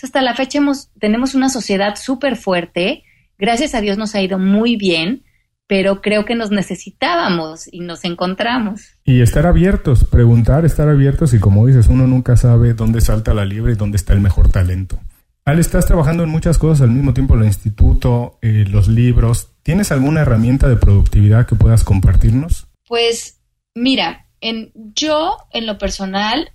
hasta 0.02 0.22
la 0.22 0.34
fecha 0.34 0.58
hemos, 0.58 0.90
tenemos 0.98 1.36
una 1.36 1.48
sociedad 1.48 1.94
súper 1.94 2.34
fuerte, 2.34 3.04
gracias 3.38 3.74
a 3.74 3.80
Dios 3.80 3.98
nos 3.98 4.14
ha 4.14 4.22
ido 4.22 4.38
muy 4.38 4.76
bien, 4.76 5.24
pero 5.66 6.02
creo 6.02 6.24
que 6.24 6.34
nos 6.34 6.50
necesitábamos 6.50 7.68
y 7.72 7.80
nos 7.80 8.04
encontramos. 8.04 8.98
Y 9.04 9.20
estar 9.22 9.46
abiertos, 9.46 10.04
preguntar, 10.04 10.64
estar 10.64 10.88
abiertos 10.88 11.32
y 11.34 11.38
como 11.38 11.66
dices, 11.66 11.88
uno 11.88 12.06
nunca 12.06 12.36
sabe 12.36 12.74
dónde 12.74 13.00
salta 13.00 13.32
la 13.32 13.44
liebre 13.44 13.72
y 13.72 13.76
dónde 13.76 13.96
está 13.96 14.12
el 14.12 14.20
mejor 14.20 14.50
talento. 14.50 15.00
Al 15.44 15.58
estás 15.58 15.86
trabajando 15.86 16.22
en 16.22 16.28
muchas 16.28 16.56
cosas 16.56 16.82
al 16.82 16.90
mismo 16.90 17.14
tiempo, 17.14 17.34
el 17.34 17.44
instituto, 17.44 18.38
eh, 18.42 18.64
los 18.68 18.86
libros. 18.86 19.48
¿Tienes 19.62 19.90
alguna 19.90 20.20
herramienta 20.20 20.68
de 20.68 20.76
productividad 20.76 21.46
que 21.46 21.56
puedas 21.56 21.82
compartirnos? 21.82 22.68
Pues 22.86 23.40
mira, 23.74 24.26
en, 24.40 24.72
yo 24.74 25.38
en 25.52 25.66
lo 25.66 25.78
personal 25.78 26.52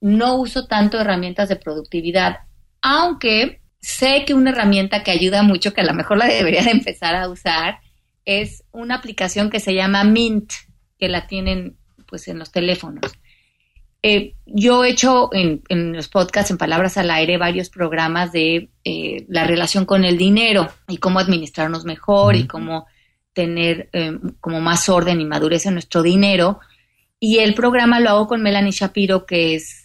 no 0.00 0.36
uso 0.36 0.66
tanto 0.66 0.98
herramientas 0.98 1.48
de 1.48 1.56
productividad, 1.56 2.38
aunque 2.82 3.60
sé 3.80 4.24
que 4.26 4.34
una 4.34 4.50
herramienta 4.50 5.02
que 5.02 5.10
ayuda 5.10 5.42
mucho, 5.42 5.72
que 5.72 5.80
a 5.80 5.86
lo 5.86 5.94
mejor 5.94 6.18
la 6.18 6.26
debería 6.26 6.62
de 6.62 6.70
empezar 6.70 7.14
a 7.14 7.28
usar, 7.28 7.78
es 8.24 8.64
una 8.72 8.96
aplicación 8.96 9.50
que 9.50 9.60
se 9.60 9.74
llama 9.74 10.04
Mint, 10.04 10.52
que 10.98 11.08
la 11.08 11.26
tienen 11.26 11.76
pues 12.06 12.28
en 12.28 12.38
los 12.38 12.50
teléfonos. 12.50 13.12
Eh, 14.02 14.34
yo 14.46 14.84
he 14.84 14.90
hecho 14.90 15.30
en, 15.32 15.62
los 15.92 16.08
podcasts, 16.08 16.50
en 16.50 16.58
Palabras 16.58 16.96
al 16.96 17.10
Aire, 17.10 17.36
varios 17.36 17.68
programas 17.68 18.32
de 18.32 18.70
eh, 18.84 19.26
la 19.28 19.44
relación 19.44 19.84
con 19.84 20.04
el 20.04 20.16
dinero 20.16 20.68
y 20.86 20.98
cómo 20.98 21.18
administrarnos 21.18 21.84
mejor 21.84 22.36
y 22.36 22.46
cómo 22.46 22.86
tener 23.32 23.88
eh, 23.92 24.18
como 24.40 24.60
más 24.60 24.88
orden 24.88 25.20
y 25.20 25.24
madurez 25.24 25.66
en 25.66 25.74
nuestro 25.74 26.02
dinero. 26.02 26.60
Y 27.18 27.38
el 27.38 27.54
programa 27.54 27.98
lo 27.98 28.10
hago 28.10 28.28
con 28.28 28.42
Melanie 28.42 28.72
Shapiro, 28.72 29.26
que 29.26 29.56
es, 29.56 29.82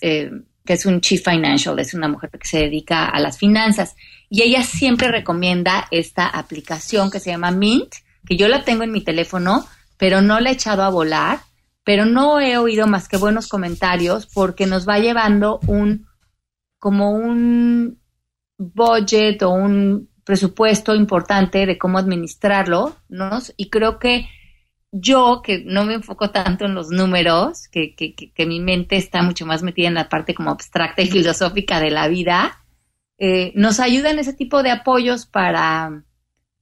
que 0.65 0.73
es 0.73 0.85
un 0.85 1.01
Chief 1.01 1.23
Financial, 1.23 1.77
es 1.79 1.93
una 1.93 2.07
mujer 2.07 2.29
que 2.31 2.47
se 2.47 2.59
dedica 2.59 3.05
a 3.05 3.19
las 3.19 3.37
finanzas. 3.37 3.95
Y 4.29 4.41
ella 4.41 4.63
siempre 4.63 5.09
recomienda 5.09 5.87
esta 5.91 6.27
aplicación 6.27 7.11
que 7.11 7.19
se 7.19 7.31
llama 7.31 7.51
Mint, 7.51 7.93
que 8.25 8.37
yo 8.37 8.47
la 8.47 8.63
tengo 8.63 8.83
en 8.83 8.91
mi 8.91 9.01
teléfono, 9.01 9.65
pero 9.97 10.21
no 10.21 10.39
la 10.39 10.49
he 10.49 10.53
echado 10.53 10.83
a 10.83 10.89
volar, 10.89 11.39
pero 11.83 12.05
no 12.05 12.39
he 12.39 12.57
oído 12.57 12.87
más 12.87 13.07
que 13.07 13.17
buenos 13.17 13.47
comentarios 13.47 14.27
porque 14.33 14.65
nos 14.65 14.87
va 14.87 14.99
llevando 14.99 15.59
un 15.67 16.07
como 16.79 17.11
un 17.11 17.99
budget 18.57 19.41
o 19.43 19.49
un 19.51 20.09
presupuesto 20.23 20.95
importante 20.95 21.65
de 21.65 21.77
cómo 21.77 21.97
administrarlo, 21.97 22.95
¿no? 23.09 23.39
Y 23.57 23.69
creo 23.69 23.99
que 23.99 24.27
yo, 24.95 25.41
que 25.43 25.63
no 25.65 25.85
me 25.85 25.95
enfoco 25.95 26.29
tanto 26.29 26.65
en 26.65 26.75
los 26.75 26.89
números, 26.89 27.67
que, 27.67 27.95
que, 27.95 28.13
que, 28.13 28.45
mi 28.45 28.59
mente 28.59 28.95
está 28.95 29.23
mucho 29.23 29.43
más 29.45 29.63
metida 29.63 29.87
en 29.87 29.95
la 29.95 30.07
parte 30.07 30.35
como 30.35 30.51
abstracta 30.51 31.01
y 31.01 31.07
filosófica 31.07 31.79
de 31.79 31.89
la 31.89 32.07
vida, 32.07 32.63
eh, 33.17 33.51
nos 33.55 33.79
ayudan 33.79 34.19
ese 34.19 34.33
tipo 34.33 34.61
de 34.61 34.69
apoyos 34.69 35.25
para, 35.25 36.03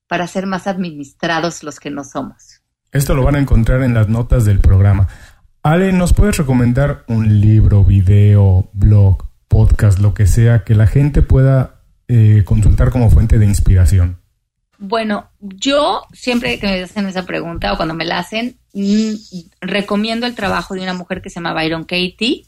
para 0.07 0.27
ser 0.27 0.47
más 0.47 0.65
administrados 0.65 1.61
los 1.61 1.81
que 1.81 1.91
no 1.91 2.05
somos. 2.05 2.61
Esto 2.93 3.15
lo 3.15 3.23
van 3.23 3.35
a 3.35 3.39
encontrar 3.39 3.83
en 3.83 3.93
las 3.93 4.07
notas 4.07 4.45
del 4.45 4.59
programa. 4.59 5.09
Ale, 5.61 5.91
¿nos 5.91 6.13
puedes 6.13 6.37
recomendar 6.37 7.03
un 7.07 7.41
libro, 7.41 7.83
video, 7.83 8.69
blog, 8.71 9.27
podcast, 9.49 9.99
lo 9.99 10.13
que 10.13 10.25
sea, 10.25 10.63
que 10.63 10.73
la 10.73 10.87
gente 10.87 11.21
pueda 11.21 11.81
eh, 12.07 12.43
consultar 12.45 12.91
como 12.91 13.09
fuente 13.09 13.39
de 13.39 13.45
inspiración? 13.45 14.20
Bueno, 14.83 15.29
yo 15.39 16.01
siempre 16.11 16.59
que 16.59 16.65
me 16.65 16.81
hacen 16.81 17.05
esa 17.05 17.23
pregunta 17.23 17.71
o 17.71 17.77
cuando 17.77 17.93
me 17.93 18.03
la 18.03 18.17
hacen, 18.17 18.57
mm, 18.73 19.13
recomiendo 19.61 20.25
el 20.25 20.33
trabajo 20.33 20.73
de 20.73 20.81
una 20.81 20.95
mujer 20.95 21.21
que 21.21 21.29
se 21.29 21.35
llama 21.35 21.53
Byron 21.53 21.83
Katie. 21.83 22.47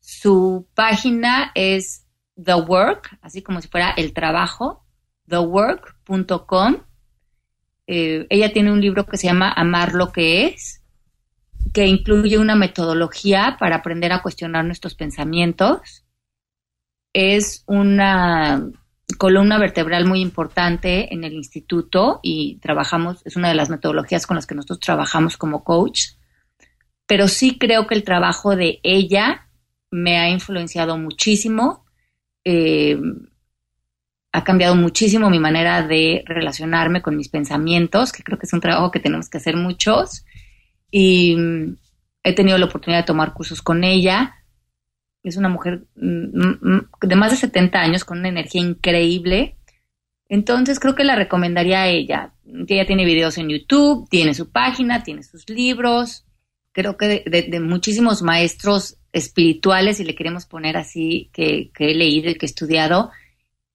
Su 0.00 0.66
página 0.72 1.52
es 1.54 2.06
The 2.42 2.54
Work, 2.54 3.18
así 3.20 3.42
como 3.42 3.60
si 3.60 3.68
fuera 3.68 3.90
el 3.90 4.14
trabajo, 4.14 4.86
thework.com. 5.28 6.78
Eh, 7.86 8.26
ella 8.30 8.50
tiene 8.50 8.72
un 8.72 8.80
libro 8.80 9.04
que 9.04 9.18
se 9.18 9.26
llama 9.26 9.52
Amar 9.52 9.92
lo 9.92 10.10
que 10.10 10.46
es, 10.46 10.82
que 11.74 11.86
incluye 11.86 12.38
una 12.38 12.56
metodología 12.56 13.58
para 13.60 13.76
aprender 13.76 14.12
a 14.12 14.22
cuestionar 14.22 14.64
nuestros 14.64 14.94
pensamientos. 14.94 16.06
Es 17.12 17.62
una 17.66 18.70
columna 19.16 19.58
vertebral 19.58 20.04
muy 20.04 20.20
importante 20.20 21.12
en 21.12 21.24
el 21.24 21.32
instituto 21.32 22.20
y 22.22 22.58
trabajamos, 22.60 23.22
es 23.24 23.36
una 23.36 23.48
de 23.48 23.54
las 23.54 23.70
metodologías 23.70 24.26
con 24.26 24.36
las 24.36 24.46
que 24.46 24.54
nosotros 24.54 24.80
trabajamos 24.80 25.36
como 25.36 25.64
coach, 25.64 26.10
pero 27.06 27.26
sí 27.26 27.58
creo 27.58 27.86
que 27.86 27.94
el 27.94 28.04
trabajo 28.04 28.54
de 28.54 28.80
ella 28.82 29.48
me 29.90 30.18
ha 30.18 30.28
influenciado 30.28 30.98
muchísimo, 30.98 31.86
eh, 32.44 32.98
ha 34.32 34.44
cambiado 34.44 34.76
muchísimo 34.76 35.30
mi 35.30 35.38
manera 35.38 35.82
de 35.82 36.22
relacionarme 36.26 37.00
con 37.00 37.16
mis 37.16 37.30
pensamientos, 37.30 38.12
que 38.12 38.22
creo 38.22 38.38
que 38.38 38.46
es 38.46 38.52
un 38.52 38.60
trabajo 38.60 38.90
que 38.90 39.00
tenemos 39.00 39.30
que 39.30 39.38
hacer 39.38 39.56
muchos, 39.56 40.24
y 40.90 41.34
mm, 41.34 41.76
he 42.24 42.34
tenido 42.34 42.58
la 42.58 42.66
oportunidad 42.66 43.00
de 43.00 43.06
tomar 43.06 43.32
cursos 43.32 43.62
con 43.62 43.84
ella. 43.84 44.34
Es 45.22 45.36
una 45.36 45.48
mujer 45.48 45.84
mm, 45.96 46.38
mm, 46.60 46.88
de 47.02 47.16
más 47.16 47.30
de 47.30 47.36
70 47.36 47.78
años 47.78 48.04
con 48.04 48.18
una 48.18 48.28
energía 48.28 48.60
increíble. 48.60 49.56
Entonces 50.28 50.78
creo 50.78 50.94
que 50.94 51.04
la 51.04 51.16
recomendaría 51.16 51.82
a 51.82 51.88
ella. 51.88 52.32
Ella 52.66 52.86
tiene 52.86 53.04
videos 53.04 53.38
en 53.38 53.48
YouTube, 53.48 54.08
tiene 54.08 54.34
su 54.34 54.50
página, 54.50 55.02
tiene 55.02 55.22
sus 55.22 55.48
libros. 55.48 56.24
Creo 56.72 56.96
que 56.96 57.24
de, 57.26 57.60
muchísimos 57.60 58.22
maestros 58.22 58.98
espirituales, 59.12 59.96
si 59.96 60.04
le 60.04 60.14
queremos 60.14 60.46
poner 60.46 60.76
así, 60.76 61.30
que, 61.32 61.70
he 61.78 61.94
leído 61.94 62.30
y 62.30 62.34
que 62.34 62.46
he 62.46 62.48
estudiado, 62.48 63.10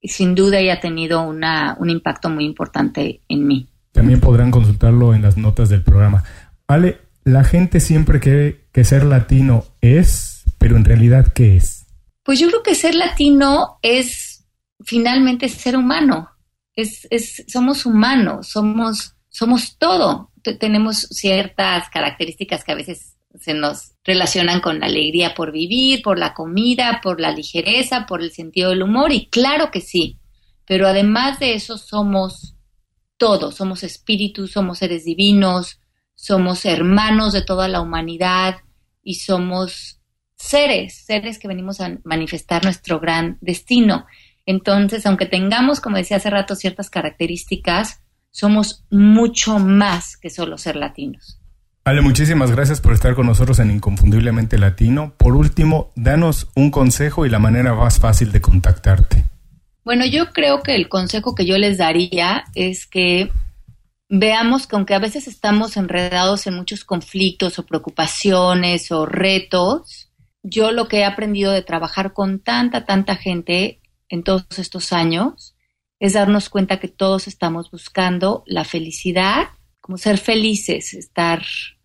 sin 0.02 0.36
duda 0.36 0.60
ella 0.60 0.76
ha 0.76 0.80
tenido 0.80 1.22
una, 1.22 1.76
un 1.80 1.90
impacto 1.90 2.30
muy 2.30 2.46
importante 2.46 3.22
en 3.28 3.48
mí. 3.48 3.68
También 3.92 4.20
podrán 4.20 4.52
consultarlo 4.52 5.14
en 5.14 5.22
las 5.22 5.38
notas 5.38 5.70
del 5.70 5.84
programa. 5.84 6.24
Ale, 6.68 7.00
la 7.24 7.44
gente 7.44 7.80
siempre 7.80 8.20
cree 8.20 8.66
que 8.72 8.84
ser 8.84 9.04
latino 9.04 9.66
es, 9.82 10.33
pero 10.64 10.78
en 10.78 10.86
realidad, 10.86 11.34
¿qué 11.34 11.58
es? 11.58 11.88
Pues 12.24 12.40
yo 12.40 12.48
creo 12.48 12.64
que 12.64 12.74
ser 12.74 12.96
latino 12.96 13.80
es 13.82 14.46
finalmente 14.86 15.50
ser 15.50 15.76
humano. 15.76 16.30
Es, 16.74 17.06
es, 17.10 17.44
somos 17.50 17.86
humanos, 17.86 18.48
somos, 18.48 19.18
somos 19.28 19.78
todo. 19.78 20.32
tenemos 20.62 21.00
ciertas 21.12 21.90
características 21.90 22.64
que 22.64 22.72
a 22.72 22.76
veces 22.76 23.18
se 23.42 23.54
nos 23.54 23.96
relacionan 24.06 24.62
con 24.62 24.80
la 24.80 24.86
alegría 24.86 25.36
por 25.36 25.52
vivir, 25.52 26.02
por 26.02 26.18
la 26.18 26.34
comida, 26.34 27.02
por 27.04 27.20
la 27.20 27.34
ligereza, 27.34 28.06
por 28.06 28.22
el 28.22 28.32
sentido 28.32 28.70
del 28.70 28.84
humor, 28.84 29.12
y 29.12 29.26
claro 29.26 29.70
que 29.70 29.82
sí. 29.82 30.18
Pero 30.66 30.88
además 30.88 31.40
de 31.40 31.56
eso 31.56 31.78
somos 31.78 32.56
todo, 33.18 33.52
somos 33.52 33.84
espíritus, 33.84 34.54
somos 34.54 34.78
seres 34.78 35.04
divinos, 35.04 35.82
somos 36.16 36.64
hermanos 36.64 37.34
de 37.34 37.42
toda 37.42 37.68
la 37.68 37.82
humanidad 37.82 38.60
y 39.04 39.16
somos 39.16 40.00
seres, 40.44 40.94
seres 41.06 41.40
que 41.40 41.48
venimos 41.48 41.80
a 41.80 41.98
manifestar 42.04 42.64
nuestro 42.64 43.00
gran 43.00 43.38
destino. 43.40 44.06
Entonces, 44.46 45.06
aunque 45.06 45.26
tengamos, 45.26 45.80
como 45.80 45.98
decía 45.98 46.18
hace 46.18 46.30
rato, 46.30 46.56
ciertas 46.56 46.90
características, 46.90 48.02
somos 48.30 48.84
mucho 48.90 49.58
más 49.60 50.18
que 50.18 50.30
solo 50.30 50.58
ser 50.58 50.76
latinos. 50.76 51.40
Ale, 51.86 52.02
muchísimas 52.02 52.52
gracias 52.52 52.82
por 52.82 52.94
estar 52.94 53.16
con 53.16 53.26
nosotros 53.26 53.60
en 53.60 53.72
Inconfundiblemente 53.72 54.58
Latino. 54.58 55.14
Por 55.18 55.36
último, 55.36 55.92
danos 55.96 56.48
un 56.56 56.72
consejo 56.72 57.26
y 57.26 57.30
la 57.30 57.40
manera 57.40 57.74
más 57.74 58.00
fácil 58.00 58.32
de 58.32 58.42
contactarte. 58.42 59.24
Bueno, 59.86 60.06
yo 60.06 60.32
creo 60.32 60.62
que 60.62 60.76
el 60.76 60.90
consejo 60.90 61.36
que 61.36 61.46
yo 61.46 61.58
les 61.58 61.78
daría 61.78 62.46
es 62.56 62.86
que 62.86 63.32
veamos 64.10 64.68
que 64.68 64.76
aunque 64.76 64.94
a 64.94 65.00
veces 65.00 65.28
estamos 65.28 65.76
enredados 65.78 66.48
en 66.48 66.56
muchos 66.56 66.84
conflictos 66.84 67.60
o 67.60 67.66
preocupaciones 67.66 68.92
o 68.92 69.06
retos, 69.06 70.03
yo 70.44 70.72
lo 70.72 70.88
que 70.88 71.00
he 71.00 71.06
aprendido 71.06 71.52
de 71.52 71.62
trabajar 71.62 72.14
con 72.14 72.40
tanta, 72.40 72.86
tanta 72.86 73.16
gente 73.16 73.82
en 74.10 74.24
todos 74.24 74.46
estos 74.60 74.94
años 74.94 75.56
es 76.00 76.14
darnos 76.14 76.50
cuenta 76.50 76.80
que 76.80 76.90
todos 76.90 77.28
estamos 77.28 77.72
buscando 77.72 78.44
la 78.46 78.66
felicidad, 78.66 79.48
como 79.80 79.98
ser 79.98 80.18
felices, 80.18 80.94
estar, 80.94 81.44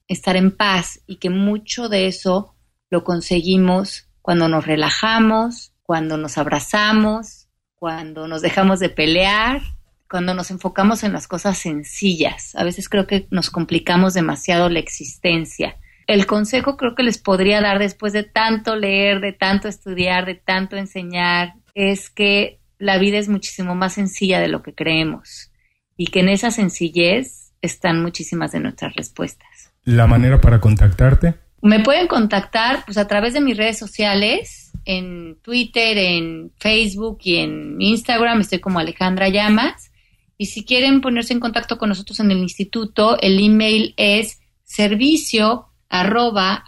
estar 0.08 0.36
en 0.36 0.50
paz 0.54 1.00
y 1.06 1.16
que 1.16 1.30
mucho 1.30 1.88
de 1.88 2.08
eso 2.08 2.54
lo 2.90 3.04
conseguimos 3.04 4.08
cuando 4.20 4.48
nos 4.48 4.66
relajamos, 4.66 5.72
cuando 5.82 6.16
nos 6.16 6.36
abrazamos, 6.36 7.48
cuando 7.76 8.28
nos 8.28 8.42
dejamos 8.42 8.80
de 8.80 8.90
pelear 8.90 9.62
cuando 10.08 10.34
nos 10.34 10.50
enfocamos 10.50 11.04
en 11.04 11.12
las 11.12 11.28
cosas 11.28 11.58
sencillas. 11.58 12.54
A 12.54 12.64
veces 12.64 12.88
creo 12.88 13.06
que 13.06 13.26
nos 13.30 13.50
complicamos 13.50 14.14
demasiado 14.14 14.68
la 14.68 14.78
existencia. 14.78 15.76
El 16.08 16.24
consejo 16.24 16.78
creo 16.78 16.94
que 16.94 17.02
les 17.02 17.18
podría 17.18 17.60
dar 17.60 17.78
después 17.78 18.14
de 18.14 18.22
tanto 18.22 18.76
leer, 18.76 19.20
de 19.20 19.34
tanto 19.34 19.68
estudiar, 19.68 20.24
de 20.24 20.36
tanto 20.36 20.76
enseñar, 20.76 21.52
es 21.74 22.08
que 22.08 22.60
la 22.78 22.96
vida 22.96 23.18
es 23.18 23.28
muchísimo 23.28 23.74
más 23.74 23.92
sencilla 23.92 24.40
de 24.40 24.48
lo 24.48 24.62
que 24.62 24.74
creemos 24.74 25.52
y 25.98 26.06
que 26.06 26.20
en 26.20 26.30
esa 26.30 26.50
sencillez 26.50 27.52
están 27.60 28.02
muchísimas 28.02 28.52
de 28.52 28.60
nuestras 28.60 28.94
respuestas. 28.96 29.70
¿La 29.84 30.06
manera 30.06 30.40
para 30.40 30.60
contactarte? 30.60 31.34
Me 31.60 31.80
pueden 31.80 32.06
contactar 32.06 32.86
pues, 32.86 32.96
a 32.96 33.06
través 33.06 33.34
de 33.34 33.42
mis 33.42 33.58
redes 33.58 33.78
sociales, 33.78 34.72
en 34.86 35.36
Twitter, 35.42 35.98
en 35.98 36.52
Facebook 36.56 37.18
y 37.22 37.36
en 37.36 37.82
Instagram, 37.82 38.40
estoy 38.40 38.60
como 38.60 38.78
Alejandra 38.78 39.28
Llamas. 39.28 39.92
Y 40.38 40.46
si 40.46 40.64
quieren 40.64 41.02
ponerse 41.02 41.34
en 41.34 41.40
contacto 41.40 41.76
con 41.76 41.90
nosotros 41.90 42.18
en 42.20 42.30
el 42.30 42.38
instituto, 42.38 43.20
el 43.20 43.44
email 43.44 43.92
es 43.98 44.40
servicio 44.64 45.67
arroba. 45.88 46.64